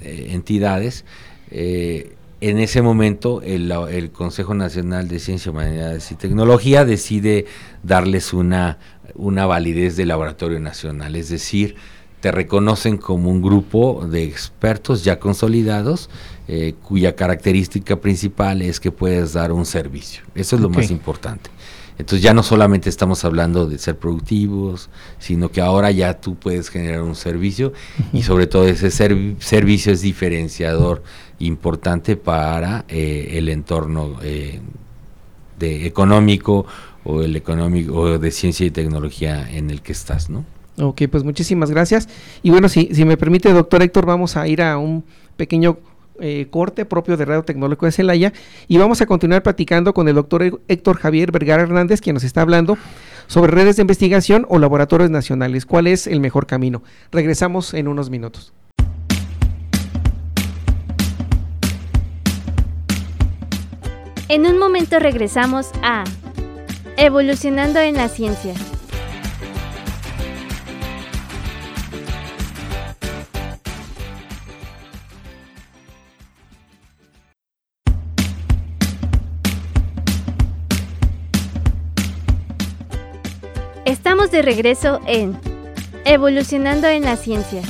eh, 0.00 0.28
entidades. 0.30 1.04
Eh, 1.50 2.14
en 2.40 2.58
ese 2.58 2.82
momento 2.82 3.42
el, 3.42 4.10
Consejo 4.12 4.54
Nacional 4.54 5.08
de 5.08 5.18
Ciencia, 5.18 5.50
Humanidades 5.50 6.10
y 6.12 6.14
Tecnología 6.14 6.84
decide 6.84 7.46
darles 7.82 8.32
una, 8.32 8.78
una 9.14 9.46
validez 9.46 9.96
de 9.96 10.06
laboratorio 10.06 10.60
nacional, 10.60 11.16
es 11.16 11.28
decir, 11.28 11.76
te 12.20 12.32
reconocen 12.32 12.96
como 12.96 13.30
un 13.30 13.42
grupo 13.42 14.06
de 14.10 14.24
expertos 14.24 15.04
ya 15.04 15.20
consolidados 15.20 16.10
eh, 16.48 16.74
cuya 16.82 17.14
característica 17.14 18.00
principal 18.00 18.62
es 18.62 18.80
que 18.80 18.90
puedes 18.90 19.34
dar 19.34 19.52
un 19.52 19.64
servicio. 19.64 20.22
Eso 20.34 20.56
es 20.56 20.62
lo 20.62 20.68
más 20.68 20.90
importante. 20.90 21.50
Entonces 21.98 22.22
ya 22.22 22.32
no 22.32 22.42
solamente 22.42 22.88
estamos 22.88 23.24
hablando 23.24 23.66
de 23.66 23.78
ser 23.78 23.96
productivos, 23.96 24.88
sino 25.18 25.50
que 25.50 25.60
ahora 25.60 25.90
ya 25.90 26.20
tú 26.20 26.36
puedes 26.36 26.70
generar 26.70 27.02
un 27.02 27.16
servicio 27.16 27.72
y 28.12 28.22
sobre 28.22 28.46
todo 28.46 28.66
ese 28.66 28.90
servicio 28.90 29.92
es 29.92 30.00
diferenciador 30.00 31.02
importante 31.40 32.16
para 32.16 32.84
eh, 32.88 33.30
el 33.32 33.48
entorno 33.48 34.16
eh, 34.22 34.60
de 35.58 35.86
económico 35.86 36.66
o 37.04 37.22
el 37.22 37.34
económico 37.34 37.94
o 37.94 38.18
de 38.18 38.30
ciencia 38.30 38.64
y 38.64 38.70
tecnología 38.70 39.48
en 39.50 39.70
el 39.70 39.82
que 39.82 39.92
estás, 39.92 40.30
¿no? 40.30 40.44
Ok, 40.80 41.02
pues 41.10 41.24
muchísimas 41.24 41.70
gracias. 41.70 42.08
Y 42.42 42.50
bueno, 42.50 42.68
si, 42.68 42.94
si 42.94 43.04
me 43.04 43.16
permite, 43.16 43.52
doctor 43.52 43.82
Héctor, 43.82 44.06
vamos 44.06 44.36
a 44.36 44.46
ir 44.46 44.62
a 44.62 44.78
un 44.78 45.04
pequeño 45.36 45.78
eh, 46.20 46.46
corte 46.50 46.84
propio 46.84 47.16
de 47.16 47.24
Radio 47.24 47.42
Tecnológico 47.44 47.86
de 47.86 47.92
Celaya 47.92 48.32
y 48.66 48.78
vamos 48.78 49.00
a 49.00 49.06
continuar 49.06 49.42
platicando 49.42 49.94
con 49.94 50.08
el 50.08 50.14
doctor 50.14 50.60
Héctor 50.68 50.96
Javier 50.98 51.32
Vergara 51.32 51.62
Hernández, 51.62 52.00
quien 52.00 52.14
nos 52.14 52.24
está 52.24 52.42
hablando 52.42 52.78
sobre 53.26 53.52
redes 53.52 53.76
de 53.76 53.82
investigación 53.82 54.46
o 54.48 54.58
laboratorios 54.58 55.10
nacionales. 55.10 55.66
¿Cuál 55.66 55.86
es 55.86 56.06
el 56.06 56.20
mejor 56.20 56.46
camino? 56.46 56.82
Regresamos 57.12 57.74
en 57.74 57.88
unos 57.88 58.10
minutos. 58.10 58.52
En 64.28 64.44
un 64.46 64.58
momento 64.58 64.98
regresamos 64.98 65.70
a 65.82 66.04
Evolucionando 66.98 67.80
en 67.80 67.96
la 67.96 68.08
Ciencia. 68.08 68.54
Estamos 83.88 84.30
de 84.30 84.42
regreso 84.42 85.00
en 85.06 85.40
Evolucionando 86.04 86.88
en 86.88 87.04
la 87.04 87.16
Ciencia. 87.16 87.62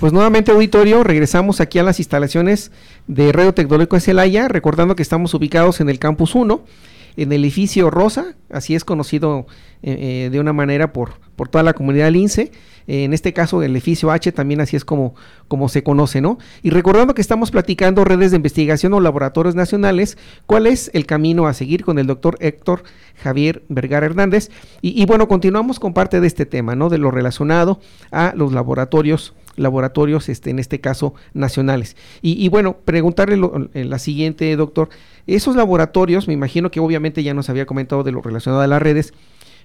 Pues 0.00 0.10
nuevamente 0.14 0.52
auditorio, 0.52 1.04
regresamos 1.04 1.60
aquí 1.60 1.78
a 1.78 1.82
las 1.82 1.98
instalaciones 1.98 2.72
de 3.08 3.30
Radio 3.30 3.52
Tecnológico 3.52 3.96
de 3.96 4.00
Celaya, 4.00 4.48
recordando 4.48 4.96
que 4.96 5.02
estamos 5.02 5.34
ubicados 5.34 5.82
en 5.82 5.90
el 5.90 5.98
Campus 5.98 6.34
1, 6.34 6.64
en 7.16 7.32
el 7.32 7.42
edificio 7.44 7.90
Rosa, 7.90 8.34
así 8.50 8.74
es 8.74 8.84
conocido 8.84 9.46
eh, 9.82 10.26
eh, 10.26 10.30
de 10.30 10.40
una 10.40 10.52
manera 10.52 10.92
por, 10.92 11.20
por 11.36 11.48
toda 11.48 11.62
la 11.62 11.74
comunidad 11.74 12.06
del 12.06 12.16
INSE, 12.16 12.52
en 12.86 13.14
este 13.14 13.32
caso 13.32 13.62
el 13.62 13.72
edificio 13.72 14.10
H 14.10 14.30
también 14.32 14.60
así 14.60 14.76
es 14.76 14.84
como, 14.84 15.14
como 15.48 15.70
se 15.70 15.82
conoce, 15.82 16.20
¿no? 16.20 16.38
Y 16.62 16.68
recordando 16.68 17.14
que 17.14 17.22
estamos 17.22 17.50
platicando 17.50 18.04
redes 18.04 18.30
de 18.30 18.36
investigación 18.36 18.92
o 18.92 19.00
laboratorios 19.00 19.54
nacionales, 19.54 20.18
¿cuál 20.44 20.66
es 20.66 20.90
el 20.92 21.06
camino 21.06 21.46
a 21.46 21.54
seguir 21.54 21.82
con 21.82 21.98
el 21.98 22.06
doctor 22.06 22.36
Héctor 22.40 22.82
Javier 23.22 23.62
Vergara 23.70 24.04
Hernández? 24.04 24.50
Y, 24.82 25.00
y 25.00 25.06
bueno, 25.06 25.28
continuamos 25.28 25.80
con 25.80 25.94
parte 25.94 26.20
de 26.20 26.26
este 26.26 26.44
tema, 26.44 26.74
¿no? 26.74 26.90
De 26.90 26.98
lo 26.98 27.10
relacionado 27.10 27.80
a 28.10 28.34
los 28.36 28.52
laboratorios 28.52 29.34
laboratorios, 29.56 30.28
este, 30.28 30.50
en 30.50 30.58
este 30.58 30.80
caso 30.80 31.14
nacionales. 31.32 31.96
Y, 32.22 32.48
bueno, 32.48 32.76
preguntarle 32.84 33.40
en 33.74 33.90
la 33.90 33.98
siguiente, 33.98 34.54
doctor, 34.56 34.88
esos 35.26 35.56
laboratorios, 35.56 36.28
me 36.28 36.34
imagino 36.34 36.70
que 36.70 36.80
obviamente 36.80 37.22
ya 37.22 37.34
nos 37.34 37.50
había 37.50 37.66
comentado 37.66 38.02
de 38.02 38.12
lo 38.12 38.20
relacionado 38.20 38.62
a 38.62 38.66
las 38.66 38.82
redes, 38.82 39.14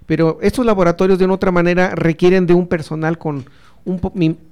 pero 0.05 0.39
estos 0.41 0.65
laboratorios 0.65 1.19
de 1.19 1.25
una 1.25 1.35
otra 1.35 1.51
manera 1.51 1.93
requieren 1.95 2.47
de 2.47 2.53
un 2.53 2.67
personal 2.67 3.17
con 3.17 3.45
un 3.85 3.99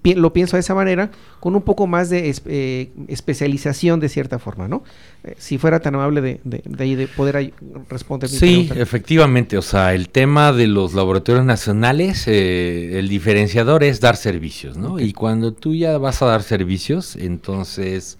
lo 0.03 0.33
pienso 0.33 0.55
de 0.55 0.61
esa 0.61 0.75
manera, 0.75 1.11
con 1.39 1.55
un 1.55 1.61
poco 1.61 1.87
más 1.87 2.09
de 2.09 2.33
eh, 2.45 2.91
especialización 3.07 3.99
de 3.99 4.09
cierta 4.09 4.39
forma, 4.39 4.67
¿no? 4.67 4.83
Eh, 5.23 5.35
si 5.37 5.57
fuera 5.57 5.79
tan 5.79 5.95
amable 5.95 6.21
de, 6.21 6.41
de, 6.43 6.95
de, 6.95 7.07
poder 7.07 7.53
responder. 7.89 8.29
Sí, 8.29 8.69
efectivamente, 8.75 9.57
o 9.57 9.61
sea, 9.61 9.93
el 9.93 10.09
tema 10.09 10.51
de 10.53 10.67
los 10.67 10.93
laboratorios 10.93 11.45
nacionales, 11.45 12.27
eh, 12.27 12.99
el 12.99 13.09
diferenciador 13.09 13.83
es 13.83 13.99
dar 13.99 14.15
servicios, 14.15 14.77
¿no? 14.77 14.99
Y 14.99 15.13
cuando 15.13 15.53
tú 15.53 15.75
ya 15.75 15.97
vas 15.97 16.21
a 16.21 16.25
dar 16.25 16.43
servicios, 16.43 17.15
entonces... 17.15 18.17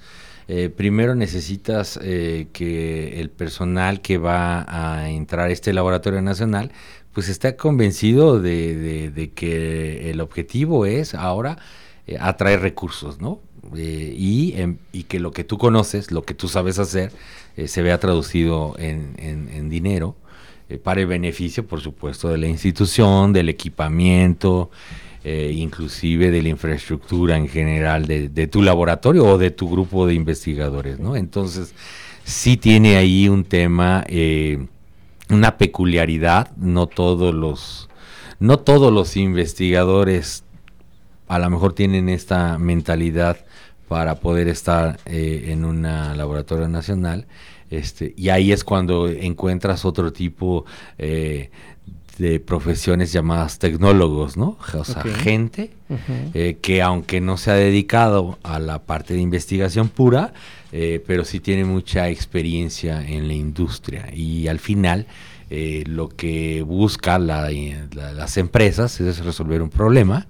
primero 0.78 1.14
necesitas 1.14 2.00
que 2.00 3.20
el 3.20 3.30
personal 3.30 4.00
que 4.00 4.18
va 4.18 4.64
a 4.70 5.10
entrar 5.10 5.50
a 5.50 5.52
este 5.52 5.74
laboratorio 5.74 6.22
nacional 6.22 6.72
pues 7.18 7.30
está 7.30 7.58
convencido 7.58 8.40
de, 8.40 9.32
que 9.34 10.12
el 10.12 10.22
objetivo 10.22 10.86
es 10.86 11.16
ahora 11.16 11.58
eh, 12.06 12.16
atraer 12.20 12.62
recursos, 12.62 13.20
¿no? 13.20 13.40
Eh, 13.76 14.54
em, 14.56 14.78
y, 14.94 15.06
que 15.06 15.20
lo 15.20 15.32
que 15.32 15.44
tú 15.44 15.58
conoces, 15.58 16.12
lo 16.12 16.22
que 16.26 16.36
tú 16.36 16.48
sabes 16.48 16.78
hacer, 16.78 17.12
eh, 17.56 17.68
se 17.68 17.82
vea 17.82 18.00
traducido 18.00 18.76
en, 18.78 19.68
dinero 19.68 20.16
para 20.84 21.02
el 21.02 21.08
beneficio, 21.08 21.66
por 21.66 21.82
supuesto, 21.82 22.30
de 22.30 22.38
la 22.38 22.46
institución, 22.46 23.34
del 23.34 23.50
equipamiento, 23.50 24.70
inclusive 25.26 26.30
de 26.30 26.44
la 26.44 26.50
infraestructura 26.50 27.36
en 27.36 27.48
general 27.48 28.06
de, 28.06 28.30
de, 28.30 28.46
tu 28.46 28.62
laboratorio 28.62 29.26
o 29.26 29.40
de 29.40 29.50
tu 29.50 29.68
grupo 29.68 30.06
de 30.06 30.14
investigadores, 30.14 31.00
¿no? 31.00 31.16
Entonces, 31.16 31.74
sí 32.24 32.58
tiene 32.58 32.96
ahí 32.96 33.28
un 33.28 33.44
tema 33.44 34.06
una 35.30 35.58
peculiaridad, 35.58 36.56
no 36.58 36.88
todos 36.88 37.34
los 37.34 37.90
no 38.40 38.60
todos 38.60 38.94
los 38.94 39.18
investigadores 39.18 40.44
a 41.28 41.40
lo 41.40 41.50
mejor 41.50 41.74
tienen 41.74 42.10
esta 42.10 42.58
mentalidad 42.58 43.38
para 43.88 44.16
poder 44.16 44.48
estar 44.48 45.00
eh, 45.06 45.46
en 45.48 45.66
un 45.66 45.84
laboratorio 45.84 46.68
nacional. 46.68 47.26
Este, 47.70 48.14
y 48.16 48.30
ahí 48.30 48.52
es 48.52 48.64
cuando 48.64 49.10
encuentras 49.10 49.84
otro 49.84 50.14
tipo 50.14 50.66
eh, 50.98 51.50
de 52.18 52.40
profesiones 52.40 53.12
llamadas 53.12 53.60
tecnólogos, 53.60 54.38
¿no? 54.38 54.58
O 54.74 54.84
sea, 54.84 55.04
gente 55.04 55.72
eh, 56.34 56.58
que 56.62 56.82
aunque 56.82 57.22
no 57.22 57.38
se 57.38 57.52
ha 57.52 57.56
dedicado 57.56 58.40
a 58.44 58.60
la 58.60 58.80
parte 58.80 59.14
de 59.14 59.22
investigación 59.22 59.90
pura, 59.90 60.34
eh, 60.72 61.04
pero 61.06 61.24
sí 61.24 61.40
tiene 61.40 61.66
mucha 61.66 62.10
experiencia 62.10 63.06
en 63.08 63.28
la 63.28 63.34
industria 63.34 64.10
y 64.14 64.48
al 64.48 64.60
final 64.60 65.08
eh, 65.50 65.84
lo 65.88 66.10
que 66.10 66.62
busca 66.62 67.18
las 67.18 68.38
empresas 68.38 69.00
es 69.00 69.24
resolver 69.24 69.62
un 69.62 69.70
problema 69.70 70.28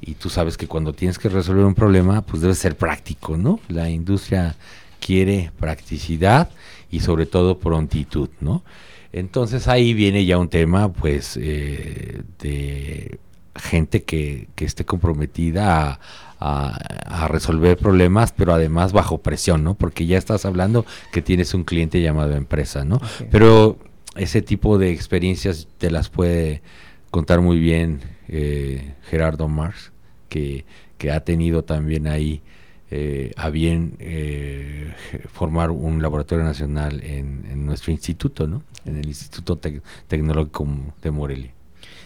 y 0.00 0.14
tú 0.14 0.30
sabes 0.30 0.56
que 0.56 0.66
cuando 0.66 0.92
tienes 0.92 1.18
que 1.18 1.28
resolver 1.28 1.64
un 1.64 1.74
problema 1.74 2.22
pues 2.22 2.42
debe 2.42 2.54
ser 2.54 2.76
práctico, 2.76 3.36
¿no? 3.36 3.60
La 3.68 3.90
industria 3.90 4.56
quiere 5.00 5.50
practicidad 5.58 6.48
y 6.90 7.00
sobre 7.00 7.26
todo 7.26 7.58
prontitud, 7.58 8.30
¿no? 8.40 8.64
Entonces 9.12 9.68
ahí 9.68 9.94
viene 9.94 10.24
ya 10.24 10.38
un 10.38 10.48
tema 10.48 10.92
pues 10.92 11.38
eh, 11.40 12.22
de 12.40 13.18
gente 13.56 14.02
que, 14.02 14.48
que 14.54 14.64
esté 14.64 14.84
comprometida 14.84 16.00
a, 16.40 16.78
a, 17.06 17.28
resolver 17.28 17.76
problemas, 17.76 18.32
pero 18.32 18.52
además 18.52 18.92
bajo 18.92 19.18
presión, 19.18 19.64
¿no? 19.64 19.74
Porque 19.74 20.06
ya 20.06 20.18
estás 20.18 20.44
hablando 20.44 20.84
que 21.12 21.22
tienes 21.22 21.54
un 21.54 21.64
cliente 21.64 22.02
llamado 22.02 22.34
empresa, 22.34 22.84
¿no? 22.84 23.00
Pero 23.30 23.78
ese 24.16 24.42
tipo 24.42 24.78
de 24.78 24.90
experiencias 24.90 25.68
te 25.78 25.90
las 25.90 26.08
puede 26.08 26.62
contar 27.10 27.40
muy 27.40 27.58
bien 27.58 28.00
eh, 28.28 28.94
Gerardo 29.08 29.48
Marx, 29.48 29.92
que, 30.28 30.64
que, 30.98 31.12
ha 31.12 31.20
tenido 31.20 31.62
también 31.62 32.06
ahí 32.06 32.42
eh, 32.90 33.32
a 33.36 33.50
bien 33.50 33.96
eh, 33.98 34.92
formar 35.32 35.70
un 35.70 36.02
laboratorio 36.02 36.44
nacional 36.44 37.02
en, 37.02 37.64
nuestro 37.64 37.92
instituto, 37.92 38.46
¿no? 38.46 38.62
En 38.84 38.96
el 38.96 39.06
Instituto 39.06 39.58
Tecnológico 40.06 40.66
de 41.02 41.10
Morelia. 41.10 41.53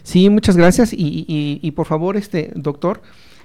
Sí, 0.09 0.31
muchas 0.31 0.57
gracias. 0.57 0.95
Y, 0.95 1.27
y, 1.29 1.61
y 1.61 1.71
por 1.73 1.85
favor, 1.85 2.17
este 2.17 2.51
doctor, 2.55 3.03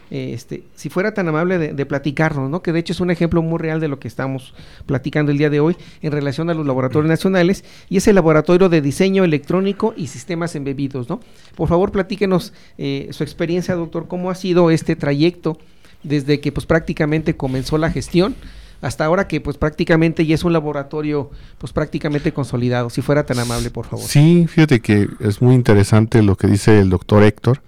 este, 0.09 0.63
si 0.75 0.87
fuera 0.87 1.13
tan 1.13 1.27
amable 1.27 1.57
de, 1.73 1.85
platicarnos, 1.85 2.49
¿no? 2.49 2.63
que 2.63 2.71
de 2.71 2.79
hecho 2.79 2.93
es 2.93 3.01
un 3.01 3.11
ejemplo 3.11 3.41
muy 3.41 3.59
real 3.59 3.81
de 3.81 3.89
lo 3.89 3.99
que 3.99 4.07
estamos 4.07 4.53
platicando 4.85 5.33
el 5.33 5.37
día 5.37 5.49
de 5.49 5.59
hoy 5.59 5.75
en 6.01 6.13
relación 6.13 6.49
a 6.49 6.53
los 6.53 6.65
laboratorios 6.65 7.09
nacionales, 7.09 7.65
y 7.89 7.97
es 7.97 8.07
el 8.07 8.15
laboratorio 8.15 8.69
de 8.69 8.79
diseño 8.79 9.25
electrónico 9.25 9.93
y 9.97 10.07
sistemas 10.07 10.55
embebidos. 10.55 11.09
¿no? 11.09 11.19
Por 11.55 11.67
favor, 11.67 11.91
platíquenos 11.91 12.53
eh, 12.77 13.09
su 13.11 13.23
experiencia, 13.23 13.75
doctor, 13.75 14.07
cómo 14.07 14.29
ha 14.29 14.35
sido 14.35 14.71
este 14.71 14.95
trayecto 14.95 15.57
desde 16.01 16.39
que 16.39 16.53
pues 16.53 16.65
prácticamente 16.65 17.35
comenzó 17.35 17.77
la 17.77 17.91
gestión 17.91 18.35
hasta 18.83 19.05
ahora 19.05 19.27
que 19.27 19.41
pues 19.41 19.57
prácticamente 19.57 20.25
ya 20.25 20.35
es 20.35 20.43
un 20.43 20.53
laboratorio 20.53 21.31
pues 21.57 21.73
prácticamente 21.73 22.31
consolidado. 22.33 22.91
Si 22.91 23.01
fuera 23.01 23.25
tan 23.25 23.39
amable, 23.39 23.71
por 23.71 23.87
favor. 23.87 24.05
Sí, 24.05 24.45
fíjate 24.47 24.81
que 24.81 25.07
es 25.19 25.41
muy 25.41 25.55
interesante 25.55 26.21
lo 26.21 26.35
que 26.35 26.47
dice 26.47 26.79
el 26.79 26.89
doctor 26.91 27.23
Héctor 27.23 27.61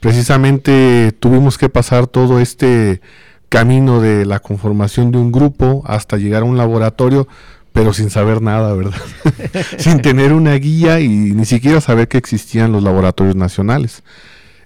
precisamente 0.00 1.12
tuvimos 1.18 1.58
que 1.58 1.68
pasar 1.68 2.06
todo 2.06 2.40
este 2.40 3.00
camino 3.48 4.00
de 4.00 4.26
la 4.26 4.40
conformación 4.40 5.10
de 5.10 5.18
un 5.18 5.32
grupo 5.32 5.82
hasta 5.86 6.16
llegar 6.16 6.42
a 6.42 6.46
un 6.46 6.56
laboratorio, 6.56 7.26
pero 7.72 7.92
sin 7.92 8.10
saber 8.10 8.42
nada, 8.42 8.74
¿verdad? 8.74 9.00
sin 9.78 10.00
tener 10.02 10.32
una 10.32 10.54
guía 10.54 11.00
y 11.00 11.08
ni 11.08 11.44
siquiera 11.44 11.80
saber 11.80 12.08
que 12.08 12.18
existían 12.18 12.72
los 12.72 12.82
laboratorios 12.82 13.36
nacionales. 13.36 14.02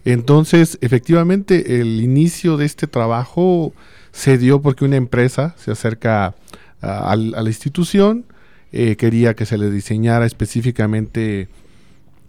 Entonces, 0.04 0.78
efectivamente, 0.80 1.80
el 1.80 2.00
inicio 2.00 2.56
de 2.56 2.64
este 2.64 2.88
trabajo 2.88 3.72
se 4.12 4.38
dio 4.38 4.60
porque 4.60 4.84
una 4.84 4.96
empresa 4.96 5.54
se 5.56 5.70
acerca 5.72 6.34
a, 6.82 7.16
la 7.16 7.48
institución, 7.48 8.24
eh, 8.72 8.96
quería 8.96 9.34
que 9.34 9.46
se 9.46 9.56
le 9.58 9.70
diseñara 9.70 10.26
específicamente 10.26 11.48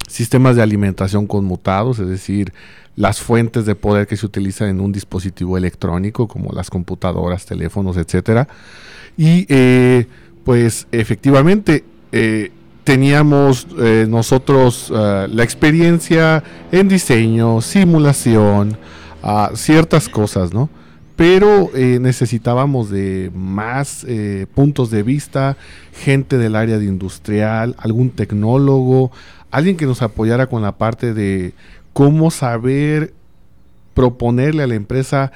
sistemas 0.08 0.56
de 0.56 0.62
alimentación 0.62 1.28
conmutados, 1.28 2.00
es 2.00 2.08
decir, 2.08 2.54
las 2.96 3.22
fuentes 3.22 3.65
de 3.65 3.76
poder 3.76 4.06
que 4.06 4.17
se 4.17 4.26
utilizan 4.26 4.69
en 4.69 4.80
un 4.80 4.91
dispositivo 4.91 5.58
electrónico, 5.58 6.28
como 6.28 6.52
las 6.52 6.69
computadoras, 6.69 7.46
teléfonos, 7.46 7.98
etcétera. 7.98 8.48
Y 9.17 9.46
eh, 9.50 10.08
pues 10.43 10.88
efectivamente 10.91 11.84
eh, 12.12 12.52
teníamos 12.84 13.67
nosotros 14.08 14.91
la 14.91 15.43
experiencia 15.43 16.43
en 16.72 16.89
diseño, 16.89 17.62
simulación, 17.62 18.78
ciertas 19.56 20.10
cosas, 20.10 20.54
¿no? 20.54 20.69
Pero 21.15 21.69
necesitábamos 21.76 22.89
de 22.89 23.32
más 23.36 24.06
puntos 24.56 24.89
de 24.89 25.04
vista, 25.04 25.58
gente 25.93 26.39
del 26.39 26.56
área 26.56 26.80
de 26.80 26.86
industrial, 26.86 27.76
algún 27.78 28.10
tecnólogo, 28.10 29.12
alguien 29.52 29.78
que 29.78 29.86
nos 29.86 30.02
apoyara 30.02 30.47
con 30.47 30.63
la 30.63 30.78
parte 30.78 31.13
de 31.13 31.54
cómo 31.93 32.32
saber 32.32 33.13
proponerle 33.93 34.63
a 34.63 34.67
la 34.67 34.76
empresa 34.76 35.32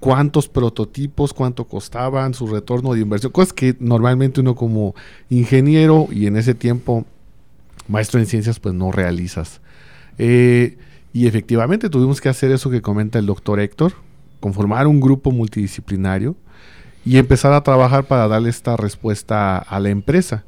cuántos 0.00 0.48
prototipos, 0.48 1.32
cuánto 1.32 1.66
costaban, 1.66 2.34
su 2.34 2.46
retorno 2.46 2.94
de 2.94 3.00
inversión, 3.00 3.30
cosas 3.30 3.52
que 3.52 3.76
normalmente 3.78 4.40
uno 4.40 4.56
como 4.56 4.94
ingeniero 5.28 6.08
y 6.10 6.26
en 6.26 6.36
ese 6.36 6.54
tiempo 6.54 7.04
maestro 7.86 8.18
en 8.18 8.26
ciencias 8.26 8.58
pues 8.58 8.74
no 8.74 8.90
realizas. 8.90 9.60
Eh, 10.18 10.76
y 11.12 11.26
efectivamente 11.26 11.90
tuvimos 11.90 12.20
que 12.20 12.28
hacer 12.28 12.50
eso 12.50 12.70
que 12.70 12.82
comenta 12.82 13.18
el 13.18 13.26
doctor 13.26 13.60
Héctor, 13.60 13.92
conformar 14.40 14.86
un 14.86 15.00
grupo 15.00 15.30
multidisciplinario 15.30 16.34
y 17.04 17.18
empezar 17.18 17.52
a 17.52 17.62
trabajar 17.62 18.04
para 18.04 18.28
darle 18.28 18.50
esta 18.50 18.76
respuesta 18.76 19.58
a 19.58 19.80
la 19.80 19.90
empresa. 19.90 20.44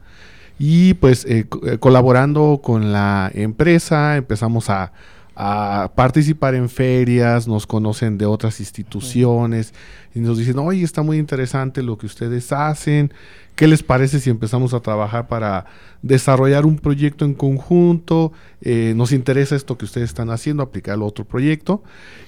Y 0.58 0.94
pues 0.94 1.24
eh, 1.24 1.46
eh, 1.66 1.78
colaborando 1.78 2.60
con 2.62 2.92
la 2.92 3.30
empresa 3.34 4.16
empezamos 4.16 4.70
a, 4.70 4.92
participar 5.34 6.54
en 6.54 6.68
ferias, 6.68 7.48
nos 7.48 7.66
conocen 7.66 8.18
de 8.18 8.26
otras 8.26 8.60
instituciones 8.60 9.72
y 10.14 10.20
nos 10.20 10.36
dicen, 10.36 10.58
oye, 10.58 10.84
está 10.84 11.02
muy 11.02 11.16
interesante 11.16 11.82
lo 11.82 11.96
que 11.96 12.04
ustedes 12.04 12.52
hacen, 12.52 13.12
¿qué 13.56 13.66
les 13.66 13.82
parece 13.82 14.20
si 14.20 14.28
empezamos 14.28 14.74
a 14.74 14.80
trabajar 14.80 15.28
para 15.28 15.64
desarrollar 16.02 16.66
un 16.66 16.78
proyecto 16.78 17.24
en 17.24 17.32
conjunto? 17.32 18.30
Eh, 18.60 18.92
nos 18.94 19.10
interesa 19.10 19.56
esto 19.56 19.78
que 19.78 19.86
ustedes 19.86 20.10
están 20.10 20.28
haciendo, 20.28 20.62
aplicarlo 20.62 21.06
a 21.06 21.08
otro 21.08 21.24
proyecto 21.24 21.82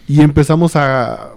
y 0.08 0.22
empezamos 0.22 0.74
a, 0.74 1.34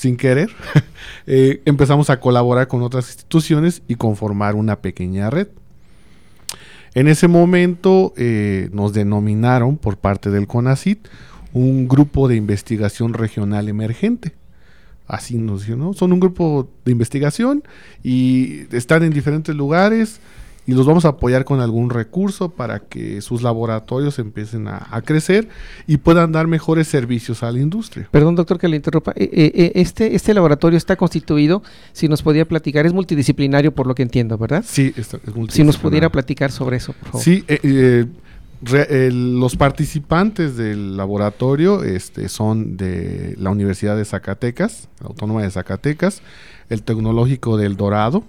sin 0.00 0.16
querer, 0.16 0.48
eh, 1.26 1.60
empezamos 1.66 2.08
a 2.08 2.20
colaborar 2.20 2.68
con 2.68 2.80
otras 2.82 3.08
instituciones 3.08 3.82
y 3.86 3.96
conformar 3.96 4.54
una 4.54 4.80
pequeña 4.80 5.28
red. 5.28 5.48
En 6.94 7.06
ese 7.06 7.28
momento 7.28 8.14
eh, 8.16 8.70
nos 8.72 8.94
denominaron 8.94 9.76
por 9.76 9.98
parte 9.98 10.30
del 10.30 10.46
CONACIT 10.46 11.06
un 11.52 11.86
grupo 11.86 12.28
de 12.28 12.36
investigación 12.36 13.12
regional 13.12 13.68
emergente. 13.68 14.32
Así 15.06 15.36
nos 15.36 15.60
dijeron, 15.60 15.80
¿no? 15.80 15.92
Son 15.92 16.14
un 16.14 16.20
grupo 16.20 16.70
de 16.86 16.92
investigación 16.92 17.62
y 18.02 18.74
están 18.74 19.02
en 19.02 19.12
diferentes 19.12 19.54
lugares 19.54 20.18
y 20.70 20.72
los 20.74 20.86
vamos 20.86 21.04
a 21.04 21.08
apoyar 21.08 21.44
con 21.44 21.60
algún 21.60 21.90
recurso 21.90 22.50
para 22.50 22.78
que 22.78 23.20
sus 23.22 23.42
laboratorios 23.42 24.20
empiecen 24.20 24.68
a, 24.68 25.02
crecer 25.04 25.48
y 25.88 25.96
puedan 25.96 26.30
dar 26.30 26.46
mejores 26.46 26.86
servicios 26.86 27.42
a 27.42 27.50
la 27.50 27.58
industria. 27.58 28.08
Perdón, 28.12 28.36
doctor, 28.36 28.56
que 28.56 28.68
le 28.68 28.76
interrumpa. 28.76 29.10
Eh, 29.16 29.28
eh, 29.32 29.52
eh, 29.52 29.72
este, 29.74 30.14
este 30.14 30.32
laboratorio 30.32 30.76
está 30.76 30.94
constituido, 30.94 31.64
si 31.92 32.06
nos 32.06 32.22
podía 32.22 32.44
platicar, 32.44 32.86
es 32.86 32.92
multidisciplinario 32.92 33.74
por 33.74 33.88
lo 33.88 33.96
que 33.96 34.04
entiendo, 34.04 34.38
¿verdad? 34.38 34.64
Sí, 34.64 34.94
es 34.96 35.12
multidisciplinario. 35.12 35.50
Si 35.50 35.64
nos 35.64 35.76
pudiera 35.76 36.08
platicar 36.08 36.52
sobre 36.52 36.76
eso, 36.76 36.92
por 36.92 37.08
favor. 37.08 37.22
Sí, 37.24 37.44
los 38.62 39.56
participantes 39.56 40.56
del 40.56 40.96
laboratorio 40.96 41.82
este, 41.82 42.28
son 42.28 42.76
de 42.76 43.34
la 43.38 43.50
Universidad 43.50 43.96
de 43.96 44.04
Zacatecas, 44.04 44.88
la 45.00 45.08
Autónoma 45.08 45.42
de 45.42 45.50
Zacatecas, 45.50 46.22
el 46.68 46.84
Tecnológico 46.84 47.56
del 47.56 47.76
Dorado, 47.76 48.22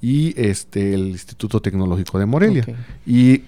y 0.00 0.34
este 0.40 0.94
el 0.94 1.08
Instituto 1.08 1.60
Tecnológico 1.60 2.18
de 2.18 2.26
Morelia. 2.26 2.64
Y 3.06 3.42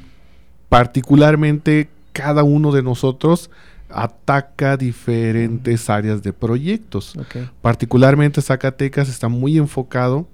particularmente 0.69 1.89
cada 2.13 2.43
uno 2.45 2.73
de 2.73 2.83
nosotros 2.83 3.51
ataca 3.89 4.77
diferentes 4.77 5.91
áreas 5.91 6.23
de 6.23 6.33
proyectos. 6.33 7.15
Particularmente 7.61 8.43
Zacatecas 8.43 9.09
está 9.09 9.29
muy 9.29 9.59
enfocado 9.59 10.27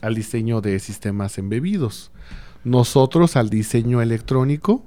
al 0.00 0.14
diseño 0.14 0.60
de 0.60 0.78
sistemas 0.78 1.38
embebidos. 1.38 2.10
Nosotros 2.62 3.36
al 3.36 3.50
diseño 3.50 4.00
electrónico 4.02 4.82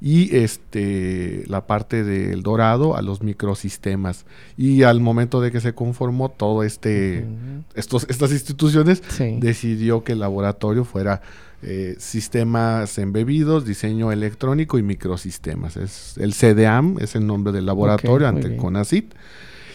y 0.00 0.34
este 0.36 1.44
la 1.46 1.66
parte 1.66 2.04
del 2.04 2.42
dorado 2.42 2.96
a 2.96 3.02
los 3.02 3.22
microsistemas 3.22 4.24
y 4.56 4.82
al 4.82 5.00
momento 5.00 5.40
de 5.42 5.52
que 5.52 5.60
se 5.60 5.74
conformó 5.74 6.30
todo 6.30 6.62
este 6.62 7.26
estos 7.74 8.06
estas 8.08 8.32
instituciones 8.32 9.02
decidió 9.40 10.02
que 10.02 10.12
el 10.12 10.20
laboratorio 10.20 10.84
fuera 10.84 11.20
eh, 11.62 11.96
sistemas 11.98 12.96
embebidos, 12.96 13.66
diseño 13.66 14.12
electrónico 14.12 14.78
y 14.78 14.82
microsistemas. 14.82 15.76
Es 15.76 16.16
el 16.16 16.32
CDAM, 16.32 16.96
es 17.00 17.14
el 17.16 17.26
nombre 17.26 17.52
del 17.52 17.66
laboratorio 17.66 18.28
ante 18.28 18.46
el 18.46 18.56
CONACIT. 18.56 19.12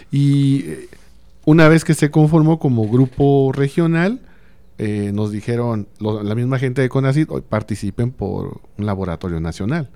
Y 0.10 0.62
eh, 0.66 0.90
una 1.46 1.68
vez 1.68 1.86
que 1.86 1.94
se 1.94 2.10
conformó 2.10 2.58
como 2.58 2.90
grupo 2.90 3.52
regional, 3.54 4.20
eh, 4.80 5.12
nos 5.14 5.32
dijeron, 5.32 5.88
la 6.00 6.34
misma 6.34 6.58
gente 6.58 6.82
de 6.82 6.90
CONACIT, 6.90 7.30
hoy 7.30 7.44
participen 7.48 8.10
por 8.10 8.62
un 8.80 8.86
laboratorio 8.88 9.40
nacional. 9.40 9.92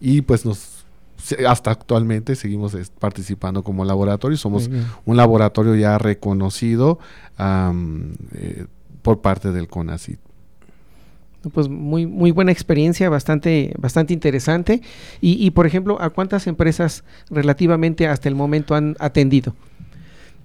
Y 0.00 0.22
pues 0.22 0.44
nos 0.46 0.84
hasta 1.48 1.70
actualmente 1.70 2.36
seguimos 2.36 2.76
participando 2.98 3.62
como 3.62 3.84
laboratorio. 3.84 4.36
Somos 4.36 4.70
un 5.04 5.16
laboratorio 5.16 5.74
ya 5.74 5.98
reconocido 5.98 6.98
eh, 7.38 8.66
por 9.02 9.20
parte 9.20 9.52
del 9.52 9.68
CONACYT 9.68 10.18
pues 11.52 11.68
muy 11.68 12.06
muy 12.06 12.30
buena 12.30 12.52
experiencia 12.52 13.10
bastante 13.10 13.74
bastante 13.78 14.14
interesante. 14.14 14.80
Y, 15.20 15.44
y 15.44 15.50
por 15.50 15.66
ejemplo 15.66 16.00
a 16.00 16.10
cuántas 16.10 16.46
empresas 16.46 17.04
relativamente 17.28 18.06
hasta 18.08 18.30
el 18.30 18.34
momento 18.34 18.74
han 18.74 18.96
atendido 18.98 19.54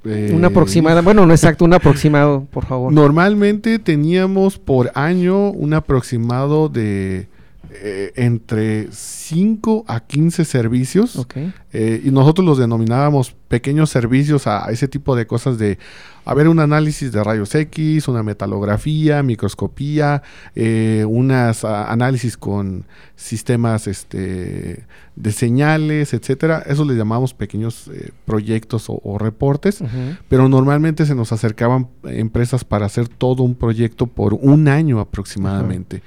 una 0.04 0.48
aproximada, 0.48 1.02
bueno, 1.02 1.26
no 1.26 1.34
exacto, 1.34 1.66
un 1.66 1.74
aproximado, 1.74 2.46
por 2.52 2.66
favor. 2.66 2.92
Normalmente 2.94 3.80
teníamos 3.80 4.58
por 4.58 4.92
año 4.96 5.50
un 5.50 5.74
aproximado 5.74 6.70
de 6.70 7.28
eh, 7.72 8.14
entre 8.16 8.88
5 8.92 9.86
a 9.88 10.00
15 10.00 10.44
servicios. 10.46 11.28
Eh, 11.72 12.02
y 12.04 12.12
nosotros 12.12 12.46
los 12.46 12.58
denominábamos 12.58 13.36
pequeños 13.48 13.92
servicios 13.92 14.48
a, 14.48 14.72
ese 14.72 14.88
tipo 14.88 15.16
de 15.16 15.28
cosas 15.28 15.60
de 15.60 15.78
a 16.26 16.34
ver 16.34 16.48
un 16.48 16.60
análisis 16.60 17.12
de 17.12 17.24
rayos 17.24 17.54
X, 17.56 18.08
una 18.08 18.22
metalografía, 18.22 19.24
microscopía, 19.24 20.22
eh, 20.56 21.04
unas 21.08 21.64
análisis 21.64 22.38
con 22.38 22.86
sistemas 23.16 23.88
este, 23.88 24.86
de 25.16 25.32
señales, 25.32 26.14
etcétera. 26.14 26.64
Eso 26.68 26.86
le 26.86 26.96
llamamos 26.96 27.34
pequeños 27.34 27.88
eh, 27.88 28.12
proyectos 28.26 28.86
o, 28.88 29.18
reportes, 29.18 29.84
pero 30.28 30.50
normalmente 30.50 31.06
se 31.06 31.16
nos 31.16 31.32
acercaban 31.32 31.88
empresas 32.04 32.64
para 32.64 32.86
hacer 32.86 33.08
todo 33.08 33.42
un 33.42 33.56
proyecto 33.56 34.06
por 34.06 34.36
un 34.36 34.68
año 34.68 35.00
aproximadamente. 35.00 36.04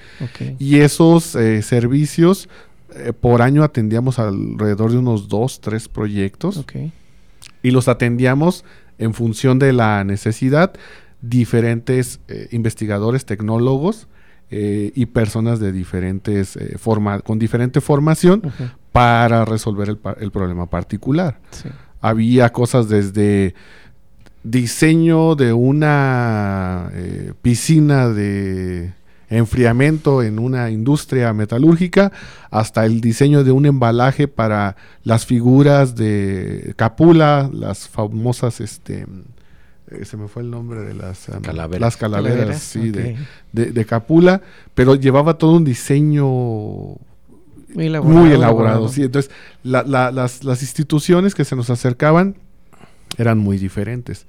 Y 0.58 0.78
esos 0.78 1.36
eh, 2.96 3.12
por 3.12 3.42
año 3.42 3.64
atendíamos 3.64 4.18
alrededor 4.18 4.90
de 4.90 4.98
unos 4.98 5.28
dos, 5.28 5.60
tres 5.60 5.88
proyectos. 5.88 6.64
Y 7.62 7.70
los 7.70 7.88
atendíamos 7.88 8.64
en 8.98 9.14
función 9.14 9.58
de 9.58 9.72
la 9.72 10.04
necesidad, 10.04 10.72
diferentes 11.20 12.20
eh, 12.28 12.48
investigadores, 12.50 13.24
tecnólogos 13.24 14.08
eh, 14.50 14.92
y 14.94 15.06
personas 15.06 15.60
de 15.60 15.72
diferentes 15.72 16.58
forma, 16.78 17.20
con 17.20 17.38
diferente 17.38 17.80
formación 17.80 18.42
para 18.90 19.44
resolver 19.44 19.96
el, 20.18 20.30
problema 20.30 20.66
particular. 20.66 21.40
Sí. 21.50 21.68
Había 22.00 22.50
cosas 22.50 22.88
desde 22.88 23.54
diseño 24.42 25.36
de 25.36 25.52
una 25.52 26.90
piscina 27.42 28.08
de 28.08 28.92
enfriamiento 29.32 30.22
en 30.22 30.38
una 30.38 30.70
industria 30.70 31.32
metalúrgica 31.32 32.12
hasta 32.50 32.84
el 32.84 33.00
diseño 33.00 33.44
de 33.44 33.50
un 33.52 33.66
embalaje 33.66 34.28
para 34.28 34.76
las 35.04 35.26
figuras 35.26 35.94
de 35.96 36.74
Capula, 36.76 37.50
las 37.52 37.88
famosas 37.88 38.60
este 38.60 39.06
eh, 39.90 40.04
se 40.04 40.16
me 40.16 40.28
fue 40.28 40.42
el 40.42 40.50
nombre 40.50 40.80
de 40.82 40.94
las 40.94 41.28
um, 41.28 41.40
Calaveras. 41.42 41.80
las 41.80 41.96
calaveras, 41.96 42.34
Calaveras, 42.36 42.62
sí, 42.62 42.90
de, 42.90 43.16
de, 43.52 43.72
de 43.72 43.84
Capula, 43.84 44.40
pero 44.74 44.94
llevaba 44.94 45.36
todo 45.38 45.52
un 45.56 45.64
diseño 45.64 46.24
Muy 47.74 47.86
elaborado. 47.86 48.20
muy 48.20 48.32
elaborado. 48.32 48.88
Sí, 48.88 49.02
entonces 49.02 49.30
la- 49.62 49.82
la- 49.82 50.10
las, 50.10 50.44
las 50.44 50.62
instituciones 50.62 51.34
que 51.34 51.44
se 51.44 51.56
nos 51.56 51.68
acercaban 51.70 52.36
eran 53.18 53.38
muy 53.38 53.58
diferentes. 53.58 54.26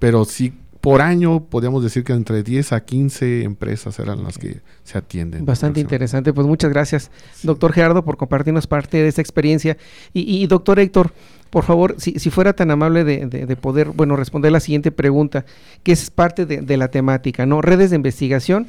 Pero 0.00 0.24
sí, 0.24 0.52
por 0.92 1.02
año 1.02 1.44
podríamos 1.44 1.82
decir 1.82 2.04
que 2.04 2.12
entre 2.12 2.42
10 2.42 2.72
a 2.72 2.80
15 2.84 3.42
empresas 3.44 3.98
eran 3.98 4.22
las 4.24 4.38
que 4.38 4.60
se 4.84 4.98
atienden. 4.98 5.44
Bastante 5.44 5.80
interesante, 5.80 6.32
pues 6.32 6.46
muchas 6.46 6.70
gracias, 6.70 7.10
doctor 7.42 7.72
Gerardo, 7.72 8.04
por 8.04 8.16
compartirnos 8.16 8.66
parte 8.66 8.96
de 8.98 9.08
esta 9.08 9.20
experiencia. 9.20 9.76
Y, 10.12 10.22
y, 10.42 10.46
doctor 10.46 10.78
Héctor, 10.78 11.12
por 11.50 11.64
favor, 11.64 11.94
si, 11.98 12.18
si 12.18 12.30
fuera 12.30 12.52
tan 12.54 12.70
amable 12.70 13.04
de, 13.04 13.26
de- 13.26 13.46
de 13.46 13.56
poder, 13.56 13.88
bueno, 13.88 14.16
responder 14.16 14.52
la 14.52 14.60
siguiente 14.60 14.90
pregunta, 14.92 15.44
que 15.82 15.92
es 15.92 16.10
parte 16.10 16.46
de, 16.46 16.62
de 16.62 16.76
la 16.76 16.88
temática, 16.88 17.46
¿no? 17.46 17.60
Redes 17.62 17.90
de 17.90 17.96
investigación 17.96 18.68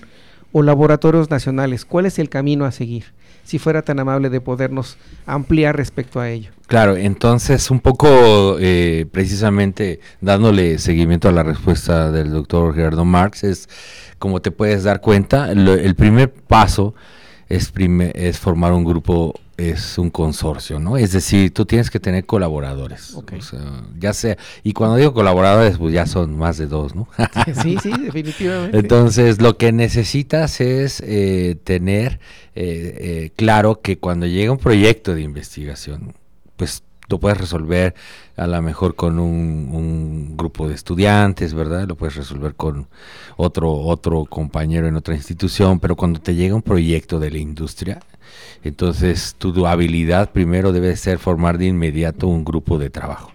o 0.51 0.61
laboratorios 0.63 1.29
nacionales, 1.29 1.85
¿cuál 1.85 2.05
es 2.05 2.19
el 2.19 2.29
camino 2.29 2.65
a 2.65 2.71
seguir? 2.71 3.05
Si 3.43 3.59
fuera 3.59 3.81
tan 3.81 3.99
amable 3.99 4.29
de 4.29 4.41
podernos 4.41 4.97
ampliar 5.25 5.75
respecto 5.77 6.19
a 6.19 6.29
ello. 6.29 6.51
Claro, 6.69 6.95
entonces 6.95 7.71
un 7.71 7.79
poco 7.79 8.57
eh, 8.59 9.05
precisamente 9.11 9.99
dándole 10.21 10.77
seguimiento 10.77 11.27
a 11.27 11.31
la 11.31 11.41
respuesta 11.43 12.11
del 12.11 12.31
doctor 12.31 12.75
Gerardo 12.75 13.03
Marx, 13.05 13.43
es 13.43 13.67
como 14.19 14.39
te 14.41 14.51
puedes 14.51 14.83
dar 14.83 15.01
cuenta, 15.01 15.53
lo- 15.55 15.73
el 15.73 15.95
primer 15.95 16.31
paso 16.31 16.93
es, 17.49 17.71
prime- 17.71 18.11
es 18.13 18.37
formar 18.37 18.71
un 18.73 18.83
grupo, 18.83 19.33
es 19.57 19.97
un 19.97 20.11
consorcio, 20.11 20.79
¿no? 20.79 20.95
Es 20.95 21.11
decir, 21.11 21.51
tú 21.51 21.65
tienes 21.65 21.89
que 21.89 21.99
tener 21.99 22.25
colaboradores. 22.27 23.15
Ok. 23.15 23.33
o 23.39 23.41
sea, 23.41 23.59
ya 23.97 24.13
sea, 24.13 24.37
y 24.63 24.73
cuando 24.73 24.97
digo 24.97 25.11
colaboradores, 25.11 25.79
pues 25.79 25.91
ya 25.91 26.05
son 26.05 26.37
más 26.37 26.59
de 26.59 26.67
dos, 26.67 26.93
¿no? 26.93 27.07
sí, 27.63 27.77
sí, 27.81 27.91
definitivamente. 27.99 28.77
Entonces, 28.77 29.41
lo 29.41 29.57
que 29.57 29.71
necesitas 29.71 30.61
es 30.61 31.01
eh, 31.03 31.57
tener 31.63 32.19
eh, 32.53 32.97
eh, 32.99 33.31
claro 33.35 33.81
que 33.81 33.97
cuando 33.97 34.27
llega 34.27 34.51
un 34.51 34.59
proyecto 34.59 35.15
de 35.15 35.21
investigación, 35.23 36.13
pues 36.59 36.83
lo 37.07 37.19
puedes 37.19 37.39
resolver 37.39 37.95
a 38.37 38.45
lo 38.45 38.61
mejor 38.61 38.93
con 38.95 39.17
un, 39.17 39.69
un 39.73 40.37
grupo 40.37 40.67
de 40.67 40.75
estudiantes, 40.75 41.55
¿verdad? 41.55 41.87
Lo 41.87 41.95
puedes 41.95 42.15
resolver 42.15 42.53
con 42.53 42.87
otro, 43.37 43.71
otro 43.73 44.25
compañero 44.25 44.87
en 44.87 44.95
otra 44.95 45.15
institución, 45.15 45.79
pero 45.79 45.95
cuando 45.95 46.19
te 46.19 46.35
llega 46.35 46.53
un 46.53 46.61
proyecto 46.61 47.19
de 47.19 47.31
la 47.31 47.39
industria, 47.39 47.99
entonces 48.63 49.35
tu 49.39 49.65
habilidad 49.65 50.31
primero 50.31 50.71
debe 50.71 50.95
ser 50.97 51.17
formar 51.17 51.57
de 51.57 51.65
inmediato 51.65 52.27
un 52.27 52.45
grupo 52.45 52.77
de 52.77 52.91
trabajo. 52.91 53.31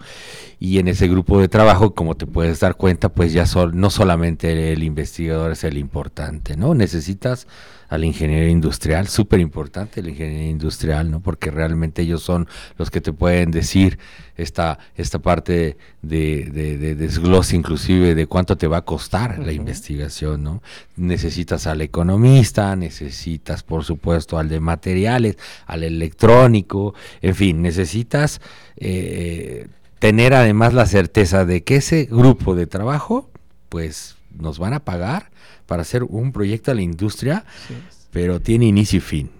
Y 0.60 0.78
en 0.78 0.86
ese 0.86 1.08
grupo 1.08 1.40
de 1.40 1.48
trabajo, 1.48 1.94
como 1.94 2.14
te 2.14 2.26
puedes 2.26 2.60
dar 2.60 2.76
cuenta, 2.76 3.08
pues 3.08 3.32
ya 3.32 3.44
sol- 3.44 3.72
no 3.74 3.90
solamente 3.90 4.72
el 4.72 4.82
investigador 4.84 5.50
es 5.52 5.64
el 5.64 5.76
importante, 5.78 6.56
¿no? 6.56 6.74
Necesitas 6.74 7.48
al 7.94 8.04
ingeniero 8.04 8.48
industrial, 8.48 9.08
súper 9.08 9.40
importante 9.40 10.00
el 10.00 10.08
ingeniero 10.10 10.50
industrial, 10.50 11.10
¿no? 11.10 11.20
Porque 11.20 11.50
realmente 11.50 12.02
ellos 12.02 12.22
son 12.22 12.46
los 12.76 12.90
que 12.90 13.00
te 13.00 13.12
pueden 13.12 13.50
decir 13.50 13.98
esta, 14.36 14.78
esta 14.96 15.18
parte 15.20 15.76
de, 16.02 16.44
de- 16.52 16.76
de 16.78 16.94
desglose 16.94 17.56
inclusive 17.56 18.14
de 18.14 18.26
cuánto 18.26 18.56
te 18.56 18.66
va 18.66 18.78
a 18.78 18.84
costar 18.84 19.38
la 19.38 19.52
investigación, 19.52 20.42
¿no? 20.42 20.62
Necesitas 20.96 21.66
al 21.66 21.80
economista, 21.80 22.74
necesitas 22.76 23.62
por 23.62 23.84
supuesto 23.84 24.38
al 24.38 24.48
de 24.48 24.60
materiales, 24.60 25.36
al 25.66 25.84
electrónico, 25.84 26.94
en 27.22 27.34
fin, 27.34 27.62
necesitas 27.62 28.40
eh, 28.76 29.68
tener 29.98 30.34
además 30.34 30.74
la 30.74 30.86
certeza 30.86 31.44
de 31.44 31.62
que 31.62 31.76
ese 31.76 32.04
grupo 32.10 32.54
de 32.54 32.66
trabajo, 32.66 33.30
pues 33.68 34.16
nos 34.38 34.58
van 34.58 34.72
a 34.74 34.80
pagar 34.84 35.30
para 35.66 35.82
hacer 35.82 36.02
un 36.04 36.32
proyecto 36.32 36.70
a 36.70 36.74
la 36.74 36.82
industria, 36.82 37.44
Sí. 37.68 37.74
pero 38.10 38.40
tiene 38.40 38.66
inicio 38.66 38.98
y 38.98 39.00
fin. 39.00 39.30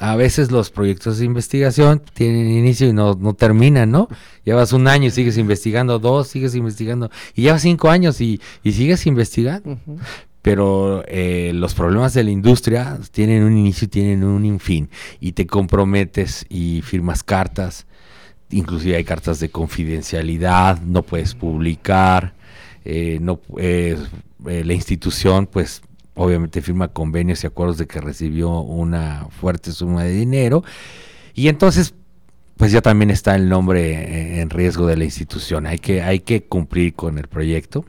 A 0.00 0.14
veces 0.14 0.52
los 0.52 0.70
proyectos 0.70 1.18
de 1.18 1.24
investigación 1.24 2.00
tienen 2.14 2.48
inicio 2.48 2.86
y 2.88 2.92
no, 2.92 3.14
no 3.14 3.34
terminan, 3.34 3.90
¿no? 3.90 4.08
Llevas 4.44 4.72
un 4.72 4.86
año 4.86 5.08
y 5.08 5.10
sigues 5.10 5.36
investigando, 5.38 5.98
dos, 5.98 6.28
sigues 6.28 6.54
investigando, 6.54 7.10
y 7.34 7.42
llevas 7.42 7.62
cinco 7.62 7.90
años 7.90 8.20
y, 8.20 8.40
y 8.62 8.72
sigues 8.72 9.06
investigando. 9.06 9.76
Pero 10.40 11.02
eh, 11.08 11.50
los 11.52 11.74
problemas 11.74 12.14
de 12.14 12.22
la 12.22 12.30
industria 12.30 12.98
tienen 13.10 13.42
un 13.42 13.56
inicio 13.56 13.86
y 13.86 13.88
tienen 13.88 14.22
un 14.22 14.60
fin. 14.60 14.88
Y 15.18 15.32
te 15.32 15.48
comprometes 15.48 16.46
y 16.48 16.80
firmas 16.82 17.24
cartas. 17.24 17.86
Inclusive 18.50 18.96
hay 18.96 19.04
cartas 19.04 19.40
de 19.40 19.50
confidencialidad, 19.50 20.80
no 20.80 21.02
puedes 21.02 21.34
publicar. 21.34 22.34
Eh, 22.90 23.18
no, 23.20 23.38
eh, 23.58 23.98
eh, 24.46 24.62
la 24.64 24.72
institución, 24.72 25.46
pues 25.46 25.82
obviamente 26.14 26.62
firma 26.62 26.88
convenios 26.88 27.44
y 27.44 27.46
acuerdos 27.46 27.76
de 27.76 27.86
que 27.86 28.00
recibió 28.00 28.60
una 28.60 29.26
fuerte 29.30 29.72
suma 29.72 30.04
de 30.04 30.12
dinero. 30.12 30.64
Y 31.34 31.48
entonces, 31.48 31.92
pues 32.56 32.72
ya 32.72 32.80
también 32.80 33.10
está 33.10 33.36
el 33.36 33.50
nombre 33.50 34.40
en 34.40 34.48
riesgo 34.48 34.86
de 34.86 34.96
la 34.96 35.04
institución. 35.04 35.66
Hay 35.66 35.78
que, 35.78 36.00
hay 36.00 36.20
que 36.20 36.44
cumplir 36.44 36.94
con 36.94 37.18
el 37.18 37.28
proyecto. 37.28 37.84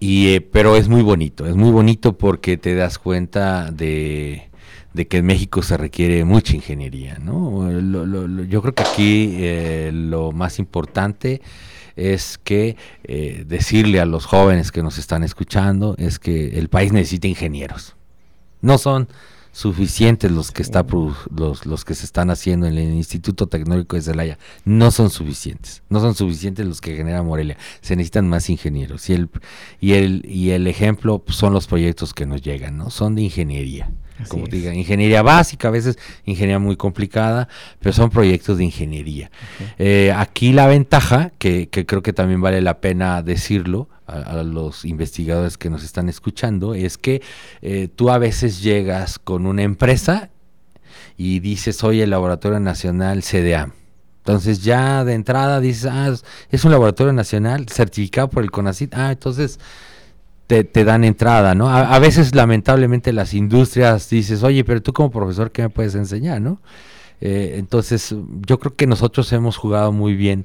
Y, 0.00 0.40
pero 0.40 0.76
es 0.76 0.88
muy 0.88 1.02
bonito, 1.02 1.46
es 1.46 1.54
muy 1.54 1.70
bonito 1.70 2.16
porque 2.16 2.56
te 2.56 2.74
das 2.74 2.98
cuenta 2.98 3.70
de, 3.70 4.48
de 4.94 5.06
que 5.06 5.18
en 5.18 5.26
México 5.26 5.62
se 5.62 5.76
requiere 5.76 6.24
mucha 6.24 6.56
ingeniería, 6.56 7.18
¿no? 7.18 7.70
Lo- 7.70 8.44
yo 8.44 8.62
creo 8.62 8.74
que 8.74 8.82
aquí 8.82 9.36
lo 9.92 10.32
más 10.32 10.58
importante 10.58 11.40
es 11.96 12.38
que 12.38 12.76
eh, 13.04 13.44
decirle 13.46 14.00
a 14.00 14.04
los 14.04 14.26
jóvenes 14.26 14.72
que 14.72 14.82
nos 14.82 14.98
están 14.98 15.22
escuchando 15.24 15.94
es 15.98 16.18
que 16.18 16.58
el 16.58 16.68
país 16.68 16.92
necesita 16.92 17.28
ingenieros. 17.28 17.94
No 18.60 18.78
son 18.78 19.08
suficientes 19.52 20.30
los 20.30 20.50
que 20.50 20.62
está 20.62 20.84
los, 21.30 21.66
los 21.66 21.84
que 21.84 21.94
se 21.94 22.06
están 22.06 22.30
haciendo 22.30 22.66
en 22.66 22.78
el 22.78 22.94
Instituto 22.94 23.46
Tecnológico 23.46 23.96
de 23.96 24.02
Celaya. 24.02 24.38
No 24.64 24.90
son 24.90 25.10
suficientes. 25.10 25.82
No 25.88 26.00
son 26.00 26.14
suficientes 26.14 26.66
los 26.66 26.80
que 26.80 26.96
genera 26.96 27.22
Morelia. 27.22 27.56
Se 27.82 27.94
necesitan 27.94 28.28
más 28.28 28.48
ingenieros. 28.48 29.08
Y 29.10 29.12
el, 29.12 29.28
y 29.80 29.92
el, 29.92 30.24
y 30.26 30.50
el 30.50 30.66
ejemplo 30.66 31.18
pues, 31.18 31.36
son 31.36 31.52
los 31.52 31.66
proyectos 31.66 32.14
que 32.14 32.26
nos 32.26 32.40
llegan, 32.40 32.78
¿no? 32.78 32.90
Son 32.90 33.14
de 33.14 33.22
ingeniería. 33.22 33.90
Así 34.22 34.30
Como 34.30 34.46
te 34.46 34.56
diga, 34.56 34.74
ingeniería 34.74 35.22
básica, 35.22 35.68
a 35.68 35.70
veces 35.70 35.98
ingeniería 36.24 36.58
muy 36.58 36.76
complicada, 36.76 37.48
pero 37.80 37.92
son 37.92 38.10
proyectos 38.10 38.58
de 38.58 38.64
ingeniería. 38.64 39.30
Eh, 39.78 40.12
aquí 40.16 40.52
la 40.52 40.66
ventaja, 40.66 41.32
que, 41.38 41.68
que 41.68 41.84
creo 41.86 42.02
que 42.02 42.12
también 42.12 42.40
vale 42.40 42.60
la 42.62 42.80
pena 42.80 43.22
decirlo 43.22 43.88
a, 44.06 44.14
a 44.40 44.42
los 44.42 44.84
investigadores 44.84 45.58
que 45.58 45.70
nos 45.70 45.84
están 45.84 46.08
escuchando, 46.08 46.74
es 46.74 46.98
que 46.98 47.22
eh, 47.62 47.88
tú 47.94 48.10
a 48.10 48.18
veces 48.18 48.62
llegas 48.62 49.18
con 49.18 49.46
una 49.46 49.62
empresa 49.62 50.30
y 51.16 51.40
dices, 51.40 51.76
soy 51.76 52.00
el 52.00 52.10
Laboratorio 52.10 52.60
Nacional 52.60 53.22
CDA. 53.22 53.70
Entonces 54.18 54.62
ya 54.62 55.04
de 55.04 55.14
entrada 55.14 55.58
dices, 55.60 55.86
ah, 55.90 56.14
es- 56.50 56.64
un 56.64 56.70
laboratorio 56.70 57.12
nacional 57.12 57.66
certificado 57.68 58.30
por 58.30 58.44
el 58.44 58.52
CONACYT. 58.52 58.94
Ah, 58.94 59.10
entonces 59.10 59.58
te, 60.52 60.64
te 60.64 60.84
dan 60.84 61.02
entrada, 61.02 61.54
¿no? 61.54 61.70
A, 61.70 61.94
a 61.94 61.98
veces 61.98 62.34
lamentablemente 62.34 63.14
las 63.14 63.32
industrias 63.32 64.10
dices, 64.10 64.42
oye, 64.42 64.64
pero 64.64 64.82
tú 64.82 64.92
como 64.92 65.10
profesor, 65.10 65.50
¿qué 65.50 65.62
me 65.62 65.70
puedes 65.70 65.94
enseñar, 65.94 66.42
no? 66.42 66.60
Eh, 67.22 67.54
entonces 67.56 68.14
yo 68.46 68.58
creo 68.58 68.76
que 68.76 68.86
nosotros 68.86 69.32
hemos 69.32 69.56
jugado 69.56 69.92
muy 69.92 70.14
bien 70.14 70.44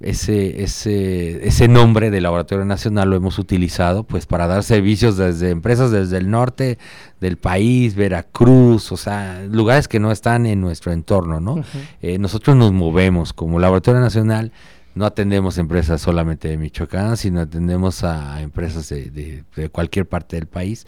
ese, 0.00 0.62
ese, 0.62 1.46
ese 1.46 1.68
nombre 1.68 2.10
de 2.10 2.22
Laboratorio 2.22 2.64
Nacional 2.64 3.10
lo 3.10 3.16
hemos 3.16 3.38
utilizado 3.38 4.04
pues 4.04 4.24
para 4.24 4.46
dar 4.46 4.62
servicios 4.62 5.18
desde 5.18 5.50
empresas 5.50 5.90
desde 5.90 6.16
el 6.16 6.30
norte 6.30 6.78
del 7.20 7.36
país, 7.36 7.94
Veracruz, 7.94 8.90
o 8.90 8.96
sea, 8.96 9.42
lugares 9.50 9.86
que 9.86 10.00
no 10.00 10.12
están 10.12 10.46
en 10.46 10.62
nuestro 10.62 10.92
entorno, 10.92 11.40
¿no? 11.40 11.62
Eh, 12.00 12.18
nosotros 12.18 12.56
nos 12.56 12.72
movemos 12.72 13.34
como 13.34 13.58
Laboratorio 13.58 14.00
Nacional, 14.00 14.52
no 14.96 15.06
atendemos 15.06 15.58
empresas 15.58 16.00
solamente 16.00 16.48
de 16.48 16.56
Michoacán, 16.58 17.16
sino 17.16 17.40
atendemos 17.40 18.02
a 18.02 18.42
empresas 18.42 18.88
de, 18.88 19.10
de- 19.10 19.44
de 19.54 19.68
cualquier 19.68 20.06
parte 20.08 20.34
del 20.36 20.46
país 20.46 20.86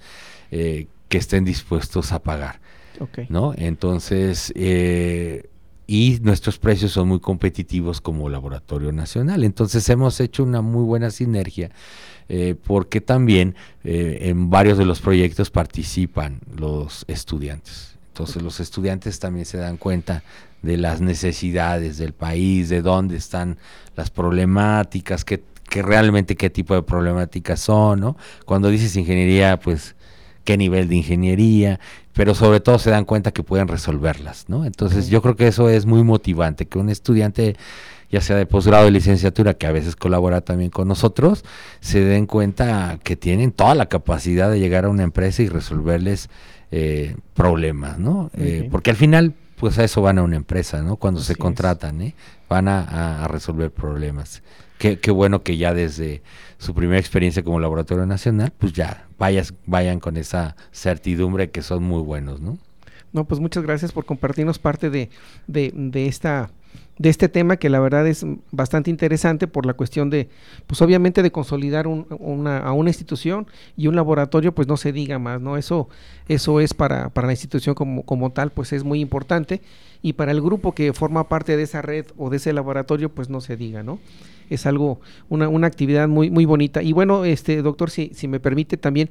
eh, 0.51 0.89
que 1.09 1.19
estén 1.19 1.45
dispuestos 1.45 2.11
a 2.13 2.19
pagar. 2.23 2.61
¿no? 3.29 3.55
Entonces, 3.57 4.53
eh, 4.57 5.49
y 5.87 6.19
nuestros 6.23 6.59
precios 6.59 6.93
son 6.93 7.09
muy 7.09 7.21
competitivos 7.21 8.01
como 8.01 8.29
laboratorio 8.29 8.93
nacional. 8.93 9.45
Entonces 9.45 9.89
hemos 9.89 10.21
hecho 10.21 10.43
una 10.43 10.61
muy 10.63 10.85
buena 10.85 11.11
sinergia 11.11 11.71
eh, 12.29 12.57
porque 12.63 13.01
también 13.01 13.55
eh, 13.85 14.19
en 14.23 14.51
varios 14.51 14.77
de 14.79 14.85
los 14.85 15.01
proyectos 15.01 15.51
participan 15.51 16.41
los 16.57 17.05
estudiantes. 17.09 17.98
Entonces 18.19 18.43
los 18.43 18.59
estudiantes 18.59 19.21
también 19.21 19.47
se 19.47 19.59
dan 19.59 19.77
cuenta 19.77 20.25
de 20.63 20.77
las 20.77 21.01
necesidades 21.01 21.99
del 21.99 22.13
país, 22.13 22.69
de 22.69 22.83
dónde 22.83 23.17
están 23.17 23.59
las 23.95 24.11
problemáticas, 24.11 25.25
qué, 25.25 25.45
qué 25.71 25.83
realmente 25.83 26.35
qué 26.35 26.51
tipo 26.51 26.75
de 26.75 26.83
problemáticas 26.83 27.61
son, 27.61 28.01
¿no? 28.01 28.17
Cuando 28.45 28.71
dices 28.71 28.97
ingeniería, 28.97 29.61
pues 29.61 29.95
qué 30.43 30.57
nivel 30.57 30.89
de 30.89 30.97
ingeniería, 30.97 31.79
pero 32.13 32.35
sobre 32.35 32.59
todo 32.59 32.81
se 32.81 32.91
dan 32.91 33.05
cuenta 33.05 33.31
que 33.31 33.45
pueden 33.45 33.69
resolverlas, 33.69 34.47
¿no? 34.49 34.65
Entonces 34.65 35.07
yo 35.09 35.23
creo 35.23 35.37
que 35.37 35.47
eso 35.47 35.69
es 35.69 35.87
muy 35.87 36.03
motivante, 36.03 36.67
que 36.67 36.81
un 36.81 36.89
estudiante, 36.89 37.55
ya 38.11 38.21
sea 38.21 38.35
de 38.35 38.47
posgrado 38.47 38.83
o 38.83 38.87
de 38.87 38.91
licenciatura, 38.91 39.55
que 39.55 39.69
a 39.69 39.73
veces 39.73 39.95
colabora 39.95 40.41
también 40.41 40.71
con 40.71 40.89
nosotros, 40.89 41.45
se 41.79 42.01
den 42.01 42.27
cuenta 42.27 42.99
que 43.05 43.15
tienen 43.15 43.53
toda 43.53 43.77
la 43.77 43.87
capacidad 43.87 44.51
de 44.51 44.59
llegar 44.59 44.87
a 44.87 44.89
una 44.89 45.05
empresa 45.05 45.41
y 45.45 45.49
resolverles 45.49 46.29
eh, 46.71 47.17
problemas, 47.35 47.99
¿no? 47.99 48.31
Eh, 48.35 48.69
porque 48.71 48.91
al 48.91 48.97
final, 48.97 49.35
pues 49.57 49.79
a 49.79 49.85
eso 49.85 50.03
van 50.03 50.19
a 50.19 50.23
una 50.23 50.37
empresa, 50.37 50.83
¿no? 50.83 50.97
Cuando 50.97 51.21
se 51.21 51.35
contratan, 51.37 52.01
¿eh? 52.03 52.15
Van 52.49 52.69
a, 52.69 53.25
a 53.25 53.29
resolver 53.29 53.71
problemas. 53.71 54.43
Qué, 54.79 55.01
qué, 55.01 55.11
bueno 55.11 55.43
que 55.43 55.57
ya 55.57 55.75
desde 55.75 56.23
su 56.59 56.75
primera 56.75 57.01
experiencia 57.01 57.43
como 57.43 57.59
laboratorio 57.59 58.07
nacional, 58.07 58.53
pues 58.57 58.73
ya 58.73 59.09
vayas, 59.19 59.55
vayan 59.67 59.99
con 59.99 60.17
esa 60.17 60.57
certidumbre 60.73 61.51
que 61.51 61.63
son 61.63 61.83
muy 61.83 62.01
buenos, 62.01 62.41
¿no? 62.41 62.59
No, 63.13 63.25
pues 63.25 63.41
muchas 63.41 63.65
gracias 63.65 63.91
por 63.93 64.05
compartirnos 64.05 64.59
parte 64.59 64.91
de, 64.91 65.11
de, 65.47 65.73
de 65.75 66.07
esta 66.07 66.51
de 66.99 67.09
este 67.09 67.29
tema 67.29 67.57
que 67.57 67.69
la 67.69 67.81
verdad 67.81 68.07
es 68.07 68.27
bastante 68.51 68.91
interesante 68.91 69.47
por 69.47 69.67
la 69.67 69.75
cuestión 69.75 70.11
de, 70.11 70.29
pues 70.67 70.83
obviamente 70.83 71.23
de 71.23 71.31
consolidar 71.31 71.87
un, 71.87 72.07
una, 72.19 72.59
a 72.59 72.73
una 72.73 72.91
institución 72.91 73.47
y 73.77 73.87
un 73.87 73.97
laboratorio, 73.97 74.55
pues 74.55 74.69
no 74.69 74.77
se 74.77 74.93
diga 74.93 75.19
más, 75.19 75.41
¿no? 75.41 75.57
Eso, 75.57 75.89
eso 76.29 76.61
es 76.61 76.75
para, 76.75 77.09
para 77.11 77.27
la 77.27 77.33
institución 77.33 77.75
como, 77.75 78.03
como 78.03 78.31
tal, 78.31 78.51
pues 78.51 78.73
es 78.73 78.85
muy 78.85 79.01
importante 79.01 79.63
y 80.03 80.15
para 80.15 80.33
el 80.33 80.41
grupo 80.41 80.75
que 80.75 80.93
forma 80.93 81.29
parte 81.29 81.57
de 81.57 81.63
esa 81.63 81.83
red 81.83 82.07
o 82.17 82.31
de 82.31 82.37
ese 82.37 82.53
laboratorio, 82.53 83.09
pues 83.09 83.29
no 83.31 83.41
se 83.41 83.57
diga, 83.57 83.83
¿no? 83.83 83.99
Es 84.51 84.67
algo, 84.67 85.01
una, 85.29 85.49
una 85.49 85.67
actividad 85.67 86.09
muy, 86.09 86.31
muy 86.31 86.47
bonita. 86.47 86.83
Y 86.83 86.93
bueno, 86.93 87.25
este 87.25 87.63
doctor, 87.63 87.91
si, 87.91 88.11
si 88.15 88.29
me 88.29 88.41
permite 88.41 88.77
también, 88.77 89.11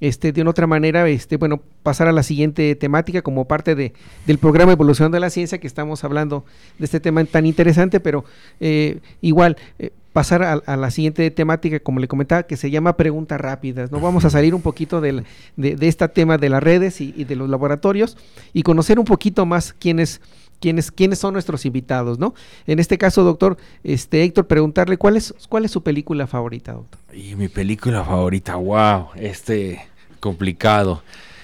este, 0.00 0.32
de 0.32 0.40
una 0.40 0.50
otra 0.50 0.66
manera, 0.66 1.08
este, 1.08 1.36
bueno, 1.36 1.60
pasar 1.82 2.08
a 2.08 2.12
la 2.12 2.22
siguiente 2.22 2.74
temática 2.74 3.22
como 3.22 3.46
parte 3.46 3.74
de, 3.74 3.92
del 4.26 4.38
programa 4.38 4.72
Evolución 4.72 5.12
de 5.12 5.20
la 5.20 5.30
Ciencia, 5.30 5.58
que 5.58 5.66
estamos 5.66 6.04
hablando 6.04 6.44
de 6.78 6.84
este 6.84 7.00
tema 7.00 7.24
tan 7.24 7.46
interesante, 7.46 8.00
pero 8.00 8.24
eh, 8.60 8.98
igual, 9.20 9.56
eh, 9.78 9.90
pasar 10.12 10.42
a, 10.42 10.52
a, 10.54 10.76
la 10.76 10.90
siguiente 10.90 11.30
temática, 11.30 11.78
como 11.80 12.00
le 12.00 12.08
comentaba, 12.08 12.42
que 12.42 12.56
se 12.56 12.70
llama 12.70 12.96
preguntas 12.96 13.40
rápidas. 13.40 13.92
¿no? 13.92 14.00
Vamos 14.00 14.24
a 14.24 14.30
salir 14.30 14.54
un 14.54 14.62
poquito 14.62 15.00
del, 15.00 15.24
de, 15.56 15.76
de 15.76 15.88
este 15.88 16.08
tema 16.08 16.36
de 16.38 16.48
las 16.48 16.62
redes 16.62 17.00
y, 17.00 17.14
y, 17.16 17.24
de 17.24 17.36
los 17.36 17.48
laboratorios 17.48 18.16
y 18.52 18.62
conocer 18.62 18.98
un 18.98 19.04
poquito 19.04 19.46
más 19.46 19.72
quiénes, 19.72 20.20
quiénes, 20.60 20.90
quiénes 20.92 21.18
son 21.18 21.32
nuestros 21.32 21.64
invitados, 21.66 22.18
¿no? 22.18 22.34
En 22.66 22.78
este 22.78 22.98
caso, 22.98 23.24
doctor, 23.24 23.56
este 23.82 24.22
Héctor, 24.22 24.46
preguntarle 24.46 24.96
cuál 24.98 25.16
es, 25.16 25.34
cuál 25.48 25.64
es 25.64 25.70
su 25.70 25.82
película 25.82 26.26
favorita, 26.26 26.72
doctor. 26.72 27.00
Y 27.12 27.34
mi 27.34 27.48
película 27.48 28.04
favorita, 28.04 28.54
wow, 28.56 29.08
este 29.16 29.80
complicado. 30.20 31.02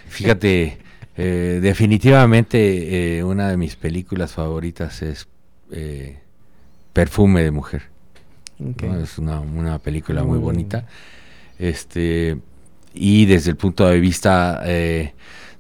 Fíjate, 0.09 0.79
eh, 1.17 1.59
definitivamente 1.63 3.17
eh, 3.19 3.25
una 3.25 3.49
de 3.49 3.57
mis 3.57 3.75
películas 3.75 4.35
favoritas 4.35 5.03
es 5.03 5.27
eh, 5.73 6.21
Perfume 6.93 7.43
de 7.43 7.51
Mujer. 7.51 7.83
Okay. 8.59 8.89
¿no? 8.89 9.01
Es 9.01 9.19
una, 9.19 9.41
una 9.41 9.79
película 9.79 10.23
muy 10.23 10.39
bonita. 10.39 10.87
Este, 11.59 12.39
y 12.95 13.25
desde 13.25 13.51
el 13.51 13.57
punto 13.57 13.87
de 13.87 13.99
vista 13.99 14.63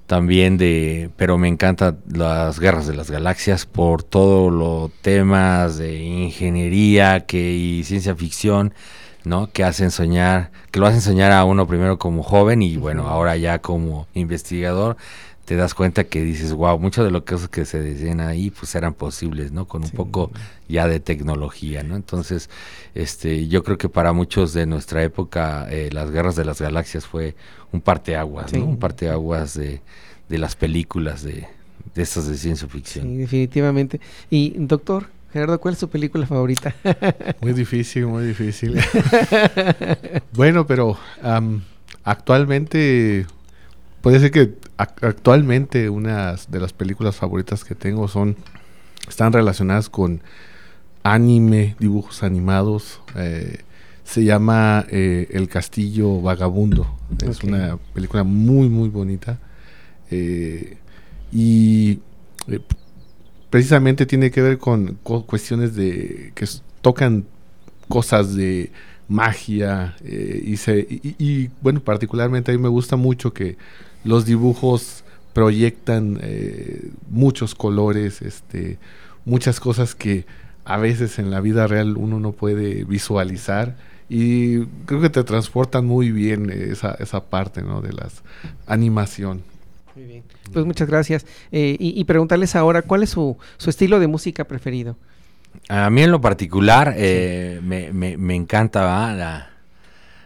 también 0.06 0.56
de, 0.56 1.10
pero 1.16 1.38
me 1.38 1.48
encantan 1.48 1.98
las 2.08 2.60
guerras 2.60 2.86
de 2.86 2.94
las 2.94 3.10
galaxias 3.10 3.66
por 3.66 4.02
todo 4.02 4.50
los 4.50 4.92
temas 5.02 5.78
de 5.78 5.98
ingeniería 5.98 7.26
que, 7.26 7.52
y 7.52 7.84
ciencia 7.84 8.14
ficción 8.14 8.72
¿no? 9.26 9.50
Que 9.52 9.64
hacen 9.64 9.90
soñar, 9.90 10.52
que 10.70 10.78
lo 10.78 10.86
hacen 10.86 11.00
soñar 11.00 11.32
a 11.32 11.44
uno 11.44 11.66
primero 11.66 11.98
como 11.98 12.22
joven 12.22 12.62
y 12.62 12.76
bueno, 12.76 13.08
ahora 13.08 13.36
ya 13.36 13.58
como 13.58 14.06
investigador 14.14 14.96
te 15.46 15.54
das 15.54 15.74
cuenta 15.74 16.04
que 16.04 16.22
dices, 16.22 16.52
wow, 16.52 16.76
muchas 16.78 17.04
de 17.04 17.12
lo 17.12 17.24
que, 17.24 17.36
que 17.50 17.64
se 17.64 17.80
decían 17.80 18.20
ahí 18.20 18.50
pues 18.50 18.74
eran 18.74 18.94
posibles, 18.94 19.52
¿no? 19.52 19.66
Con 19.66 19.82
un 19.82 19.90
sí. 19.90 19.96
poco 19.96 20.32
ya 20.68 20.88
de 20.88 20.98
tecnología, 20.98 21.84
¿no? 21.84 21.94
Entonces, 21.94 22.50
este, 22.96 23.46
yo 23.46 23.62
creo 23.62 23.78
que 23.78 23.88
para 23.88 24.12
muchos 24.12 24.52
de 24.52 24.66
nuestra 24.66 25.04
época 25.04 25.68
eh, 25.70 25.88
las 25.92 26.10
guerras 26.10 26.34
de 26.34 26.44
las 26.44 26.60
galaxias 26.60 27.06
fue 27.06 27.36
un 27.72 27.80
parteaguas, 27.80 28.50
sí. 28.50 28.58
¿no? 28.58 28.66
Un 28.66 28.76
parteaguas 28.78 29.54
de, 29.54 29.80
de 30.28 30.38
las 30.38 30.56
películas 30.56 31.22
de, 31.22 31.46
de 31.94 32.02
estas 32.02 32.26
de 32.26 32.36
ciencia 32.36 32.66
ficción. 32.66 33.06
Sí, 33.06 33.16
definitivamente. 33.16 34.00
Y 34.28 34.50
doctor, 34.58 35.06
Gerardo, 35.32 35.60
¿cuál 35.60 35.74
es 35.74 35.80
su 35.80 35.88
película 35.88 36.26
favorita? 36.26 36.74
muy 37.40 37.52
difícil, 37.52 38.06
muy 38.06 38.26
difícil. 38.26 38.80
bueno, 40.32 40.66
pero 40.66 40.98
um, 41.22 41.60
actualmente, 42.02 43.26
puede 44.06 44.20
ser 44.20 44.30
que 44.30 44.54
actualmente 44.76 45.90
una 45.90 46.36
de 46.48 46.60
las 46.60 46.72
películas 46.72 47.16
favoritas 47.16 47.64
que 47.64 47.74
tengo 47.74 48.06
son, 48.06 48.36
están 49.08 49.32
relacionadas 49.32 49.90
con 49.90 50.22
anime, 51.02 51.74
dibujos 51.80 52.22
animados. 52.22 53.00
Eh, 53.16 53.64
se 54.04 54.22
llama 54.22 54.86
eh, 54.90 55.26
El 55.32 55.48
Castillo 55.48 56.20
Vagabundo. 56.20 56.86
Es 57.20 57.38
okay. 57.38 57.50
una 57.50 57.78
película 57.94 58.22
muy, 58.22 58.68
muy 58.68 58.90
bonita. 58.90 59.40
Eh, 60.12 60.76
y 61.32 61.98
precisamente 63.50 64.06
tiene 64.06 64.30
que 64.30 64.40
ver 64.40 64.58
con, 64.58 65.00
cuestiones 65.02 65.74
de 65.74 66.30
que 66.36 66.46
tocan 66.80 67.24
cosas 67.88 68.36
de 68.36 68.70
magia 69.08 69.96
y, 70.04 70.56
se, 70.58 70.78
y, 70.78 71.16
y, 71.18 71.50
bueno 71.60 71.80
particularmente 71.80 72.50
a 72.50 72.54
mí 72.56 72.60
me 72.60 72.68
gusta 72.68 72.96
mucho 72.96 73.32
que 73.32 73.56
los 74.06 74.24
dibujos 74.24 75.04
proyectan 75.32 76.18
eh, 76.22 76.90
muchos 77.10 77.54
colores 77.54 78.22
este 78.22 78.78
muchas 79.24 79.60
cosas 79.60 79.94
que 79.94 80.24
a 80.64 80.78
veces 80.78 81.18
en 81.18 81.30
la 81.30 81.40
vida 81.40 81.66
real 81.66 81.96
uno 81.96 82.18
no 82.20 82.32
puede 82.32 82.84
visualizar 82.84 83.76
y 84.08 84.64
creo 84.86 85.00
que 85.00 85.10
te 85.10 85.24
transportan 85.24 85.84
muy 85.84 86.12
bien 86.12 86.50
esa, 86.50 86.92
esa 87.00 87.24
parte 87.24 87.62
¿no? 87.62 87.82
de 87.82 87.92
la 87.92 88.08
animación 88.66 89.42
muy 89.96 90.04
bien. 90.04 90.24
Pues 90.52 90.66
muchas 90.66 90.88
gracias. 90.88 91.24
Eh, 91.50 91.74
y, 91.80 91.98
y, 91.98 92.04
preguntarles 92.04 92.54
ahora, 92.54 92.82
¿cuál 92.82 93.02
es 93.02 93.08
su, 93.08 93.38
su, 93.56 93.70
estilo 93.70 93.98
de 93.98 94.06
música 94.06 94.44
preferido? 94.44 94.98
A 95.70 95.88
mí 95.88 96.02
en 96.02 96.10
lo 96.10 96.20
particular 96.20 96.92
eh, 96.98 97.56
sí. 97.58 97.66
me, 97.66 97.92
me, 97.94 98.18
me, 98.18 98.34
encanta 98.34 99.14
la, 99.14 99.50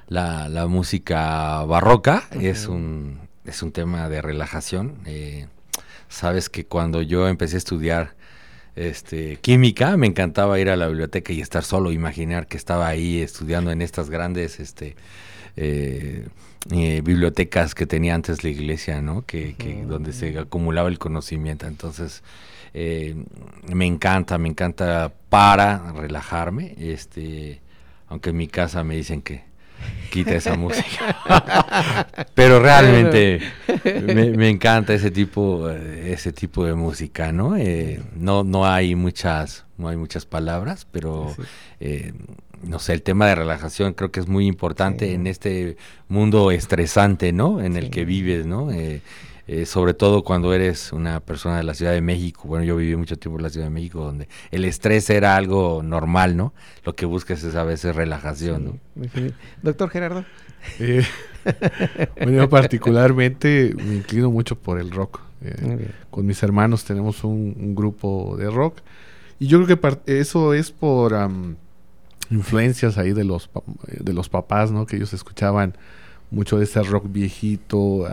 la, 0.08 0.48
la, 0.48 0.66
música 0.66 1.62
barroca. 1.66 2.24
Es, 2.32 2.66
un, 2.66 3.20
es 3.50 3.62
un 3.62 3.72
tema 3.72 4.08
de 4.08 4.22
relajación. 4.22 4.96
Eh, 5.06 5.46
sabes 6.08 6.48
que 6.48 6.64
cuando 6.64 7.02
yo 7.02 7.28
empecé 7.28 7.56
a 7.56 7.58
estudiar 7.58 8.14
este, 8.76 9.36
química, 9.36 9.96
me 9.96 10.06
encantaba 10.06 10.58
ir 10.58 10.70
a 10.70 10.76
la 10.76 10.88
biblioteca 10.88 11.32
y 11.32 11.40
estar 11.40 11.64
solo, 11.64 11.92
imaginar 11.92 12.46
que 12.46 12.56
estaba 12.56 12.88
ahí 12.88 13.20
estudiando 13.20 13.70
en 13.70 13.82
estas 13.82 14.10
grandes... 14.10 14.60
Este, 14.60 14.96
eh, 15.56 16.26
eh, 16.70 17.00
bibliotecas 17.02 17.74
que 17.74 17.86
tenía 17.86 18.14
antes 18.14 18.44
la 18.44 18.50
iglesia, 18.50 19.00
¿no? 19.00 19.22
Que, 19.22 19.54
que 19.54 19.82
donde 19.84 20.12
se 20.12 20.38
acumulaba 20.38 20.88
el 20.88 20.98
conocimiento. 20.98 21.66
Entonces, 21.66 22.22
eh, 22.74 23.16
me 23.66 23.86
encanta, 23.86 24.36
me 24.36 24.48
encanta 24.50 25.12
para 25.30 25.92
relajarme. 25.92 26.74
Este, 26.78 27.60
aunque 28.08 28.30
en 28.30 28.36
mi 28.36 28.46
casa 28.46 28.84
me 28.84 28.94
dicen 28.94 29.22
que 29.22 29.42
quita 30.10 30.34
esa 30.34 30.56
música. 30.56 31.16
Pero 32.34 32.60
realmente 32.60 33.40
me, 33.84 34.30
me, 34.30 34.48
encanta 34.48 34.92
ese 34.92 35.10
tipo, 35.10 35.70
ese 35.70 36.32
tipo 36.32 36.64
de 36.64 36.74
música, 36.74 37.32
¿no? 37.32 37.56
Eh, 37.56 38.02
no, 38.14 38.44
no 38.44 38.66
hay 38.66 38.94
muchas, 38.94 39.64
no 39.78 39.88
hay 39.88 39.96
muchas 39.96 40.26
palabras, 40.26 40.86
pero 40.90 41.34
eh, 41.78 42.12
no 42.62 42.78
sé, 42.78 42.92
el 42.92 43.02
tema 43.02 43.26
de 43.26 43.36
relajación 43.36 43.94
creo 43.94 44.10
que 44.10 44.20
es 44.20 44.28
muy 44.28 44.46
importante 44.46 45.06
sí. 45.06 45.14
en 45.14 45.26
este 45.26 45.76
mundo 46.08 46.50
estresante, 46.50 47.32
¿no? 47.32 47.60
En 47.60 47.76
el 47.76 47.90
que 47.90 48.04
vives, 48.04 48.46
¿no? 48.46 48.70
Eh, 48.70 49.00
eh, 49.52 49.66
sobre 49.66 49.94
todo 49.94 50.22
cuando 50.22 50.54
eres 50.54 50.92
una 50.92 51.18
persona 51.18 51.56
de 51.56 51.64
la 51.64 51.74
Ciudad 51.74 51.90
de 51.90 52.00
México. 52.00 52.44
Bueno, 52.46 52.64
yo 52.64 52.76
viví 52.76 52.94
mucho 52.94 53.18
tiempo 53.18 53.36
en 53.36 53.42
la 53.42 53.50
Ciudad 53.50 53.66
de 53.66 53.70
México, 53.70 54.04
donde 54.04 54.28
el 54.52 54.64
estrés 54.64 55.10
era 55.10 55.34
algo 55.34 55.82
normal, 55.82 56.36
¿no? 56.36 56.54
Lo 56.84 56.94
que 56.94 57.04
buscas 57.04 57.42
es 57.42 57.56
a 57.56 57.64
veces 57.64 57.96
relajación, 57.96 58.78
sí. 59.12 59.20
¿no? 59.20 59.32
Doctor 59.62 59.90
Gerardo. 59.90 60.24
Eh, 60.78 61.02
bueno, 62.16 62.32
yo 62.32 62.48
particularmente 62.50 63.74
me 63.74 63.96
inclino 63.96 64.30
mucho 64.30 64.56
por 64.56 64.78
el 64.78 64.90
rock. 64.90 65.20
Eh, 65.42 65.88
con 66.10 66.26
mis 66.26 66.42
hermanos 66.42 66.84
tenemos 66.84 67.24
un, 67.24 67.74
grupo 67.74 68.36
de 68.36 68.50
rock. 68.50 68.80
Y 69.38 69.46
yo 69.46 69.64
creo 69.64 69.78
que 69.80 70.20
eso 70.20 70.52
es 70.52 70.70
por 70.70 71.16
influencias 72.30 72.98
ahí 72.98 73.14
de 73.14 73.24
los, 73.24 73.48
de 73.88 74.12
los 74.12 74.28
papás, 74.28 74.70
¿no? 74.70 74.84
Que 74.84 74.96
ellos 74.96 75.14
escuchaban 75.14 75.76
mucho 76.30 76.58
de 76.58 76.64
ese 76.64 76.82
rock 76.82 77.06
viejito, 77.08 78.06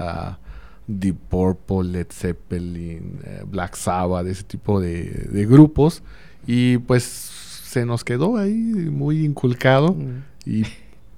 Deep 0.88 1.17
Purple, 1.29 1.83
Led 1.83 2.07
Zeppelin, 2.11 3.19
eh, 3.23 3.43
Black 3.45 3.75
Sabbath, 3.75 4.25
ese 4.27 4.43
tipo 4.43 4.79
de, 4.79 5.45
grupos. 5.49 6.03
Y 6.45 6.77
pues 6.79 7.03
se 7.03 7.85
nos 7.85 8.03
quedó 8.03 8.38
ahí 8.38 8.53
muy 8.53 9.25
inculcado. 9.25 9.93
Mm. 9.93 10.23
Y 10.45 10.63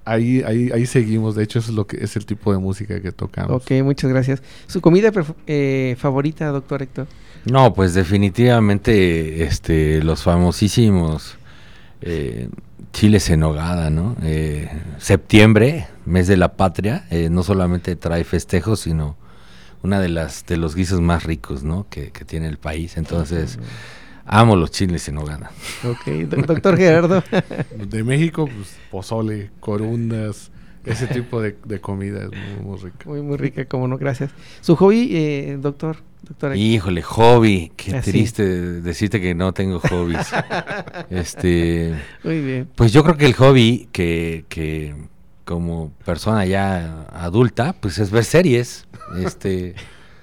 ahí, 0.05 0.41
ahí, 0.43 0.72
ahí 0.72 0.86
seguimos. 0.86 1.36
De 1.36 1.43
hecho, 1.43 1.59
eso 1.59 1.72
es 1.72 1.76
lo 1.76 1.86
que 1.86 2.03
es 2.03 2.15
el 2.15 2.26
tipo 2.26 2.51
de 2.51 2.57
música 2.57 3.01
que 3.01 3.11
tocamos. 3.11 3.61
Ok, 3.61 3.72
muchas 3.84 4.09
gracias. 4.09 4.41
¿Su 4.67 4.82
comida 4.82 5.11
eh, 5.47 5.95
favorita, 5.99 6.47
doctor 6.47 6.82
Héctor? 6.82 7.07
No, 7.45 7.74
pues 7.74 7.93
definitivamente 7.93 9.43
este, 9.43 10.03
los 10.03 10.24
famosísimos 10.24 11.38
eh, 12.01 12.49
chiles 12.93 13.30
en 13.30 13.41
nogada, 13.41 13.89
¿no? 13.89 14.15
Eh, 14.24 14.70
septiembre, 14.97 15.88
mes 16.05 16.28
de 16.28 16.38
la 16.38 16.53
patria, 16.53 17.05
eh, 17.09 17.30
no 17.30 17.43
solamente 17.43 17.95
trae 17.95 18.24
festejos, 18.24 18.82
sino 18.82 19.15
una 19.84 19.99
de 19.99 20.09
las 20.09 20.45
de 20.45 20.57
los 20.57 20.75
guisos 20.75 21.01
más 21.01 21.23
ricos, 21.23 21.63
¿no? 21.63 21.88
Que, 21.89 22.11
tiene 22.25 22.47
el 22.47 22.57
país. 22.57 22.97
Entonces, 22.97 23.59
amo 24.25 24.55
los 24.55 24.71
chiles 24.71 25.07
en 25.07 25.15
nogada. 25.15 25.51
Ok, 25.84 26.07
doctor 26.45 26.77
Gerardo. 26.77 27.23
de 27.77 28.03
México, 28.03 28.45
pues 28.45 28.77
pozole, 28.91 29.51
corundas, 29.59 30.51
ese 30.86 31.07
tipo 31.07 31.41
de, 31.41 31.55
comida 31.82 32.23
es 32.23 32.30
muy, 32.32 32.65
muy, 32.65 32.77
rica. 32.77 32.97
Muy, 33.05 33.21
muy 33.21 33.38
rica, 33.38 33.65
como 33.65 33.88
no, 33.88 33.97
gracias. 33.97 34.32
¿Su 34.61 34.75
hobby, 34.75 35.09
eh, 35.11 35.57
doctor? 35.59 35.97
Híjole, 36.55 37.01
hobby. 37.01 37.71
Qué 37.75 37.95
ah, 37.95 38.01
triste 38.01 38.43
decirte 38.82 39.19
que 39.19 39.34
no 39.34 39.53
tengo 39.53 39.80
hobbies. 39.80 40.27
este. 41.09 41.95
Muy 42.23 42.41
bien. 42.41 42.69
Pues 42.75 42.93
yo 42.93 43.03
creo 43.03 43.17
que 43.17 43.25
el 43.25 43.34
hobby 43.34 43.89
que, 43.91 44.45
que 44.49 44.95
como 45.50 45.91
persona 46.06 46.45
ya 46.45 47.08
adulta, 47.12 47.74
pues 47.74 47.97
es 47.97 48.12
ver 48.12 48.24
series. 48.24 48.86
Este. 49.18 49.74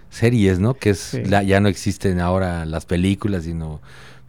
series, 0.09 0.61
¿no? 0.61 0.74
Que 0.74 0.91
es 0.91 1.18
ya 1.24 1.59
no 1.59 1.68
existen 1.68 2.20
ahora 2.20 2.64
las 2.64 2.87
películas, 2.87 3.43
sino 3.43 3.81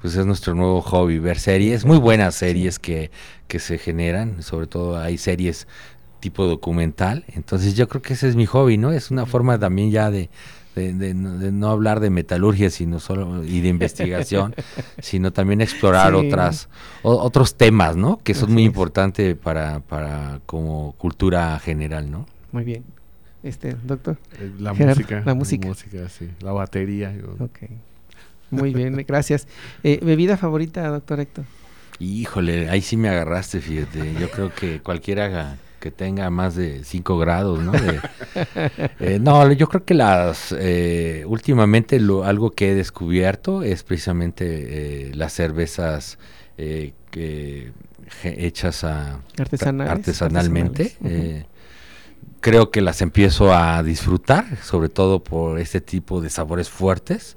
pues 0.02 0.16
es 0.16 0.26
nuestro 0.26 0.56
nuevo 0.56 0.82
hobby, 0.82 1.20
ver 1.20 1.38
series, 1.38 1.86
muy 1.86 2.00
buenas 2.00 2.34
series 2.34 2.80
que, 2.80 3.12
que 3.48 3.60
se 3.60 3.78
generan, 3.78 4.41
sobre 4.41 4.66
todo 4.66 4.98
hay 4.98 5.20
series 5.20 5.68
tipo 6.20 6.45
documental, 6.45 7.24
entonces 7.28 7.76
yo 7.76 7.88
creo 7.88 8.02
que 8.02 8.14
ese 8.14 8.28
es 8.28 8.36
mi 8.36 8.48
hobby, 8.48 8.78
¿no? 8.78 8.91
Es 8.91 9.12
una 9.12 9.28
forma 9.28 9.60
también 9.60 9.91
ya 9.91 10.10
de, 10.10 10.32
de, 10.78 11.13
no 11.13 11.69
hablar 11.69 11.99
de 11.99 12.09
metalurgia 12.09 12.69
sino 12.69 12.99
solo 12.99 13.43
y 13.43 13.61
de 13.61 13.67
investigación, 13.67 14.55
sino 14.99 15.34
también 15.34 15.61
explorar 15.61 16.13
otras 16.15 16.69
otros 17.01 17.55
temas, 17.55 17.95
¿no? 17.95 18.19
Que 18.23 18.34
son 18.34 18.53
muy 18.53 18.63
importantes 18.63 19.36
para, 19.36 19.80
para 19.80 20.39
como 20.45 20.93
cultura 20.97 21.59
general, 21.59 22.11
¿no? 22.11 22.25
Muy 22.51 22.63
bien. 22.63 22.84
Este, 23.43 23.75
doctor. 23.84 24.17
Eh, 24.39 24.51
la 24.59 24.73
música. 24.73 25.23
La 25.25 25.34
música. 25.34 25.73
sí. 26.09 26.30
La 26.41 26.51
batería. 26.51 27.13
Muy 28.49 28.73
bien, 28.73 28.95
gracias. 29.07 29.47
Eh, 29.84 29.99
¿Bebida 30.01 30.38
favorita, 30.38 30.88
doctor 30.88 31.19
Héctor? 31.19 31.45
Híjole, 31.99 32.69
ahí 32.69 32.82
sí 32.82 32.97
me 32.97 33.09
agarraste, 33.09 33.59
fíjate. 33.61 34.13
Yo 34.19 34.30
creo 34.30 34.53
que 34.53 34.82
cualquiera 34.82 35.57
que 35.80 35.91
tenga 35.91 36.30
más 36.30 36.55
de 36.55 36.84
5 36.84 37.17
grados, 37.17 37.59
¿no? 37.59 37.71
Eh, 38.99 39.19
no, 39.19 39.51
yo 39.51 39.67
creo 39.67 39.86
que 39.86 39.93
las 39.93 40.53
eh, 40.57 41.23
últimamente 41.28 41.99
lo, 41.99 42.23
algo 42.23 42.51
que 42.51 42.71
he 42.71 42.75
descubierto 42.75 43.63
es 43.63 43.84
precisamente 43.84 45.07
eh, 45.09 45.11
las 45.13 45.34
cervezas 45.34 46.17
que, 46.57 47.71
hechas 48.23 48.84
a, 48.84 49.21
artesanalmente. 49.38 50.97
creo 52.39 52.71
que 52.71 52.82
las 52.82 53.01
empiezo 53.01 53.53
a 53.53 53.82
disfrutar, 53.84 54.57
sobre 54.63 54.89
todo 54.89 55.23
por 55.23 55.59
este 55.59 55.82
tipo 55.82 56.21
de 56.21 56.30
sabores 56.30 56.69
fuertes. 56.69 57.36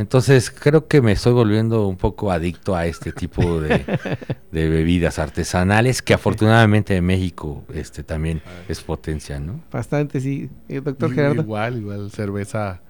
Entonces 0.00 0.50
creo 0.50 0.88
que 0.88 1.02
me 1.02 1.12
estoy 1.12 1.34
volviendo 1.34 1.86
un 1.86 1.98
poco 1.98 2.32
adicto 2.32 2.74
a 2.74 2.86
este 2.86 3.12
tipo 3.12 3.60
de, 3.60 3.84
bebidas 4.50 5.18
artesanales 5.18 6.00
que 6.00 6.14
afortunadamente 6.14 6.96
en 6.96 7.04
México 7.04 7.64
este 7.74 8.02
también 8.02 8.40
es 8.66 8.80
potencia, 8.80 9.38
¿no? 9.38 9.60
Bastante, 9.70 10.22
sí. 10.22 10.48
Eh, 10.70 10.80
doctor 10.80 11.12
Gerardo. 11.12 11.42
Igual, 11.42 11.76
igual, 11.76 12.10
cerveza 12.10 12.80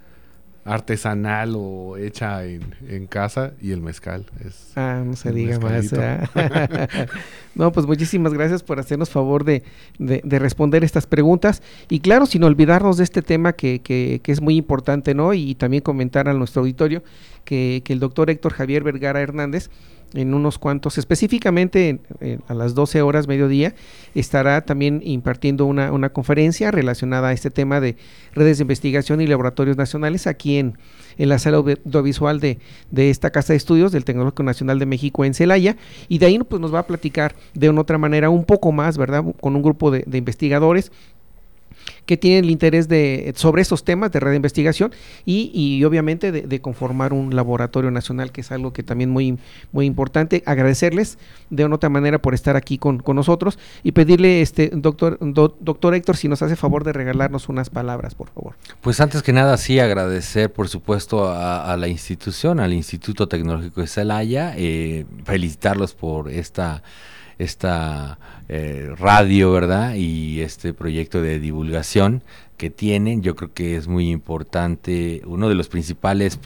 artesanal 0.64 1.54
o 1.56 1.96
hecha 1.96 2.44
en, 2.44 3.06
casa 3.08 3.52
y 3.60 3.72
el 3.72 3.80
mezcal. 3.80 4.26
Es 4.46 4.72
ah, 4.76 5.02
no 5.04 5.16
se 5.16 5.32
diga 5.32 5.58
más. 5.58 5.92
no, 7.54 7.72
pues 7.72 7.86
muchísimas 7.86 8.34
gracias 8.34 8.62
por 8.62 8.78
hacernos 8.78 9.10
favor 9.10 9.44
de, 9.44 9.62
de, 9.98 10.38
responder 10.38 10.84
estas 10.84 11.06
preguntas. 11.06 11.62
Y 11.88 12.00
claro, 12.00 12.26
sin 12.26 12.44
olvidarnos 12.44 12.98
de 12.98 13.04
este 13.04 13.22
tema 13.22 13.54
que, 13.54 13.80
que, 13.80 14.20
que, 14.22 14.32
es 14.32 14.40
muy 14.40 14.56
importante, 14.56 15.14
¿no? 15.14 15.34
Y 15.34 15.54
también 15.54 15.82
comentar 15.82 16.28
a 16.28 16.34
nuestro 16.34 16.60
auditorio 16.60 17.02
que, 17.44 17.82
que 17.84 17.92
el 17.92 18.00
doctor 18.00 18.30
Héctor 18.30 18.52
Javier 18.52 18.82
Vergara 18.82 19.20
Hernández 19.20 19.70
en 20.14 20.34
unos 20.34 20.58
cuantos, 20.58 20.98
específicamente 20.98 22.00
a 22.48 22.54
las 22.54 22.74
12 22.74 23.02
horas 23.02 23.28
mediodía, 23.28 23.74
estará 24.14 24.62
también 24.62 25.00
impartiendo 25.04 25.66
una, 25.66 25.92
una, 25.92 26.10
conferencia 26.10 26.70
relacionada 26.70 27.28
a 27.28 27.32
este 27.32 27.50
tema 27.50 27.80
de 27.80 27.96
redes 28.34 28.58
de 28.58 28.62
investigación 28.62 29.20
y 29.20 29.26
laboratorios 29.26 29.76
nacionales 29.76 30.26
aquí 30.26 30.58
en, 30.58 30.76
en 31.18 31.28
la 31.28 31.38
sala 31.38 31.58
audiovisual 31.58 32.40
de, 32.40 32.58
de, 32.90 33.10
esta 33.10 33.30
Casa 33.30 33.52
de 33.52 33.58
Estudios 33.58 33.92
del 33.92 34.04
Tecnológico 34.04 34.42
Nacional 34.42 34.78
de 34.78 34.86
México 34.86 35.24
en 35.24 35.34
Celaya. 35.34 35.76
Y 36.08 36.18
de 36.18 36.26
ahí 36.26 36.38
pues, 36.38 36.60
nos 36.60 36.74
va 36.74 36.80
a 36.80 36.86
platicar 36.86 37.34
de 37.54 37.70
una 37.70 37.82
otra 37.82 37.98
manera 37.98 38.30
un 38.30 38.44
poco 38.44 38.72
más, 38.72 38.98
¿verdad? 38.98 39.24
Con 39.40 39.54
un 39.54 39.62
grupo 39.62 39.90
de, 39.90 40.04
de 40.06 40.18
investigadores 40.18 40.90
que 42.10 42.16
tienen 42.16 42.42
el 42.42 42.50
interés 42.50 42.88
de, 42.88 43.32
sobre 43.36 43.62
esos 43.62 43.84
temas 43.84 44.10
de 44.10 44.18
red 44.18 44.30
de 44.30 44.36
investigación 44.36 44.90
y, 45.24 45.52
y 45.54 45.84
obviamente 45.84 46.32
de, 46.32 46.60
conformar 46.60 47.12
un 47.12 47.36
laboratorio 47.36 47.92
nacional, 47.92 48.32
que 48.32 48.40
es 48.40 48.50
algo 48.50 48.72
que 48.72 48.82
también 48.82 49.10
muy, 49.10 49.38
muy 49.70 49.86
importante. 49.86 50.42
Agradecerles 50.44 51.18
de 51.50 51.64
una 51.64 51.76
otra 51.76 51.88
manera 51.88 52.20
por 52.20 52.34
estar 52.34 52.56
aquí 52.56 52.78
con, 52.78 52.98
con 52.98 53.14
nosotros 53.14 53.60
y 53.84 53.92
pedirle, 53.92 54.42
este 54.42 54.72
doctor, 54.74 55.18
doctor 55.20 55.94
Héctor, 55.94 56.16
si 56.16 56.26
nos 56.26 56.42
hace 56.42 56.56
favor 56.56 56.82
de 56.82 56.94
regalarnos 56.94 57.48
unas 57.48 57.70
palabras, 57.70 58.16
por 58.16 58.28
favor. 58.30 58.56
Pues 58.80 59.00
antes 59.00 59.22
que 59.22 59.32
nada, 59.32 59.56
sí, 59.56 59.78
agradecer, 59.78 60.52
por 60.52 60.66
supuesto, 60.66 61.32
a, 61.32 61.76
la 61.76 61.86
institución, 61.86 62.58
al 62.58 62.72
Instituto 62.72 63.28
Tecnológico 63.28 63.82
de 63.82 63.86
Celaya, 63.86 64.52
eh, 64.56 65.06
felicitarlos 65.22 65.94
por 65.94 66.28
esta 66.28 66.82
esta 67.40 68.18
eh, 68.48 68.94
radio, 68.98 69.50
¿verdad? 69.52 69.94
Y 69.94 70.42
este 70.42 70.74
proyecto 70.74 71.22
de 71.22 71.40
divulgación 71.40 72.22
que 72.58 72.68
tienen, 72.68 73.22
yo 73.22 73.34
creo 73.34 73.54
que 73.54 73.76
es 73.76 73.88
muy 73.88 74.10
importante. 74.10 75.22
Uno 75.24 75.48
de 75.48 75.54
los 75.54 75.68
principales 75.68 76.38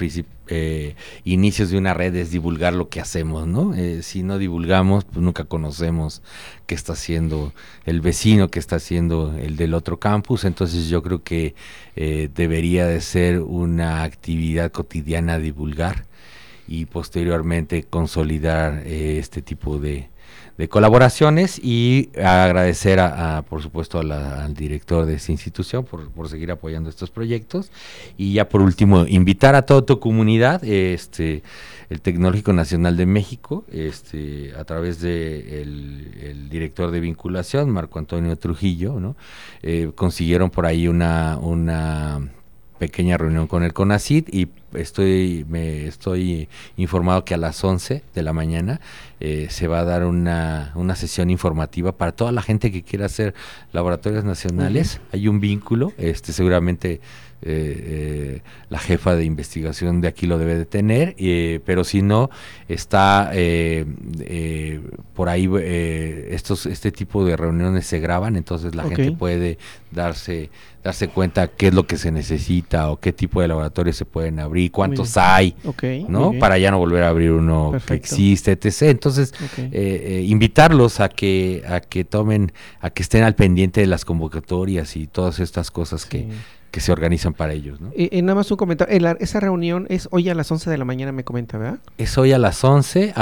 eh, 0.47 0.95
inicios 1.24 1.70
de 1.70 1.78
una 1.78 1.95
red 1.95 2.14
es 2.14 2.30
divulgar 2.30 2.74
lo 2.74 2.88
que 2.88 3.01
hacemos, 3.01 3.49
¿no? 3.49 3.74
Eh, 3.74 4.03
si 4.03 4.22
no 4.22 4.38
divulgamos, 4.38 5.05
pues 5.05 5.18
nunca 5.18 5.45
conocemos 5.45 6.22
qué 6.66 6.76
está 6.76 6.92
haciendo 6.92 7.53
el 7.86 8.01
vecino, 8.01 8.49
qué 8.49 8.61
está 8.61 8.76
haciendo 8.76 9.34
el 9.36 9.57
del 9.57 9.74
otro 9.74 9.99
campus. 9.99 10.45
Entonces 10.45 10.88
yo 10.88 11.03
creo 11.03 11.24
que 11.24 11.57
debería 11.97 12.86
de 12.86 13.01
ser 13.01 13.40
una 13.40 14.05
actividad 14.05 14.70
cotidiana 14.70 15.38
divulgar 15.38 16.07
y 16.68 16.86
posteriormente 16.86 17.82
consolidar 17.82 18.86
este 18.86 19.42
tipo 19.42 19.78
de, 19.78 20.09
de 20.57 20.68
colaboraciones 20.68 21.59
y 21.62 22.11
agradecer 22.16 23.00
a, 23.00 23.42
por 23.48 23.61
supuesto 23.61 23.98
al 23.98 24.55
director 24.55 25.05
de 25.05 25.14
esta 25.14 25.32
institución 25.32 25.84
por, 25.84 26.09
por, 26.11 26.28
seguir 26.28 26.52
apoyando 26.52 26.88
estos 26.88 27.11
proyectos. 27.11 27.70
Y 28.16 28.34
ya 28.34 28.48
por 28.48 28.61
último 28.61 29.07
invitar 29.07 29.55
a 29.55 29.62
toda 29.62 29.82
tu 29.82 29.98
comunidad 29.98 30.64
este 30.64 31.42
el 31.90 32.00
Tecnológico 32.00 32.52
Nacional 32.52 32.96
de 32.96 33.07
México 33.07 33.64
este 33.70 34.52
a 34.59 34.64
través 34.64 35.00
de 35.00 35.62
el, 35.62 36.48
director 36.48 36.90
de 36.90 37.00
vinculación 37.00 37.70
Marco 37.70 37.98
Antonio 37.98 38.36
Trujillo 38.36 39.00
no 39.00 39.16
eh, 39.62 39.90
consiguieron 39.94 40.50
por 40.50 40.66
ahí 40.66 40.88
una 40.88 41.36
una 41.38 42.30
pequeña 42.79 43.16
reunión 43.16 43.47
con 43.47 43.62
el 43.62 43.72
CONACID 43.72 44.29
y 44.33 44.49
estoy, 44.75 45.47
me 45.49 45.87
estoy 45.87 46.49
informado 46.77 47.25
que 47.25 47.35
a 47.35 47.37
las 47.37 47.62
11 47.62 48.03
de 48.14 48.22
la 48.22 48.33
mañana 48.33 48.81
eh, 49.20 49.47
se 49.51 49.68
va 49.68 49.81
a 49.81 49.85
dar 49.85 50.05
una, 50.05 50.72
una, 50.75 50.97
sesión 50.97 51.31
informativa 51.31 51.93
para 51.93 52.12
toda 52.12 52.33
la 52.33 52.43
gente 52.43 52.72
que 52.72 52.83
quiera 52.83 53.07
hacer 53.07 53.35
laboratorios 53.72 54.25
nacionales. 54.25 55.01
Hay 55.12 55.29
un 55.29 55.41
vínculo, 55.41 55.93
este 55.99 56.33
seguramente 56.33 57.01
eh, 57.45 58.40
la 58.70 58.78
jefa 58.78 59.14
de 59.14 59.24
investigación 59.24 60.01
de 60.01 60.09
aquí 60.09 60.26
lo 60.26 60.38
debe 60.38 60.57
de 60.57 60.66
tener, 60.66 61.14
pero 61.64 61.84
si 61.84 62.03
no, 62.03 62.30
está 62.68 63.30
por 65.14 65.28
ahí, 65.28 65.49
estos, 66.30 66.66
este 66.66 66.90
tipo 66.90 67.24
de 67.24 67.36
reuniones 67.36 67.86
se 67.86 68.01
graban, 68.01 68.36
entonces 68.36 68.74
la 68.74 68.84
gente 68.84 69.12
puede 69.12 69.59
darse 69.90 70.51
darse 70.84 71.09
cuenta 71.09 71.49
qué 71.49 71.68
es 71.68 71.74
lo 71.74 71.86
que 71.86 71.97
se 71.97 72.12
necesita 72.12 72.90
o 72.90 73.01
qué 73.01 73.14
tipo 73.14 73.40
de 73.40 73.49
laboratorios 73.49 73.97
se 73.97 74.05
pueden 74.05 74.38
abrir, 74.38 74.70
cuántos 74.70 75.16
hay, 75.16 75.57
¿no? 76.09 76.34
Para 76.38 76.59
ya 76.59 76.70
no 76.70 76.78
volver 76.78 77.05
a 77.05 77.09
abrir 77.09 77.32
uno 77.32 77.72
que 77.86 77.95
existe, 77.95 78.53
etc. 78.53 78.82
Entonces, 78.82 79.32
eh, 79.57 79.70
eh, 79.72 80.24
invitarlos 80.28 81.01
a 81.01 81.09
que 81.09 81.62
a 81.66 81.80
que 81.80 82.05
tomen, 82.05 82.53
a 82.80 82.90
que 82.90 83.03
estén 83.03 83.24
al 83.24 83.34
pendiente 83.34 83.80
de 83.80 83.86
las 83.86 84.05
convocatorias 84.05 84.95
y 84.97 85.07
todas 85.07 85.40
estas 85.40 85.70
cosas 85.70 86.05
que 86.05 86.28
que 86.75 86.81
se 86.81 86.91
organizan 86.91 87.35
para 87.35 87.53
ellos. 87.53 87.81
¿no? 87.81 87.93
Y, 87.95 88.20
nada 88.22 88.35
más 88.35 88.51
un 88.51 88.57
comentario, 88.57 89.16
esa 89.20 89.39
reunión 89.39 89.87
es 89.91 90.09
hoy 90.11 90.29
a 90.29 90.35
las 90.35 90.51
11 90.51 90.68
de 90.70 90.77
la 90.77 90.85
mañana, 90.85 91.12
me 91.12 91.22
comenta, 91.22 91.57
¿verdad? 91.57 91.79
Es 91.99 92.18
hoy 92.18 92.33
a 92.33 92.39
las 92.39 92.64
11, 92.64 93.14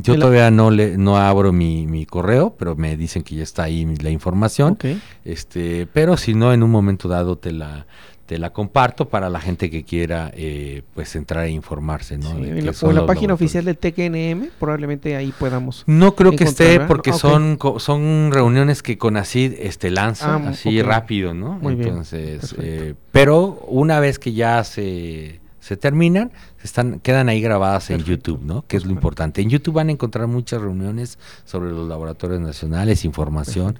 yo 0.00 0.14
todavía 0.16 0.52
no 0.52 0.70
le 0.70 0.96
no 0.96 1.16
abro 1.16 1.52
mi, 1.52 1.88
mi, 1.88 2.06
correo, 2.06 2.54
pero 2.56 2.76
me 2.76 2.96
dicen 2.96 3.24
que 3.24 3.34
ya 3.34 3.42
está 3.42 3.64
ahí 3.64 3.84
la 3.96 4.10
información, 4.10 4.78
este 5.24 5.88
pero 5.92 6.16
si 6.16 6.34
no, 6.34 6.52
en 6.52 6.62
un 6.62 6.70
momento 6.70 7.08
dado 7.08 7.36
te 7.36 7.50
la 7.50 7.88
te 8.30 8.38
la 8.38 8.50
comparto 8.50 9.08
para 9.08 9.28
la 9.28 9.40
gente 9.40 9.70
que 9.70 9.82
quiera 9.82 10.30
eh, 10.36 10.82
pues 10.94 11.16
entrar 11.16 11.46
e 11.46 11.50
informarse 11.50 12.16
¿no? 12.16 12.30
en 12.38 12.64
la, 12.64 13.04
página 13.04 13.34
oficial 13.34 13.64
del 13.64 13.76
TKNM 13.76 14.50
probablemente 14.56 15.16
ahí 15.16 15.34
podamos 15.36 15.82
no 15.88 16.14
creo 16.14 16.36
que 16.36 16.44
esté 16.44 16.78
porque 16.78 17.12
son 17.12 17.58
son 17.78 18.30
reuniones 18.30 18.84
que 18.84 18.98
con 18.98 19.16
así 19.16 19.56
este 19.58 19.90
lanza 19.90 20.36
ah, 20.36 20.50
así 20.50 20.80
rápido 20.80 21.34
no 21.34 21.58
Muy 21.60 21.72
entonces 21.72 22.54
eh, 22.60 22.94
pero 23.10 23.64
una 23.66 23.98
vez 23.98 24.20
que 24.20 24.32
ya 24.32 24.62
se 24.62 25.39
se 25.70 25.76
terminan, 25.76 26.32
están, 26.64 26.98
quedan 26.98 27.28
ahí 27.28 27.40
grabadas 27.40 27.90
en 27.90 28.02
YouTube, 28.02 28.40
¿no? 28.42 28.64
Que 28.66 28.76
es 28.76 28.84
lo 28.84 28.90
importante. 28.90 29.40
En 29.40 29.50
YouTube 29.50 29.74
van 29.74 29.88
a 29.88 29.92
encontrar 29.92 30.26
muchas 30.26 30.60
reuniones 30.60 31.16
sobre 31.44 31.70
los 31.70 31.88
laboratorios 31.88 32.40
nacionales, 32.40 33.04
información 33.04 33.78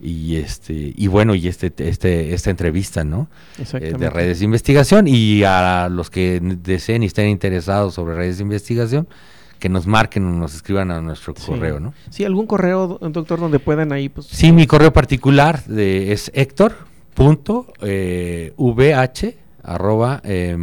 y 0.00 0.34
este 0.34 0.92
y 0.96 1.06
bueno 1.06 1.36
y 1.36 1.46
este 1.46 1.72
este 1.76 2.34
esta 2.34 2.50
entrevista 2.50 3.04
no 3.04 3.28
eh, 3.74 3.94
de 3.96 4.10
redes 4.10 4.40
de 4.40 4.46
investigación. 4.46 5.06
Y 5.06 5.44
a 5.44 5.88
los 5.88 6.10
que 6.10 6.40
deseen 6.42 7.04
y 7.04 7.06
estén 7.06 7.28
interesados 7.28 7.94
sobre 7.94 8.16
redes 8.16 8.38
de 8.38 8.42
investigación 8.42 9.06
que 9.60 9.68
nos 9.68 9.86
marquen 9.86 10.24
o 10.24 10.32
nos 10.32 10.56
escriban 10.56 10.90
a 10.90 11.00
nuestro 11.00 11.34
correo 11.34 11.78
no 11.78 11.94
sí 12.10 12.24
algún 12.24 12.48
correo 12.48 12.98
doctor 13.00 13.38
donde 13.38 13.60
puedan 13.60 13.92
ahí 13.92 14.08
pues 14.08 14.26
sí 14.26 14.50
mi 14.50 14.66
correo 14.66 14.92
particular 14.92 15.64
de, 15.66 16.12
es 16.12 16.32
Héctor 16.34 16.74
punto 17.14 17.66
eh, 17.80 18.54
vh 18.56 19.47
arroba 19.62 20.20
eh, 20.24 20.56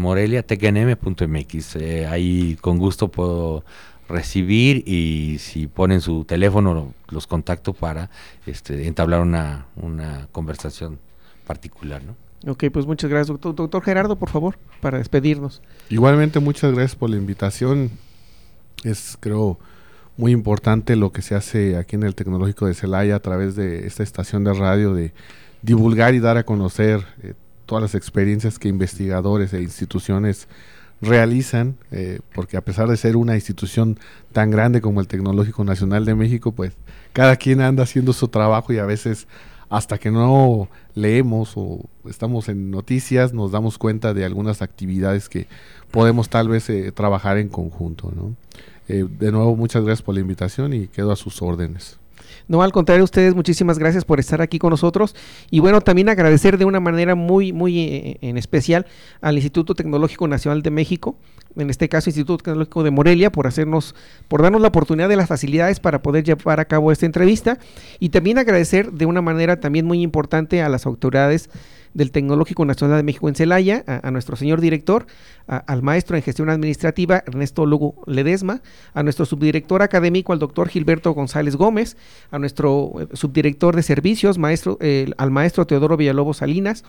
eh, 1.76 2.08
ahí 2.10 2.58
con 2.62 2.78
gusto 2.78 3.08
puedo 3.10 3.64
recibir 4.08 4.84
y 4.88 5.38
si 5.40 5.68
ponen 5.68 6.02
su 6.02 6.26
teléfono 6.26 6.94
los 7.10 7.28
contacto 7.28 7.74
para 7.74 8.10
este, 8.46 8.88
entablar 8.88 9.22
una, 9.22 9.66
una 9.76 10.28
conversación 10.32 11.00
particular, 11.46 12.02
¿no? 12.04 12.16
Ok, 12.48 12.66
pues 12.72 12.86
muchas 12.86 13.10
gracias, 13.10 13.28
doctor. 13.28 13.56
Doctor 13.56 13.84
Gerardo, 13.84 14.16
por 14.18 14.30
favor, 14.30 14.58
para 14.80 15.00
despedirnos. 15.00 15.64
Igualmente, 15.90 16.40
muchas 16.40 16.74
gracias 16.74 16.96
por 16.96 17.10
la 17.10 17.18
invitación. 17.18 17.90
Es, 18.84 19.18
creo, 19.20 19.58
muy 20.18 20.32
importante 20.32 20.96
lo 20.96 21.12
que 21.12 21.22
se 21.24 21.34
hace 21.34 21.76
aquí 21.78 21.96
en 21.96 22.04
el 22.04 22.14
Tecnológico 22.14 22.68
de 22.68 22.76
Celaya 22.76 23.16
a 23.16 23.20
través 23.20 23.56
de 23.56 23.88
esta 23.88 24.04
estación 24.04 24.44
de 24.44 24.54
radio, 24.54 24.94
de 24.94 25.14
divulgar 25.62 26.14
y 26.14 26.20
dar 26.20 26.38
a 26.38 26.44
conocer 26.44 27.04
eh, 27.24 27.34
todas 27.66 27.82
las 27.82 27.96
experiencias 27.96 28.60
que 28.60 28.68
investigadores 28.68 29.54
e 29.54 29.62
instituciones 29.62 30.48
realizan, 31.02 31.78
eh, 31.92 32.20
porque 32.34 32.58
a 32.58 32.62
pesar 32.62 32.88
de 32.88 32.98
ser 32.98 33.18
una 33.18 33.36
institución 33.36 34.00
tan 34.32 34.52
grande 34.52 34.82
como 34.82 35.02
el 35.02 35.08
Tecnológico 35.08 35.64
Nacional 35.64 36.06
de 36.06 36.16
México, 36.16 36.52
pues 36.52 36.74
cada 37.14 37.36
quien 37.36 37.62
anda 37.62 37.84
haciendo 37.84 38.14
su 38.14 38.28
trabajo 38.28 38.74
y 38.74 38.78
a 38.78 38.86
veces 38.86 39.28
hasta 39.70 39.98
que 39.98 40.12
no 40.12 40.70
leemos 40.94 41.54
o 41.56 41.82
estamos 42.08 42.50
en 42.50 42.70
noticias 42.72 43.34
nos 43.34 43.52
damos 43.52 43.78
cuenta 43.78 44.14
de 44.14 44.24
algunas 44.24 44.62
actividades 44.62 45.28
que 45.28 45.48
podemos 45.92 46.30
tal 46.30 46.50
vez 46.50 46.70
eh, 46.70 46.92
trabajar 46.92 47.38
en 47.38 47.50
conjunto. 47.50 48.12
¿no? 48.16 48.36
Eh, 48.88 49.06
de 49.10 49.32
nuevo, 49.32 49.56
muchas 49.56 49.84
gracias 49.84 50.04
por 50.04 50.16
la 50.16 50.22
invitación 50.22 50.74
y 50.74 50.88
quedo 50.88 51.12
a 51.12 51.16
sus 51.16 51.42
órdenes. 51.42 52.00
No, 52.48 52.62
al 52.62 52.72
contrario, 52.72 53.04
ustedes 53.04 53.34
muchísimas 53.34 53.80
gracias 53.80 54.06
por 54.06 54.20
estar 54.20 54.42
aquí 54.42 54.60
con 54.60 54.70
nosotros. 54.70 55.16
Y 55.50 55.60
bueno, 55.60 55.82
también 55.82 56.10
agradecer 56.10 56.58
de 56.58 56.66
una 56.66 56.80
manera 56.80 57.16
muy, 57.16 57.54
muy 57.54 57.80
eh, 57.80 58.18
en 58.22 58.38
especial 58.38 58.86
al 59.22 59.36
Instituto 59.36 59.74
Tecnológico 59.74 60.28
Nacional 60.28 60.62
de 60.62 60.70
México, 60.70 61.18
en 61.56 61.70
este 61.70 61.90
caso 61.90 62.10
Instituto 62.10 62.44
Tecnológico 62.44 62.84
de 62.84 62.92
Morelia, 62.92 63.32
por 63.32 63.48
hacernos, 63.48 63.96
por 64.28 64.42
darnos 64.42 64.62
la 64.62 64.68
oportunidad 64.68 65.10
de 65.10 65.16
las 65.16 65.28
facilidades 65.28 65.80
para 65.80 66.02
poder 66.02 66.24
llevar 66.24 66.60
a 66.60 66.66
cabo 66.66 66.92
esta 66.92 67.06
entrevista. 67.06 67.58
Y 68.00 68.10
también 68.10 68.38
agradecer 68.38 68.92
de 68.92 69.06
una 69.06 69.22
manera 69.22 69.60
también 69.60 69.86
muy 69.86 70.02
importante 70.02 70.62
a 70.62 70.70
las 70.70 70.86
autoridades 70.86 71.50
del 71.96 72.12
Tecnológico 72.12 72.64
Nacional 72.66 72.98
de 72.98 73.04
México 73.04 73.28
en 73.28 73.36
Celaya, 73.36 73.84
a, 73.88 74.12
nuestro 74.12 74.36
señor 74.36 74.62
director, 74.62 75.08
al 75.48 75.82
maestro 75.82 76.16
en 76.16 76.22
gestión 76.22 76.50
administrativa 76.50 77.24
Ernesto 77.26 77.66
Lugo 77.66 78.04
Ledesma, 78.06 78.62
a 78.94 79.02
nuestro 79.02 79.26
subdirector 79.26 79.82
académico, 79.82 80.34
al 80.34 80.40
doctor 80.40 80.68
Gilberto 80.70 81.14
González 81.14 81.56
Gómez, 81.56 81.98
a 82.30 82.38
nuestro 82.38 82.92
eh, 83.00 83.08
subdirector 83.14 83.76
de 83.76 83.82
servicios, 83.82 84.38
maestro, 84.38 84.78
al 85.18 85.32
maestro 85.32 85.66
Teodoro 85.66 85.98
Villalobos 85.98 86.38
Salinas, 86.38 86.84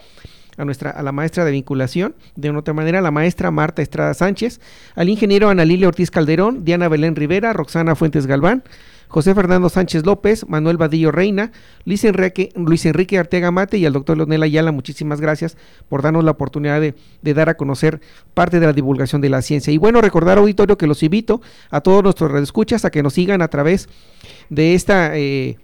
a 0.57 0.64
nuestra 0.64 0.90
a 0.90 1.02
la 1.02 1.12
maestra 1.12 1.44
de 1.44 1.52
vinculación, 1.52 2.14
de 2.34 2.50
una 2.50 2.61
otra 2.61 2.74
manera, 2.74 2.98
a 2.98 3.02
la 3.02 3.11
maestra 3.11 3.50
Marta 3.50 3.82
Estrada 3.82 4.12
Sánchez, 4.14 4.61
al 4.94 5.09
ingeniero 5.09 5.48
Ana 5.48 5.64
Lilia 5.64 5.88
Ortiz 5.88 6.11
Calderón, 6.11 6.64
Diana 6.64 6.88
Belén 6.88 7.14
Rivera, 7.14 7.52
Roxana 7.52 7.94
Fuentes 7.94 8.26
Galván, 8.26 8.64
José 9.09 9.34
Fernando 9.34 9.68
Sánchez 9.68 10.04
López, 10.04 10.46
Manuel 10.48 10.76
Vadillo 10.76 11.12
Reina, 11.12 11.52
Luis 11.84 12.04
Enrique, 12.04 12.50
Luis 12.57 12.84
Enrique 12.86 13.18
Arteaga 13.18 13.50
Mate 13.50 13.78
y 13.78 13.86
al 13.86 13.92
doctor 13.92 14.16
Leonel 14.16 14.42
Ayala, 14.42 14.72
muchísimas 14.72 15.20
gracias 15.20 15.57
por 15.88 16.02
darnos 16.02 16.24
la 16.24 16.32
oportunidad 16.32 16.80
de, 16.80 16.94
dar 17.34 17.48
a 17.48 17.57
conocer 17.57 18.00
parte 18.34 18.61
de 18.61 18.66
la 18.66 18.72
divulgación 18.72 19.20
de 19.20 19.28
la 19.28 19.42
ciencia. 19.42 19.72
Y 19.72 19.78
bueno, 19.78 20.00
recordar 20.00 20.38
auditorio 20.38 20.78
que 20.78 20.86
los 20.86 21.02
invito 21.02 21.40
a 21.70 21.80
todos 21.80 22.02
nuestros 22.02 22.30
redescuchas 22.30 22.84
a 22.84 22.90
que 22.90 23.02
nos 23.02 23.14
sigan 23.14 23.42
a 23.42 23.48
través 23.48 23.88
de 24.50 24.74
esta 24.74 25.16
eh, 25.16 25.59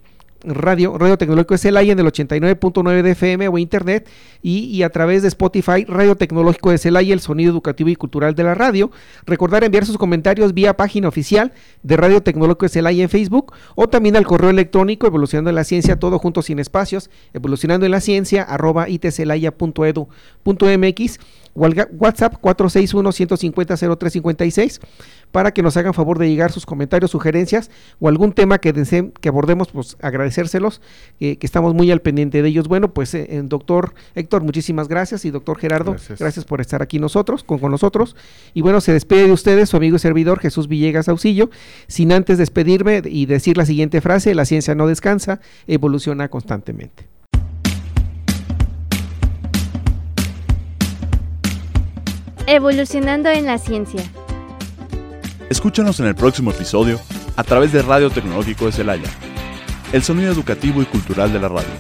radio, 0.45 0.97
Radio 0.99 1.17
Tecnológico 1.19 1.55
es 1.55 1.65
el 1.65 1.77
en 1.77 1.99
el 1.99 2.07
89.9 2.07 3.03
de 3.03 3.11
FM 3.13 3.49
o 3.49 3.59
internet 3.59 4.09
y, 4.43 4.83
a 4.83 4.91
través 4.91 5.23
de 5.23 5.29
Spotify, 5.29 5.85
Radio 5.87 6.17
Tecnológico 6.17 6.71
de 6.71 6.79
Celaya, 6.79 7.15
el 7.15 7.21
sonido 7.21 7.51
educativo 7.51 7.91
y 7.91 7.97
cultural 7.97 8.35
de 8.35 8.45
la 8.45 8.55
radio. 8.55 8.91
Recordar 9.27 9.65
enviar 9.65 9.87
sus 9.87 9.99
comentarios 9.99 10.55
vía 10.55 10.77
página 10.77 11.09
oficial 11.09 11.53
de 11.83 11.97
Radio 11.97 12.23
Tecnológico 12.23 12.67
de 12.67 12.71
Celaya 12.71 13.03
en 13.03 13.09
Facebook 13.09 13.53
o 13.75 13.89
también 13.89 14.17
al 14.17 14.27
correo 14.27 14.51
electrónico 14.51 15.07
evolucionando 15.07 15.49
en 15.51 15.57
la 15.57 15.65
ciencia, 15.65 15.99
todo 15.99 16.19
junto 16.19 16.43
sin 16.43 16.59
espacios, 16.59 17.09
evolucionando 17.33 17.87
en 17.87 17.93
la 17.93 18.01
ciencia, 18.01 18.43
arroba 18.43 18.89
itcelaya.edu.mx 18.89 21.19
WhatsApp 21.55 22.35
461-150-0356 22.41 24.81
para 25.33 25.53
que 25.53 25.63
nos 25.63 25.77
hagan 25.77 25.95
favor 25.95 26.19
de 26.19 26.29
llegar 26.29 26.53
sus 26.53 26.67
comentarios, 26.67 27.11
sugerencias 27.11 27.71
o 28.01 28.09
algún 28.09 28.33
tema 28.33 28.59
que 28.59 28.73
deseen 28.73 29.13
que 29.21 29.29
abordemos, 29.29 29.69
pues 29.73 29.97
agradecérselos, 30.01 30.81
que 31.19 31.39
estamos 31.41 31.75
muy 31.75 31.91
al 31.91 32.01
pendiente 32.01 32.43
de 32.43 32.49
ellos. 32.49 32.69
Bueno, 32.69 32.93
pues 32.93 33.15
eh, 33.15 33.41
doctor 33.45 33.95
Héctor, 34.15 34.45
muchísimas 34.45 34.89
gracias 34.89 35.25
y 35.25 35.31
doctor 35.31 35.59
Gerardo, 35.59 35.97
gracias, 36.19 36.45
por 36.45 36.61
estar 36.61 36.83
aquí 36.83 36.99
nosotros, 36.99 37.45
con, 37.45 37.59
con 37.59 37.71
nosotros. 37.71 38.17
Y 38.55 38.61
bueno, 38.61 38.81
se 38.81 38.93
despide 38.93 39.27
de 39.27 39.33
ustedes 39.33 39.71
su 39.71 39.77
amigo 39.77 39.97
y 39.97 39.99
servidor 39.99 40.39
Jesús 40.39 40.69
Villegas 40.69 41.09
Auxillo, 41.09 41.51
sin 41.87 42.13
antes 42.13 42.39
despedirme 42.39 43.03
y 43.05 43.27
decir 43.27 43.57
la 43.57 43.67
siguiente 43.67 44.01
frase, 44.01 44.35
la 44.35 44.45
ciencia 44.45 44.75
no 44.75 44.87
descansa, 44.87 45.41
evoluciona 45.67 46.29
constantemente. 46.29 47.12
Evolucionando 52.47 53.29
en 53.31 53.47
la 53.47 53.57
ciencia. 53.59 54.03
Escúchanos 55.49 56.01
en 56.01 56.07
el 56.07 56.17
próximo 56.17 56.51
episodio 56.51 56.99
a 57.37 57.45
través 57.45 57.73
de 57.73 57.83
Radio 57.83 58.11
Tecnológico 58.11 58.67
de 58.67 58.73
Celaya, 58.73 59.09
el 59.93 60.03
sonido 60.03 60.33
educativo 60.33 60.83
y 60.83 60.87
cultural 60.87 61.33
de 61.33 61.39
la 61.39 61.49
radio. 61.49 61.71